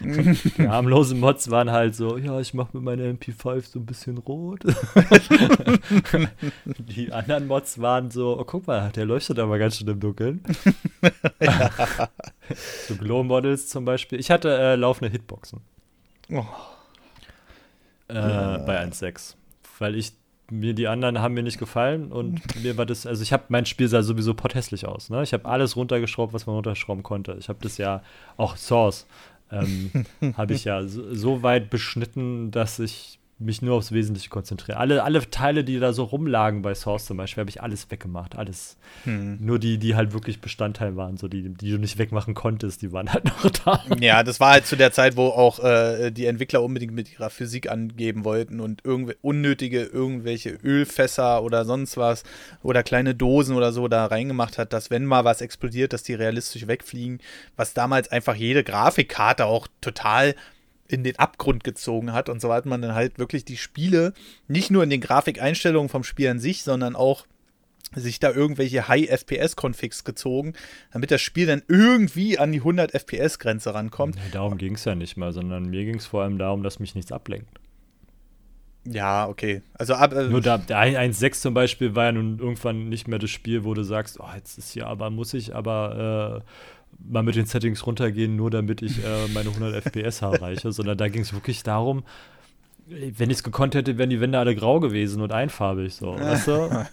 [0.00, 4.18] Die harmlosen Mods waren halt so, ja, ich mache mit meiner MP5 so ein bisschen
[4.18, 4.60] rot.
[6.78, 10.42] die anderen Mods waren so, oh, guck mal, der leuchtet aber ganz schön im Dunkeln.
[12.88, 14.18] so Glow-Models zum Beispiel.
[14.18, 15.60] Ich hatte äh, laufende Hitboxen.
[16.32, 16.44] Oh.
[18.08, 18.58] Äh, ja.
[18.58, 19.34] Bei 1.6.
[19.78, 20.12] Weil ich
[20.50, 23.66] mir die anderen haben mir nicht gefallen und mir war das, also ich habe mein
[23.66, 25.08] Spiel sah sowieso potthässlich aus.
[25.10, 25.22] Ne?
[25.22, 27.36] Ich habe alles runtergeschraubt, was man runterschrauben konnte.
[27.38, 28.02] Ich habe das ja
[28.36, 29.06] auch Source
[29.52, 29.90] ähm,
[30.36, 34.78] habe ich ja so, so, weit beschnitten, dass ich mich nur aufs Wesentliche konzentriere.
[34.78, 38.36] Alle, alle Teile, die da so rumlagen bei Source zum Beispiel, habe ich alles weggemacht.
[38.36, 38.76] Alles.
[39.04, 39.38] Hm.
[39.40, 42.92] Nur die, die halt wirklich Bestandteil waren, so die, die du nicht wegmachen konntest, die
[42.92, 43.82] waren halt noch da.
[43.98, 47.30] Ja, das war halt zu der Zeit, wo auch äh, die Entwickler unbedingt mit ihrer
[47.30, 52.24] Physik angeben wollten und irgendwie unnötige irgendwelche Ölfässer oder sonst was
[52.62, 56.14] oder kleine Dosen oder so da reingemacht hat, dass wenn mal was explodiert, dass die
[56.14, 57.20] realistisch wegfliegen,
[57.56, 60.34] was damals einfach jede Grafikkarte auch total
[60.90, 62.28] in den Abgrund gezogen hat.
[62.28, 64.12] Und so hat man dann halt wirklich die Spiele
[64.48, 67.26] nicht nur in den Grafikeinstellungen vom Spiel an sich, sondern auch
[67.94, 70.54] sich da irgendwelche High-FPS-Configs gezogen,
[70.92, 74.14] damit das Spiel dann irgendwie an die 100 FPS-Grenze rankommt.
[74.14, 76.78] Nee, darum ging es ja nicht mal, sondern mir ging es vor allem darum, dass
[76.78, 77.60] mich nichts ablenkt.
[78.84, 79.62] Ja, okay.
[79.74, 83.18] Also ab, äh, Nur da, der 1.6 zum Beispiel war ja nun irgendwann nicht mehr
[83.18, 86.50] das Spiel, wo du sagst, oh, jetzt ist hier aber, muss ich aber äh,
[86.98, 91.08] mal mit den Settings runtergehen, nur damit ich äh, meine 100 FPS erreiche, sondern da
[91.08, 92.04] ging es wirklich darum,
[92.90, 96.48] wenn ich es gekonnt hätte, wären die Wände alle grau gewesen und einfarbig, so, weißt
[96.48, 96.86] du?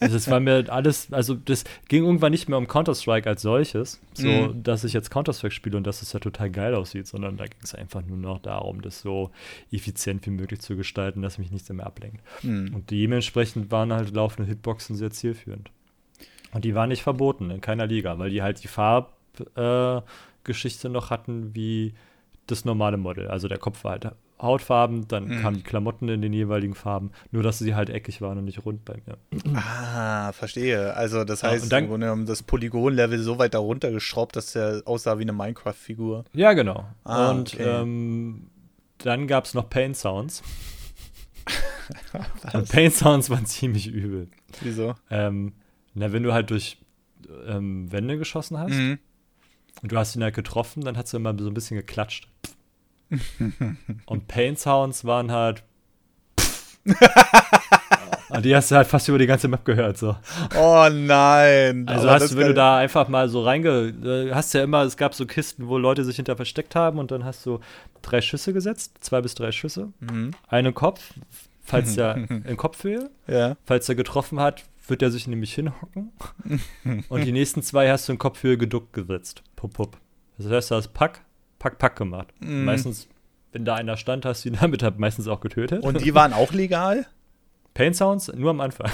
[0.00, 4.26] Das war mir alles, also das ging irgendwann nicht mehr um Counter-Strike als solches, so,
[4.26, 4.62] mhm.
[4.64, 7.60] dass ich jetzt Counter-Strike spiele und dass es ja total geil aussieht, sondern da ging
[7.62, 9.30] es einfach nur noch darum, das so
[9.70, 12.20] effizient wie möglich zu gestalten, dass mich nichts mehr ablenkt.
[12.42, 12.74] Mhm.
[12.74, 15.70] Und dementsprechend waren halt laufende Hitboxen sehr zielführend.
[16.52, 19.15] Und die waren nicht verboten in keiner Liga, weil die halt die Farb äh,
[20.44, 21.94] Geschichte noch hatten wie
[22.46, 23.28] das normale Model.
[23.28, 25.40] Also der Kopf war halt Hautfarben, dann mhm.
[25.40, 28.66] kamen die Klamotten in den jeweiligen Farben, nur dass sie halt eckig waren und nicht
[28.66, 29.16] rund bei mir.
[29.54, 30.94] Ah, verstehe.
[30.94, 35.18] Also das heißt, ja, dann, im das Polygon-Level so weit darunter geschraubt, dass der aussah
[35.18, 36.24] wie eine Minecraft-Figur.
[36.34, 36.84] Ja, genau.
[37.04, 37.62] Ah, und okay.
[37.62, 38.48] ähm,
[38.98, 40.42] dann gab es noch Pain Sounds.
[42.52, 44.28] und Pain Sounds waren ziemlich übel.
[44.60, 44.96] Wieso?
[45.10, 45.54] Ähm,
[45.94, 46.76] na, wenn du halt durch
[47.46, 48.98] ähm, Wände geschossen hast, mhm
[49.82, 52.28] und du hast ihn halt getroffen, dann hat du immer so ein bisschen geklatscht.
[54.06, 55.62] und Pain Sounds waren halt.
[58.28, 59.98] Und die hast du halt fast über die ganze Map gehört.
[59.98, 60.16] So.
[60.58, 61.88] Oh nein.
[61.88, 63.94] Also hast du, wenn du da einfach mal so reinge.
[64.04, 67.10] äh, Hast ja immer, es gab so Kisten, wo Leute sich hinter versteckt haben und
[67.12, 67.60] dann hast du
[68.02, 69.92] drei Schüsse gesetzt, zwei bis drei Schüsse.
[70.00, 70.32] Mhm.
[70.48, 71.14] Einen Kopf,
[71.62, 73.10] falls der in Kopfhöhe.
[73.28, 73.56] Ja.
[73.64, 76.12] Falls er getroffen hat, wird er sich nämlich hinhocken.
[77.08, 79.42] und die nächsten zwei hast du in Kopfhöhe geduckt gesetzt.
[79.56, 79.96] Pup, pup.
[80.38, 81.22] Das heißt, du hast Pack,
[81.58, 82.28] Pack, Pack gemacht.
[82.40, 82.64] Mhm.
[82.64, 83.08] Meistens,
[83.52, 85.82] wenn da einer stand, hast du ihn damit halt meistens auch getötet.
[85.82, 87.06] Und die waren auch legal?
[87.74, 88.90] Pain Sounds nur am Anfang.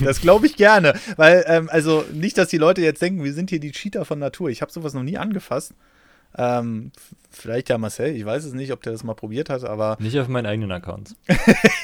[0.00, 0.94] Das glaube ich gerne.
[1.16, 4.20] Weil, ähm, also nicht, dass die Leute jetzt denken, wir sind hier die Cheater von
[4.20, 4.50] Natur.
[4.50, 5.74] Ich habe sowas noch nie angefasst.
[6.36, 6.90] Ähm,
[7.30, 10.18] vielleicht ja Marcel, ich weiß es nicht, ob der das mal probiert hat, aber Nicht
[10.18, 11.16] auf meinen eigenen Accounts.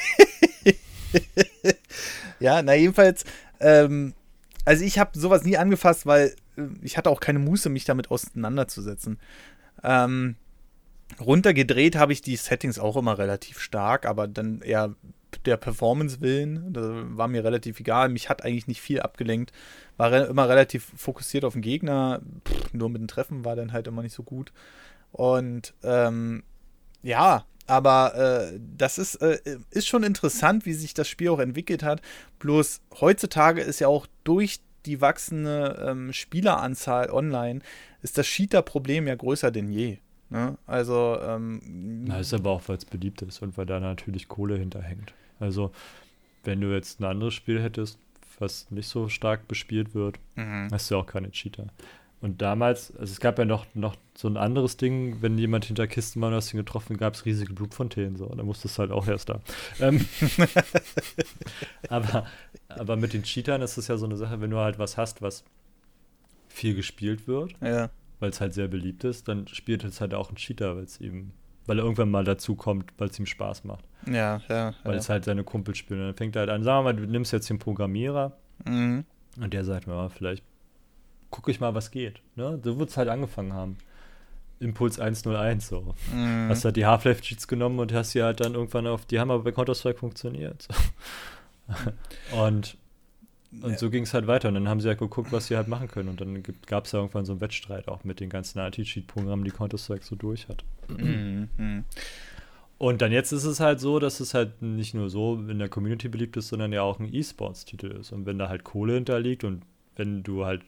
[2.39, 3.23] ja, na jedenfalls,
[3.59, 4.13] ähm,
[4.65, 8.11] also ich habe sowas nie angefasst, weil äh, ich hatte auch keine Muße, mich damit
[8.11, 9.19] auseinanderzusetzen.
[9.83, 10.35] Ähm,
[11.19, 14.95] runtergedreht habe ich die Settings auch immer relativ stark, aber dann eher
[15.45, 18.09] der Performance willen, das war mir relativ egal.
[18.09, 19.51] Mich hat eigentlich nicht viel abgelenkt.
[19.97, 22.21] War re immer relativ fokussiert auf den Gegner.
[22.47, 24.51] Pff, nur mit dem Treffen war dann halt immer nicht so gut.
[25.11, 26.43] Und ähm,
[27.01, 29.39] ja, aber äh, das ist, äh,
[29.69, 32.01] ist schon interessant, wie sich das Spiel auch entwickelt hat.
[32.39, 37.61] Bloß heutzutage ist ja auch durch die wachsende ähm, Spieleranzahl online,
[38.01, 39.99] ist das Cheater-Problem ja größer denn je.
[40.29, 40.57] Ne?
[40.67, 41.61] Also, ähm,
[42.07, 45.13] Na, ist aber auch, weil es beliebt ist und weil da natürlich Kohle hinterhängt.
[45.39, 45.71] Also,
[46.43, 47.97] wenn du jetzt ein anderes Spiel hättest,
[48.37, 50.67] was nicht so stark bespielt wird, mhm.
[50.73, 51.67] hast du ja auch keine Cheater.
[52.21, 55.87] Und damals, also es gab ja noch, noch so ein anderes Ding, wenn jemand hinter
[55.87, 58.15] Kisten war und du hast ihn getroffen, gab es riesige Blutfontänen.
[58.15, 58.27] So.
[58.27, 59.39] Da musstest du halt auch erst da.
[59.79, 60.05] Ähm,
[61.89, 62.27] aber,
[62.69, 65.23] aber mit den Cheatern ist es ja so eine Sache, wenn du halt was hast,
[65.23, 65.43] was
[66.47, 67.89] viel gespielt wird, ja.
[68.19, 70.99] weil es halt sehr beliebt ist, dann spielt es halt auch ein Cheater, weil es
[71.01, 71.31] ihm,
[71.65, 73.83] weil er irgendwann mal dazu kommt, weil es ihm Spaß macht.
[74.05, 74.75] Ja, ja.
[74.83, 74.99] Weil ja.
[74.99, 76.01] es halt seine Kumpel spielen.
[76.01, 79.05] Und dann fängt er halt an, sagen wir mal, du nimmst jetzt den Programmierer Mhm.
[79.41, 80.43] und der sagt mir mal, vielleicht
[81.31, 82.21] gucke ich mal, was geht.
[82.35, 82.59] Ne?
[82.63, 83.77] So wird es halt angefangen haben.
[84.59, 85.95] Impuls 101 so.
[86.13, 86.49] Mhm.
[86.49, 89.43] Hast halt die Half-Life-Cheats genommen und hast sie halt dann irgendwann auf, die haben aber
[89.43, 90.67] bei Counter-Strike funktioniert.
[91.67, 92.37] So.
[92.45, 92.77] und
[93.61, 93.77] und Ja.
[93.77, 94.47] so ging es halt weiter.
[94.47, 96.07] Und dann haben sie halt geguckt, was sie halt machen können.
[96.07, 99.51] Und dann gab es ja irgendwann so einen Wettstreit auch mit den ganzen Anti-Cheat-Programmen, die
[99.51, 100.63] Counter-Strike so durch hat.
[100.87, 101.83] Mhm.
[102.77, 105.67] Und dann jetzt ist es halt so, dass es halt nicht nur so in der
[105.69, 108.11] Community beliebt ist, sondern ja auch ein E-Sports-Titel ist.
[108.13, 109.63] Und wenn da halt Kohle hinterliegt und
[109.97, 110.61] wenn du halt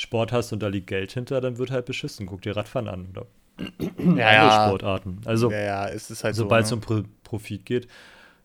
[0.00, 2.26] Sport hast und da liegt Geld hinter, dann wird halt beschissen.
[2.26, 3.26] Guck dir Radfahren an oder
[3.98, 5.20] andere ja, Sportarten.
[5.26, 6.76] Also, ja, ja, halt sobald es so.
[6.76, 6.80] Ne?
[6.80, 7.88] um Pro Profit geht,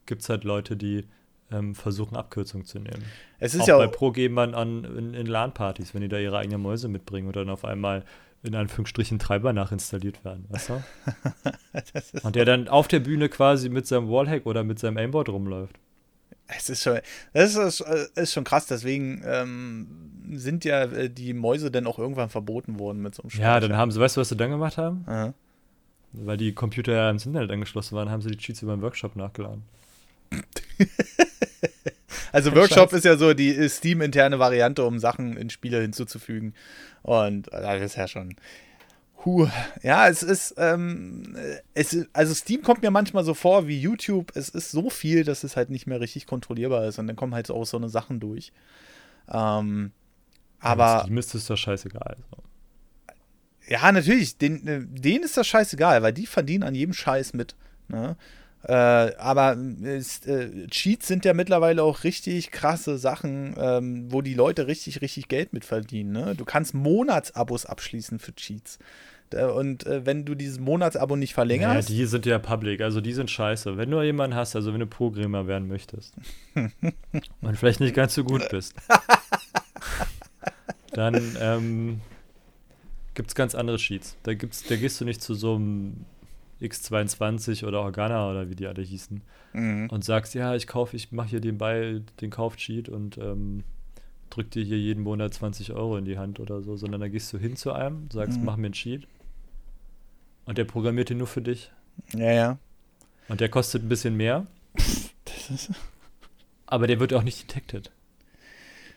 [0.06, 1.06] gibt es halt Leute, die
[1.52, 3.06] ähm, versuchen, Abkürzungen zu nehmen.
[3.40, 6.38] Es ist auch ja bei auch, Pro-Gamern an in, in LAN-Partys, wenn die da ihre
[6.38, 8.04] eigenen Mäuse mitbringen und dann auf einmal
[8.44, 10.84] in Anführungsstrichen Treiber nachinstalliert werden, weißt du?
[12.24, 15.80] Und der dann auf der Bühne quasi mit seinem Wallhack oder mit seinem Aimbot rumläuft.
[16.48, 17.00] Es ist schon,
[17.34, 17.82] das ist,
[18.16, 18.68] ist schon krass.
[18.68, 19.88] Deswegen ähm,
[20.34, 23.76] sind ja äh, die Mäuse dann auch irgendwann verboten worden mit so einem Ja, dann
[23.76, 25.04] haben sie, weißt du, was sie dann gemacht haben?
[25.08, 25.34] Aha.
[26.14, 29.16] Weil die Computer ja ins Internet angeschlossen waren, haben sie die Cheats über den Workshop
[29.16, 29.64] nachgeladen.
[32.36, 32.98] Also Workshop Scheiß.
[32.98, 36.54] ist ja so die Steam-interne Variante, um Sachen in Spiele hinzuzufügen.
[37.02, 38.36] Und äh, das ist ja schon.
[39.26, 39.48] Huh.
[39.82, 41.36] Ja, es ist, ähm,
[41.74, 44.32] es also Steam kommt mir manchmal so vor wie YouTube.
[44.36, 47.00] Es ist so viel, dass es halt nicht mehr richtig kontrollierbar ist.
[47.00, 48.54] Und dann kommen halt auch so eine Sachen durch.
[49.28, 49.92] Ähm,
[50.60, 52.18] aber Steam ist es doch scheißegal.
[53.68, 57.56] Ja, natürlich, den, äh, denen ist das scheißegal, weil die verdienen an jedem Scheiß mit.
[57.88, 58.16] Ne?
[58.68, 58.74] Äh,
[59.18, 64.34] aber äh, ist, äh, Cheats sind ja mittlerweile auch richtig krasse Sachen, ähm, wo die
[64.34, 66.12] Leute richtig, richtig Geld mit verdienen.
[66.12, 66.36] Ne?
[66.36, 68.80] Du kannst Monatsabos abschließen für Cheats.
[69.36, 73.02] Da- Und äh, wenn du dieses Monatsabo nicht Ja, verlängerst, die sind ja public, also
[73.02, 73.78] die sind scheiße.
[73.78, 76.16] Wenn du jemanden hast, also wenn du Programmer werden möchtest
[77.42, 78.74] und vielleicht nicht ganz so gut bist,
[80.94, 82.02] dann ähm,
[83.14, 84.18] gibt es ganz andere Sheets.
[84.24, 86.06] Da, gibt's, da gehst du nicht zu so einem
[86.62, 89.22] X22 oder Organa oder wie die alle hießen
[89.54, 89.88] Mhm.
[89.90, 93.64] und sagst, ja, ich kaufe, ich mache hier nebenbei den Kaufcheat und ähm,
[94.30, 97.32] drück dir hier jeden Monat 20 Euro in die Hand oder so, sondern da gehst
[97.32, 98.46] du hin zu einem, sagst, Mhm.
[98.46, 99.08] mach mir einen Cheat
[100.46, 101.72] und der programmiert den nur für dich
[102.14, 102.58] ja, ja.
[103.28, 104.46] und der kostet ein bisschen mehr,
[106.66, 107.92] aber der wird auch nicht detected.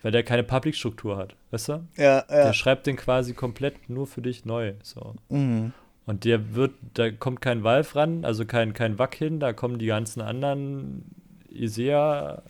[0.02, 1.88] Weil der keine Public-Struktur hat, weißt du?
[1.96, 2.52] Ja, Der ja.
[2.52, 4.74] schreibt den quasi komplett nur für dich neu.
[4.84, 5.16] So.
[5.28, 5.72] Mhm.
[6.06, 9.78] Und der wird, da kommt kein Valve ran, also kein, kein WAC hin, da kommen
[9.78, 11.04] die ganzen anderen
[11.50, 12.42] ISEA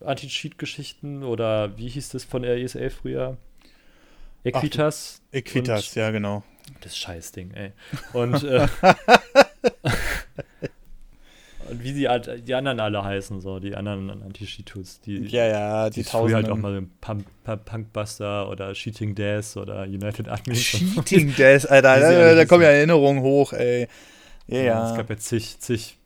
[0.00, 3.36] Anti-Cheat-Geschichten oder wie hieß das von der ESA früher?
[4.44, 5.22] Equitas.
[5.32, 6.44] Equitas, ja, genau.
[6.80, 7.72] Das Scheißding, ey.
[8.12, 8.66] Und, äh,
[11.70, 15.00] und wie die, alt- die anderen alle heißen, so, die anderen Anti-Cheat-Tools.
[15.00, 19.56] Die, Ja, ja, die die früher halt auch mal Pump, Pump, Punkbuster oder Cheating Death
[19.56, 20.56] oder United Admin.
[20.56, 22.70] Cheating Death, Alter, sie da, da kommen ja.
[22.70, 23.88] Erinnerungen hoch, ey.
[24.46, 24.90] Ja, ja.
[24.90, 25.96] Es gab ja zig, zig.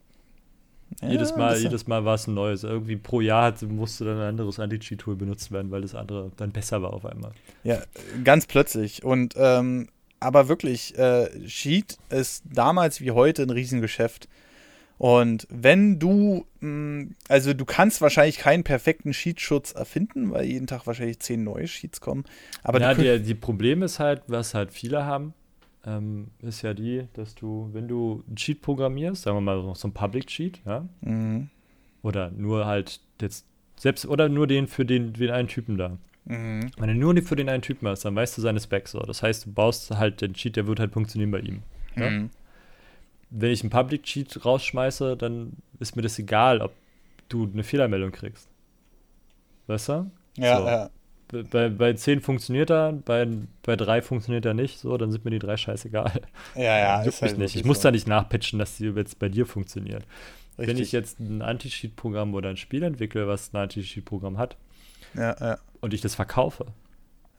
[1.02, 2.62] Ja, jedes Mal, jedes Mal war es ein neues.
[2.64, 6.50] Irgendwie pro Jahr hat, musste dann ein anderes Anti-Cheat-Tool benutzt werden, weil das andere dann
[6.52, 7.32] besser war auf einmal.
[7.64, 7.82] Ja,
[8.24, 9.04] ganz plötzlich.
[9.04, 9.88] Und ähm,
[10.20, 14.28] aber wirklich, äh, Cheat ist damals wie heute ein Riesengeschäft.
[14.98, 20.86] Und wenn du, mh, also du kannst wahrscheinlich keinen perfekten Cheat-Schutz erfinden, weil jeden Tag
[20.88, 22.24] wahrscheinlich zehn neue Cheats kommen.
[22.64, 25.34] Aber ja, der, die Problem ist halt, was halt viele haben,
[25.86, 29.86] ähm, ist ja die, dass du, wenn du einen Cheat programmierst, sagen wir mal so
[29.86, 31.48] ein Public Cheat, ja, Mhm.
[32.02, 33.44] oder nur halt jetzt
[33.76, 35.96] selbst oder nur den für den, den einen Typen da.
[36.28, 36.70] Mhm.
[36.76, 39.00] Wenn du nur für den einen Typen hast, dann weißt du seine Specs so.
[39.00, 41.62] Das heißt, du baust halt den Cheat, der wird halt funktionieren bei ihm.
[41.96, 42.10] Ja?
[42.10, 42.30] Mhm.
[43.30, 46.72] Wenn ich einen Public Cheat rausschmeiße, dann ist mir das egal, ob
[47.28, 48.48] du eine Fehlermeldung kriegst.
[49.66, 50.10] Weißt du?
[50.36, 50.66] Ja, So.
[50.66, 50.90] ja.
[51.50, 53.28] Bei, bei 10 funktioniert er, bei,
[53.62, 56.22] bei 3 funktioniert er nicht, so, dann sind mir die drei scheißegal.
[56.54, 57.54] Ja, ja, ist halt nicht.
[57.54, 57.82] Ich muss so.
[57.84, 60.06] da nicht nachpatchen, dass die jetzt bei dir funktioniert.
[60.56, 60.86] Wenn Richtig.
[60.86, 64.56] ich jetzt ein Anti-Cheat-Programm oder ein Spiel entwickle, was ein Anti-Cheat-Programm hat,
[65.18, 66.66] Ja, ja, und ich das verkaufe,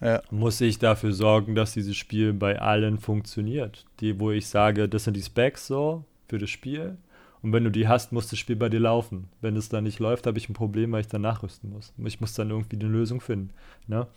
[0.02, 0.22] ja.
[0.32, 3.86] muss ich dafür sorgen, dass dieses Spiel bei allen funktioniert.
[4.02, 6.98] Die, wo ich sage, das sind die Specs so für das Spiel.
[7.42, 9.30] Und wenn du die hast, muss das Spiel bei dir laufen.
[9.40, 11.94] Wenn es dann nicht läuft, habe ich ein Problem, weil ich dann nachrüsten muss.
[12.04, 13.52] Ich muss dann irgendwie eine Lösung finden.
[13.88, 14.08] Ne?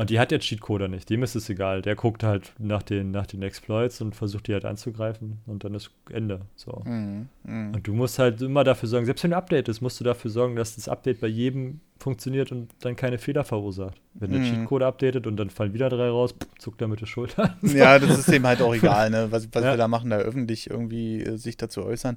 [0.00, 1.10] Und die hat der Cheatcoder nicht.
[1.10, 1.82] Dem ist es egal.
[1.82, 5.74] Der guckt halt nach den, nach den Exploits und versucht die halt anzugreifen und dann
[5.74, 6.40] ist Ende.
[6.56, 6.82] So.
[6.86, 7.28] Mhm.
[7.44, 7.74] Mhm.
[7.74, 10.56] Und du musst halt immer dafür sorgen, selbst wenn du updatest, musst du dafür sorgen,
[10.56, 14.00] dass das Update bei jedem funktioniert und dann keine Fehler verursacht.
[14.14, 14.44] Wenn der Mhm.
[14.46, 17.56] Cheatcode updatet und dann fallen wieder drei raus, pff, zuckt er mit der Schulter.
[17.62, 19.26] Ja, das ist dem halt auch egal, ne?
[19.30, 19.72] Was, was Ja.
[19.72, 22.16] wir da machen, da öffentlich irgendwie äh, sich dazu äußern,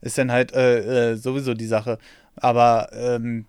[0.00, 1.98] ist dann halt äh, äh, sowieso die Sache.
[2.36, 3.46] Aber ähm,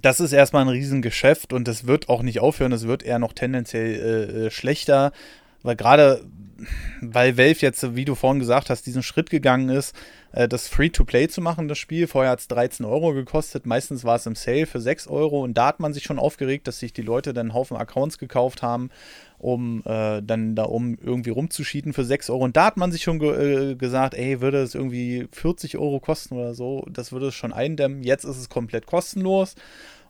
[0.00, 3.32] das ist erstmal ein Riesengeschäft und das wird auch nicht aufhören, es wird eher noch
[3.32, 5.12] tendenziell äh, äh, schlechter,
[5.62, 6.24] weil gerade,
[7.00, 9.94] weil Valve jetzt, wie du vorhin gesagt hast, diesen Schritt gegangen ist,
[10.32, 12.06] äh, das Free-to-Play zu machen, das Spiel.
[12.06, 15.54] Vorher hat es 13 Euro gekostet, meistens war es im Sale für 6 Euro und
[15.54, 18.62] da hat man sich schon aufgeregt, dass sich die Leute dann einen Haufen Accounts gekauft
[18.62, 18.90] haben,
[19.38, 22.44] um äh, dann da um irgendwie rumzuschieden für 6 Euro.
[22.44, 26.00] Und da hat man sich schon ge äh, gesagt, ey, würde es irgendwie 40 Euro
[26.00, 28.02] kosten oder so, das würde es schon eindämmen.
[28.02, 29.54] Jetzt ist es komplett kostenlos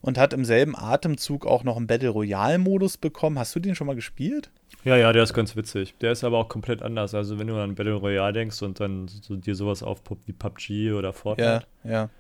[0.01, 3.39] und hat im selben Atemzug auch noch einen Battle Royale-Modus bekommen.
[3.39, 4.51] Hast du den schon mal gespielt?
[4.85, 5.95] Ja, ja, der ist ganz witzig.
[6.01, 7.15] Der ist aber auch komplett anders.
[7.15, 10.93] Also wenn du an Battle Royale denkst und dann so dir sowas aufpoppt wie PUBG
[10.93, 12.11] oder Fortnite, Ja, ja.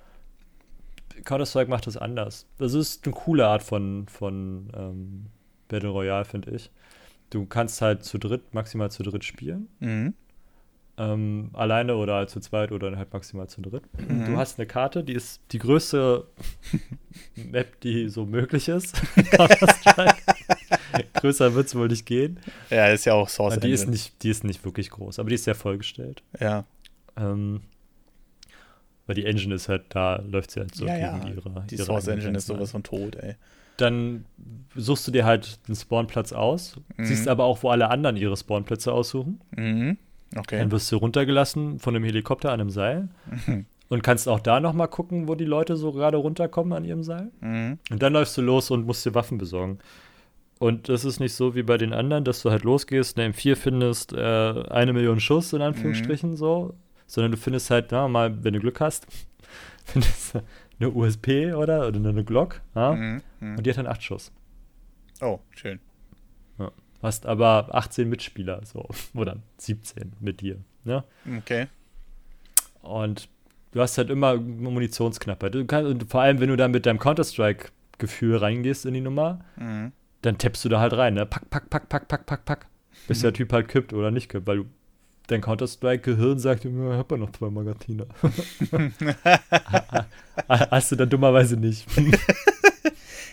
[1.25, 2.47] Counter-Strike macht das anders.
[2.59, 5.27] Das ist eine coole Art von, von ähm,
[5.69, 6.71] Battle Royale, finde ich.
[7.31, 9.69] Du kannst halt zu dritt, maximal zu dritt spielen.
[9.81, 10.15] Mhm.
[10.99, 13.85] Ähm, alleine oder halt zu zweit oder halt maximal zu dritt.
[13.99, 14.27] Mhm.
[14.27, 16.27] Du hast eine Karte, die ist die größte
[17.51, 19.01] Map, die so möglich ist.
[21.15, 22.39] Größer wird es wohl nicht gehen.
[22.71, 23.91] Ja, ist ja auch Source die, ist Engine.
[23.93, 26.23] nicht, die ist nicht wirklich groß, aber die ist sehr vollgestellt.
[26.41, 26.65] Ja.
[27.17, 27.61] Ähm,
[29.07, 31.19] weil die Engine ist halt, da läuft sie halt so ja, ja.
[31.19, 31.65] gegen ihre.
[31.69, 33.35] Die ihre Source Engine ist sowas von tot, ey.
[33.77, 34.25] Dann
[34.77, 37.05] suchst du dir halt den Spawnplatz aus, Mhm.
[37.07, 39.41] siehst aber auch, wo alle anderen ihre Spawnplätze aussuchen.
[39.57, 39.97] Mhm.
[40.37, 40.59] Okay.
[40.59, 43.09] Dann wirst du runtergelassen von einem Helikopter an einem Seil
[43.47, 43.65] Mhm.
[43.89, 47.31] und kannst auch da nochmal gucken, wo die Leute so gerade runterkommen an ihrem Seil.
[47.41, 47.79] Mhm.
[47.91, 49.79] Und dann läufst du los und musst dir Waffen besorgen.
[50.61, 53.57] Und das ist nicht so wie bei den anderen, dass du halt losgehst, eine M4
[53.57, 56.75] findest, äh, eine Million Schuss in Anführungsstrichen so,
[57.07, 59.07] sondern du findest halt, na, mal, wenn du Glück hast,
[59.87, 60.43] findest du
[60.79, 62.93] eine USP oder, oder eine Glock, ja?
[62.93, 63.23] Mhm.
[63.41, 63.57] Mhm.
[63.57, 64.33] und die hat dann acht Schuss.
[65.23, 65.81] Oh, schön.
[67.03, 71.05] Hast aber 18 Mitspieler, so, oder 17 mit dir, ne?
[71.39, 71.69] Okay.
[72.83, 73.31] Und
[73.73, 75.55] du hast halt immer Munitionsknappheit.
[75.55, 79.41] Du kannst, und vor allem, wenn du dann mit deinem Counter-Strike-Gefühl reingehst in die Nummer,
[79.57, 79.93] Mhm.
[80.23, 81.27] Dann tappst du da halt rein, ne?
[81.27, 82.67] Pack, pack, pack, pack, pack, pack, pack.
[83.09, 84.65] Bis der Typ halt kippt oder nicht kippt, weil du
[85.27, 88.07] dein Counter-Strike-Gehirn sagt, ich hab ja noch zwei Magazine.
[90.49, 91.87] Hast du dann dummerweise nicht.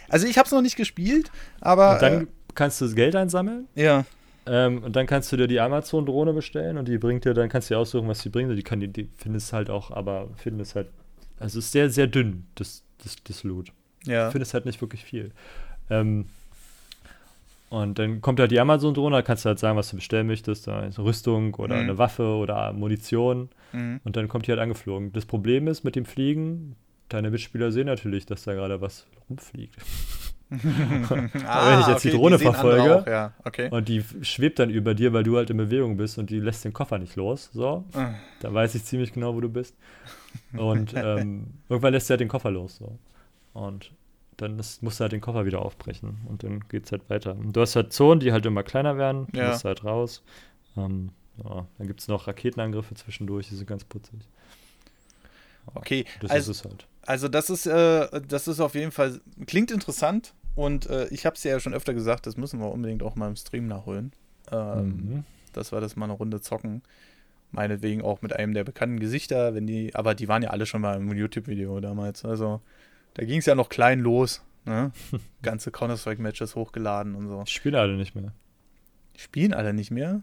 [0.10, 3.68] Also ich habe es noch nicht gespielt, aber Und dann kannst du das Geld einsammeln
[3.76, 4.06] äh, ja.
[4.46, 7.70] ähm, und dann kannst du dir die Amazon-Drohne bestellen und die bringt dir, dann kannst
[7.70, 8.58] du dir aussuchen, was die bringt.
[8.58, 10.88] Die kann die, die findest halt auch, aber findest halt,
[11.40, 13.74] also es ist sehr, sehr dünn, das, das, das Loot.
[14.06, 14.28] Ja.
[14.28, 15.32] Du findest halt nicht wirklich viel.
[15.90, 16.28] Ähm,
[17.70, 20.68] und dann kommt halt die Amazon-Drohne, da kannst du halt sagen, was du bestellen möchtest,
[20.68, 21.82] da ist Rüstung oder Mhm.
[21.82, 24.02] eine Waffe oder Munition Mhm.
[24.04, 25.12] und dann kommt die halt angeflogen.
[25.14, 26.76] Das Problem ist mit dem Fliegen,
[27.10, 29.76] deine Mitspieler sehen natürlich, dass da gerade was rumfliegt.
[30.50, 33.34] ah, wenn ich jetzt okay, die Drohne die verfolge auch, ja.
[33.44, 33.68] okay.
[33.70, 36.64] und die schwebt dann über dir, weil du halt in Bewegung bist und die lässt
[36.64, 38.12] den Koffer nicht los, so, ah.
[38.40, 39.76] da weiß ich ziemlich genau, wo du bist.
[40.54, 42.98] Und ähm, irgendwann lässt er halt den Koffer los, so.
[43.52, 43.92] Und
[44.38, 47.36] dann ist, musst du halt den Koffer wieder aufbrechen und dann geht es halt weiter.
[47.36, 49.50] Und du hast halt Zonen, die halt immer kleiner werden, du ja.
[49.50, 50.24] musst halt raus.
[50.78, 51.10] Ähm,
[51.44, 54.20] ja, dann gibt es noch Raketenangriffe zwischendurch, die sind ganz putzig.
[55.76, 56.88] Okay, das also, ist es halt.
[57.06, 61.36] Also das ist, äh, das ist auf jeden Fall, klingt interessant und äh, ich habe
[61.36, 64.12] es ja schon öfter gesagt, das müssen wir unbedingt auch mal im Stream nachholen.
[64.52, 65.24] Ähm, mhm.
[65.54, 66.84] Dass wir das mal eine Runde zocken.
[67.52, 70.82] Meinetwegen auch mit einem der bekannten Gesichter, wenn die, aber die waren ja alle schon
[70.82, 72.26] mal im YouTube-Video damals.
[72.26, 72.62] Also
[73.18, 74.44] da ging es ja noch klein los.
[74.66, 74.92] Ne?
[75.42, 77.44] Ganze Counter-Strike-Matches hochgeladen und so.
[77.44, 78.32] Die spielen alle nicht mehr.
[79.16, 80.22] Die spielen alle nicht mehr?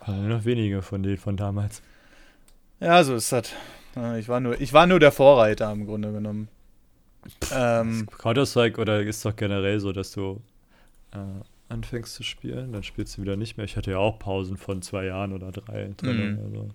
[0.00, 1.82] Also nur noch wenige von denen von damals.
[2.80, 3.52] Ja, so ist das.
[4.18, 6.48] Ich war nur, ich war nur der Vorreiter im Grunde genommen.
[7.52, 10.40] Ähm, Counter-Strike oder ist doch generell so, dass du
[11.12, 11.18] äh,
[11.68, 13.64] anfängst zu spielen, dann spielst du wieder nicht mehr.
[13.64, 16.40] Ich hatte ja auch Pausen von zwei Jahren oder drei drin.
[16.42, 16.68] Also,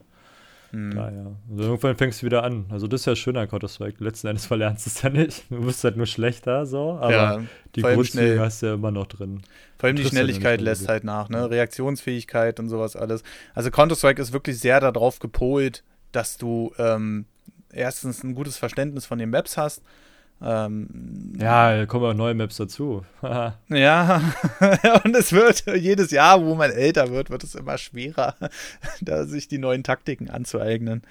[0.71, 0.95] mhm.
[0.95, 1.35] Daher.
[1.49, 2.65] Also irgendwann fängst du wieder an.
[2.69, 4.03] Also das ist ja schön an Counter-Strike.
[4.03, 5.45] Letzten Endes verlernst du es ja nicht.
[5.49, 7.41] Du wirst halt nur schlechter, so, aber ja,
[7.75, 9.41] die Grundzüge hast du ja immer noch drin.
[9.77, 11.49] Vor allem die Schnelligkeit lässt halt nach, ne?
[11.49, 13.23] Reaktionsfähigkeit und sowas alles.
[13.53, 17.25] Also Counter-Strike ist wirklich sehr darauf gepolt, dass du ähm,
[17.71, 19.83] erstens ein gutes Verständnis von den Maps hast.
[20.41, 23.03] Ähm, ja, da kommen auch neue Maps dazu.
[23.69, 24.21] ja,
[25.03, 28.35] und es wird jedes Jahr, wo man älter wird, wird es immer schwerer,
[29.01, 31.01] da sich die neuen Taktiken anzueignen.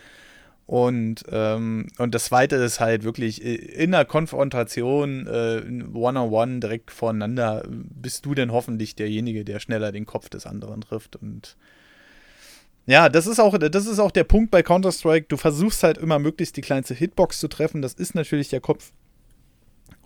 [0.67, 5.63] Und, ähm, und das zweite ist halt wirklich in der Konfrontation, äh,
[5.95, 11.15] one-on-one, direkt voreinander, bist du denn hoffentlich derjenige, der schneller den Kopf des anderen trifft.
[11.15, 11.57] Und
[12.85, 15.27] ja, das ist auch, das ist auch der Punkt bei Counter-Strike.
[15.29, 17.81] Du versuchst halt immer möglichst die kleinste Hitbox zu treffen.
[17.81, 18.93] Das ist natürlich der Kopf.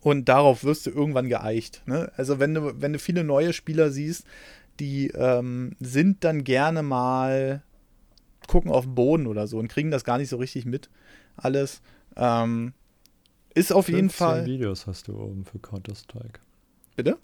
[0.00, 1.82] Und darauf wirst du irgendwann geeicht.
[1.86, 2.10] Ne?
[2.16, 4.24] Also wenn du, wenn du viele neue Spieler siehst,
[4.78, 7.62] die ähm, sind dann gerne mal
[8.46, 10.88] gucken auf den Boden oder so und kriegen das gar nicht so richtig mit.
[11.36, 11.82] Alles.
[12.16, 12.72] Ähm,
[13.54, 14.38] ist auf jeden Fall.
[14.38, 16.40] 15 Videos hast du oben für Counter-Strike.
[16.96, 17.18] Bitte?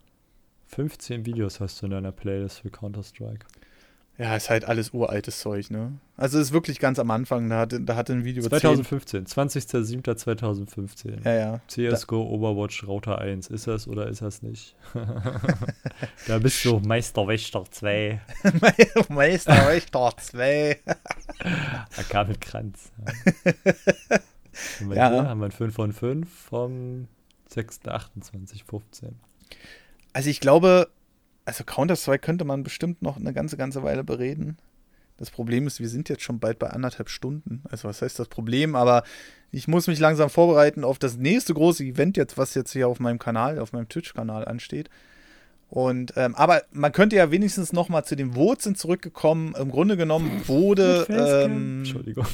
[0.67, 3.47] 15 Videos hast du in deiner Playlist für Counter-Strike.
[4.19, 5.99] Ja, ist halt alles uraltes Zeug, ne?
[6.17, 11.23] Also ist wirklich ganz am Anfang, da hatte, da hatte ein Video 2015, 20.07.2015.
[11.23, 11.61] Ja, ja.
[11.69, 12.31] CSGO da.
[12.31, 14.75] Overwatch Router 1, ist das oder ist das nicht?
[16.27, 18.21] da bist du Meisterwächter 2.
[19.11, 20.81] Meisterwächter 2.
[21.99, 22.91] AK mit Kranz.
[24.81, 25.11] ja.
[25.11, 27.09] Hier haben wir ein 5 von 5 vom
[27.53, 29.13] 6.28.15.
[30.15, 30.89] Also ich glaube,
[31.47, 34.59] also Counter-Strike könnte man bestimmt noch eine ganze, ganze Weile bereden.
[35.17, 37.63] Das Problem ist, wir sind jetzt schon bald bei anderthalb Stunden.
[37.71, 38.75] Also was heißt das Problem?
[38.75, 39.03] Aber
[39.51, 43.01] ich muss mich langsam vorbereiten auf das nächste große Event jetzt, was jetzt hier auf
[43.01, 44.91] meinem Kanal, auf meinem Twitch-Kanal ansteht.
[45.69, 49.55] Und ähm, aber man könnte ja wenigstens noch mal zu den Wurzeln zurückgekommen.
[49.55, 51.07] Im Grunde genommen wurde.
[51.09, 52.27] Ähm, Entschuldigung.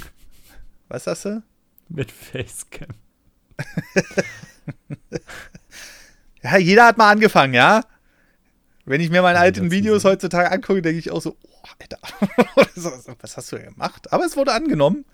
[0.89, 1.43] Was hast du?
[1.89, 2.89] Mit Facecam.
[6.43, 7.83] ja, jeder hat mal angefangen, ja.
[8.85, 11.99] Wenn ich mir meine alten Videos heutzutage angucke, denke ich auch so, oh, Alter,
[13.21, 14.13] was hast du denn gemacht?
[14.13, 15.05] Aber es wurde angenommen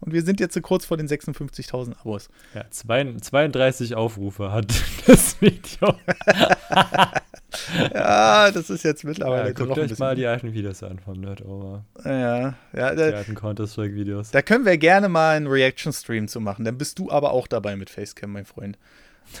[0.00, 2.28] und wir sind jetzt so kurz vor den 56.000 Abos.
[2.54, 4.66] Ja, 32 Aufrufe hat
[5.06, 5.96] das Video.
[7.94, 9.48] ja, das ist jetzt mittlerweile.
[9.48, 11.84] Ja, guckt euch mal die alten Videos an vom Nerdover.
[12.04, 12.94] Ja, ja.
[12.94, 14.30] Die alten Counter-Strike-Videos.
[14.30, 16.66] Da können wir gerne mal einen Reaction-Stream zu machen.
[16.66, 18.78] Dann bist du aber auch dabei mit Facecam, mein Freund.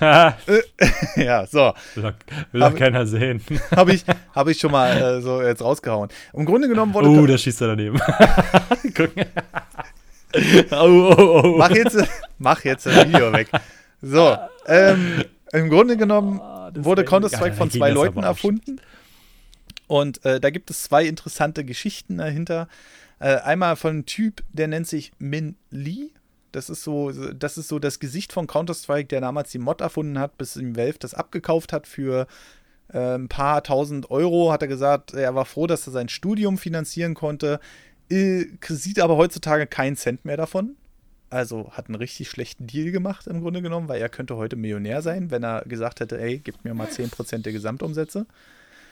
[1.16, 1.72] ja, so.
[1.94, 2.14] Will,
[2.52, 3.42] will doch keiner sehen.
[3.76, 4.04] Habe ich,
[4.34, 6.10] hab ich schon mal äh, so jetzt rausgehauen.
[6.32, 7.08] Im Grunde genommen wurde.
[7.08, 8.00] Oh, da schießt er daneben.
[10.70, 10.76] oh,
[11.18, 11.54] oh, oh.
[11.56, 11.96] Mach jetzt,
[12.38, 13.48] mach jetzt das Video weg.
[14.02, 14.36] So,
[14.66, 18.80] ähm, im Grunde genommen oh, wurde Counter-Strike von zwei Leuten erfunden.
[19.86, 22.68] Und äh, da gibt es zwei interessante Geschichten dahinter.
[23.18, 26.10] Äh, einmal von einem Typ, der nennt sich Min Lee.
[26.56, 30.18] Das ist so, das ist so das Gesicht von Counter-Strike, der damals die Mod erfunden
[30.18, 32.26] hat, bis ihm Valve das abgekauft hat für
[32.88, 34.50] äh, ein paar tausend Euro.
[34.50, 37.60] Hat er gesagt, er war froh, dass er sein Studium finanzieren konnte.
[38.08, 40.76] Äh, sieht aber heutzutage keinen Cent mehr davon.
[41.28, 45.02] Also hat einen richtig schlechten Deal gemacht im Grunde genommen, weil er könnte heute Millionär
[45.02, 48.24] sein, wenn er gesagt hätte, ey, gib mir mal 10% der Gesamtumsätze.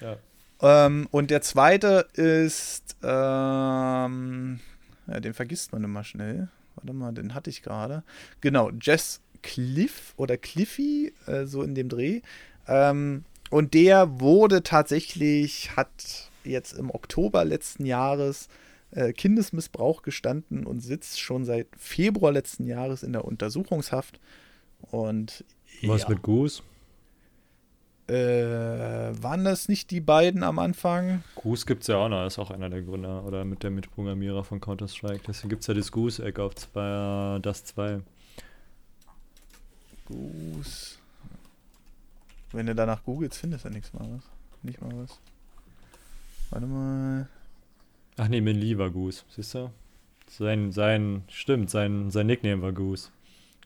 [0.02, 0.18] Ja.
[0.60, 4.60] Ähm, und der zweite ist, ähm,
[5.06, 6.48] ja, den vergisst man immer schnell.
[6.76, 8.02] Warte mal, den hatte ich gerade.
[8.40, 12.22] Genau, Jess Cliff oder Cliffy, äh, so in dem Dreh.
[12.66, 18.48] Ähm, und der wurde tatsächlich, hat jetzt im Oktober letzten Jahres
[18.90, 24.20] äh, Kindesmissbrauch gestanden und sitzt schon seit Februar letzten Jahres in der Untersuchungshaft.
[24.90, 25.44] Und
[25.82, 26.09] was ja.
[26.10, 26.62] mit Goose?
[28.06, 28.14] Äh,
[29.22, 31.24] waren das nicht die beiden am Anfang?
[31.36, 34.44] Goose gibt es ja auch noch, ist auch einer der Gründer oder mit der Mitprogrammierer
[34.44, 35.22] von Counter-Strike.
[35.26, 38.01] Deswegen gibt es ja das Goose-Egg auf zwei, das 2.
[40.05, 40.98] Goose.
[42.52, 44.22] Wenn du danach googelst, findest du nichts mal was.
[44.62, 45.18] Nicht mal was.
[46.51, 47.28] Warte mal.
[48.16, 49.70] Ach nee, Min Lee war Goose, siehst du?
[50.28, 53.09] Sein, sein, stimmt, sein, sein Nickname war Goose.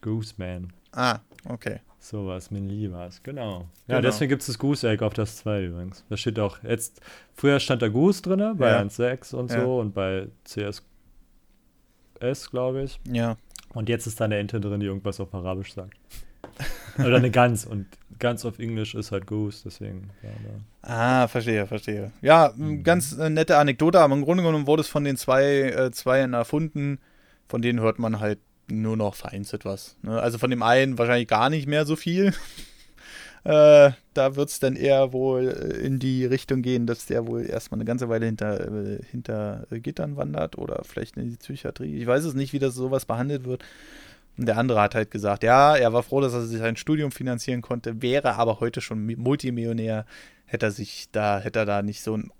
[0.00, 0.72] Goose Man.
[0.92, 1.80] Ah, okay.
[2.00, 3.66] So was, Min Lee war es, genau.
[3.86, 4.00] Ja, genau.
[4.02, 6.04] deswegen gibt es das Goose Egg auf das 2 übrigens.
[6.08, 7.00] Da steht auch jetzt,
[7.34, 8.80] früher stand da Goose drin, bei ja.
[8.80, 9.60] 1.6 und ja.
[9.60, 10.82] so und bei CSS,
[12.50, 13.00] glaube ich.
[13.10, 13.36] Ja.
[13.74, 15.98] Und jetzt ist da eine Ente drin, die irgendwas auf Arabisch sagt.
[16.98, 17.86] Oder eine Gans und
[18.18, 20.10] Gans auf Englisch ist halt Goose, deswegen.
[20.22, 20.30] Ja,
[20.82, 22.12] ah, verstehe, verstehe.
[22.20, 22.82] Ja, mhm.
[22.82, 26.34] ganz äh, nette Anekdote, aber im Grunde genommen wurde es von den zwei äh, Zweien
[26.34, 26.98] erfunden.
[27.46, 28.40] Von denen hört man halt
[28.70, 29.96] nur noch vereinzelt was.
[30.02, 30.20] Ne?
[30.20, 32.32] Also von dem einen wahrscheinlich gar nicht mehr so viel.
[33.44, 37.46] äh, da wird es dann eher wohl äh, in die Richtung gehen, dass der wohl
[37.46, 41.96] erstmal eine ganze Weile hinter, äh, hinter Gittern wandert oder vielleicht in die Psychiatrie.
[41.96, 43.64] Ich weiß es nicht, wie das sowas behandelt wird.
[44.36, 47.10] Und der andere hat halt gesagt, ja, er war froh, dass er sich sein Studium
[47.10, 50.06] finanzieren konnte, wäre aber heute schon Multimillionär,
[50.44, 52.30] hätte er sich da, hätte er da nicht so einen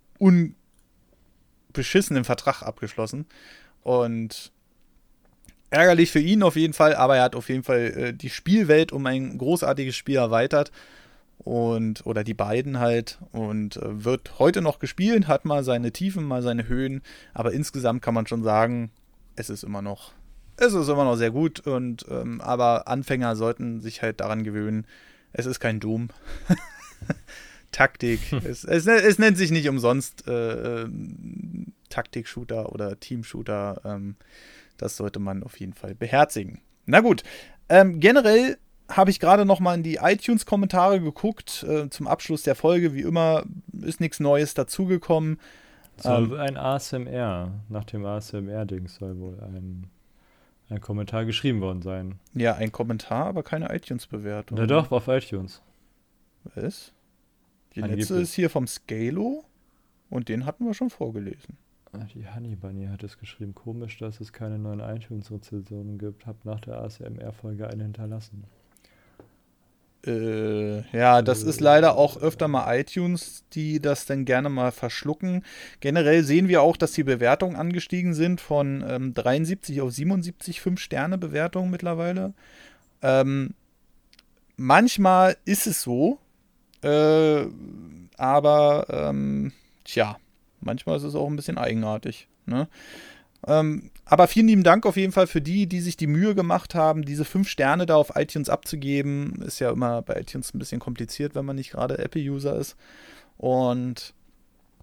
[1.73, 3.27] unbeschissenen Vertrag abgeschlossen.
[3.83, 4.53] Und
[5.71, 8.93] ärgerlich für ihn auf jeden Fall, aber er hat auf jeden Fall äh, die Spielwelt
[8.93, 10.73] um ein großartiges Spiel erweitert.
[11.39, 13.19] Und, oder die beiden halt.
[13.33, 17.03] Und äh, wird heute noch gespielt, hat mal seine Tiefen, mal seine Höhen.
[17.33, 18.91] Aber insgesamt kann man schon sagen,
[19.37, 20.13] es ist immer noch
[20.59, 24.87] es ist immer noch sehr gut, und, ähm, aber Anfänger sollten sich halt daran gewöhnen.
[25.33, 26.09] Es ist kein Doom.
[27.73, 28.33] Taktik.
[28.33, 30.89] es, es, es, nennt sich nicht umsonst äh, äh,
[31.91, 33.83] Taktik-Shooter oder Team-Shooter.
[33.85, 34.17] Ähm,
[34.79, 36.61] das sollte man auf jeden Fall beherzigen.
[36.87, 37.23] Na gut.
[37.69, 38.57] Ähm, generell
[38.91, 41.63] habe ich gerade noch mal in die iTunes-Kommentare geguckt.
[41.69, 43.45] Äh, zum Abschluss der Folge, wie immer,
[43.83, 45.39] ist nichts Neues dazugekommen.
[45.99, 49.91] Soll ähm, ein ASMR, nach dem ASMR-Ding soll wohl ein
[50.71, 52.19] ein Kommentar geschrieben worden sein.
[52.35, 54.59] Ja, ein Kommentar, aber keine iTunes-Bewertung.
[54.59, 55.63] Ja, doch, auf iTunes.
[56.55, 56.93] Was?
[57.75, 58.09] Die Angeblich.
[58.09, 59.45] letzte ist hier vom Scalo
[60.11, 61.57] und den hatten wir schon vorgelesen.
[61.93, 63.55] Ah, die Honey Bunny hat es geschrieben.
[63.55, 66.27] Komisch, dass es keine neuen iTunes-Rezensionen gibt.
[66.27, 68.45] Hab nach der ASMR-Folge eine hinterlassen.
[70.07, 75.45] Äh, ja, das ist leider auch öfter mal iTunes, die das dann gerne mal verschlucken.
[75.81, 81.71] Generell sehen wir auch, dass die Bewertungen angestiegen sind von ähm, 73 auf 77 5-Sterne-Bewertungen
[81.71, 82.33] mittlerweile.
[83.03, 83.55] Ähm,
[84.57, 86.19] manchmal ist es so,
[86.83, 87.47] äh,
[88.17, 89.53] aber ähm,
[89.85, 90.17] tja,
[90.61, 92.29] manchmal ist es auch ein bisschen eigenartig.
[92.47, 92.69] Ne?
[93.47, 96.75] Ähm, aber vielen lieben Dank auf jeden Fall für die, die sich die Mühe gemacht
[96.75, 99.43] haben, diese fünf Sterne da auf iTunes abzugeben.
[99.43, 102.77] Ist ja immer bei iTunes ein bisschen kompliziert, wenn man nicht gerade Apple-User ist.
[103.37, 104.15] Und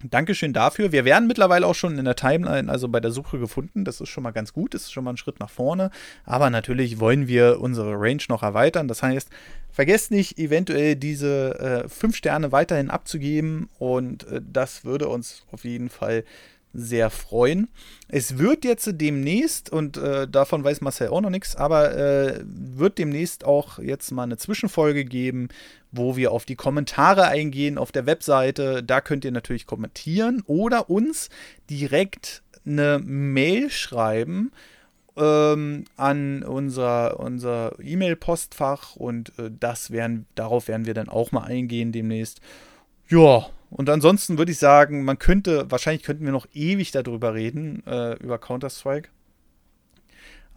[0.02, 0.92] Dankeschön dafür.
[0.92, 3.84] Wir werden mittlerweile auch schon in der Timeline, also bei der Suche gefunden.
[3.84, 5.90] Das ist schon mal ganz gut, das ist schon mal ein Schritt nach vorne.
[6.24, 8.88] Aber natürlich wollen wir unsere Range noch erweitern.
[8.88, 9.30] Das heißt,
[9.70, 13.70] vergesst nicht, eventuell diese äh, fünf Sterne weiterhin abzugeben.
[13.78, 16.24] Und äh, das würde uns auf jeden Fall
[16.76, 17.68] sehr freuen.
[18.08, 22.98] Es wird jetzt demnächst, und äh, davon weiß Marcel auch noch nichts, aber äh, wird
[22.98, 25.48] demnächst auch jetzt mal eine Zwischenfolge geben,
[25.90, 28.82] wo wir auf die Kommentare eingehen auf der Webseite.
[28.82, 31.30] Da könnt ihr natürlich kommentieren oder uns
[31.70, 34.52] direkt eine Mail schreiben
[35.16, 41.44] ähm, an unser, unser E-Mail-Postfach und äh, das werden, darauf werden wir dann auch mal
[41.44, 42.40] eingehen demnächst.
[43.08, 47.82] Ja, und ansonsten würde ich sagen, man könnte, wahrscheinlich könnten wir noch ewig darüber reden,
[47.86, 49.08] äh, über Counter-Strike.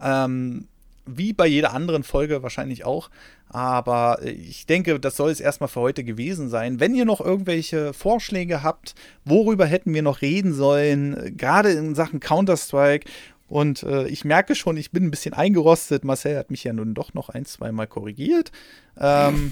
[0.00, 0.68] Ähm,
[1.06, 3.10] wie bei jeder anderen Folge wahrscheinlich auch.
[3.48, 6.78] Aber ich denke, das soll es erstmal für heute gewesen sein.
[6.78, 12.20] Wenn ihr noch irgendwelche Vorschläge habt, worüber hätten wir noch reden sollen, gerade in Sachen
[12.20, 13.10] Counter-Strike.
[13.48, 16.04] Und äh, ich merke schon, ich bin ein bisschen eingerostet.
[16.04, 18.52] Marcel hat mich ja nun doch noch ein, zwei Mal korrigiert.
[18.96, 19.50] Ähm,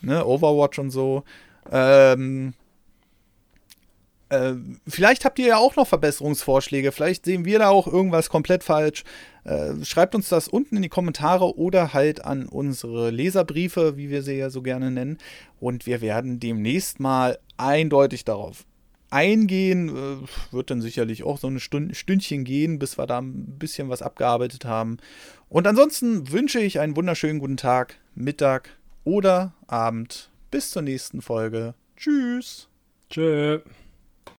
[0.00, 1.24] ne, Overwatch und so.
[1.72, 2.54] Ähm,
[4.30, 4.54] äh,
[4.86, 6.92] vielleicht habt ihr ja auch noch Verbesserungsvorschläge.
[6.92, 9.04] Vielleicht sehen wir da auch irgendwas komplett falsch.
[9.44, 14.22] Äh, schreibt uns das unten in die Kommentare oder halt an unsere Leserbriefe, wie wir
[14.22, 15.18] sie ja so gerne nennen.
[15.60, 18.64] Und wir werden demnächst mal eindeutig darauf
[19.10, 19.88] eingehen.
[19.88, 23.88] Äh, wird dann sicherlich auch so ein Stund Stündchen gehen, bis wir da ein bisschen
[23.88, 24.98] was abgearbeitet haben.
[25.48, 28.70] Und ansonsten wünsche ich einen wunderschönen guten Tag, Mittag
[29.04, 30.30] oder Abend.
[30.50, 31.74] Bis zur nächsten Folge.
[31.96, 32.68] Tschüss.
[33.08, 33.62] Tschüss.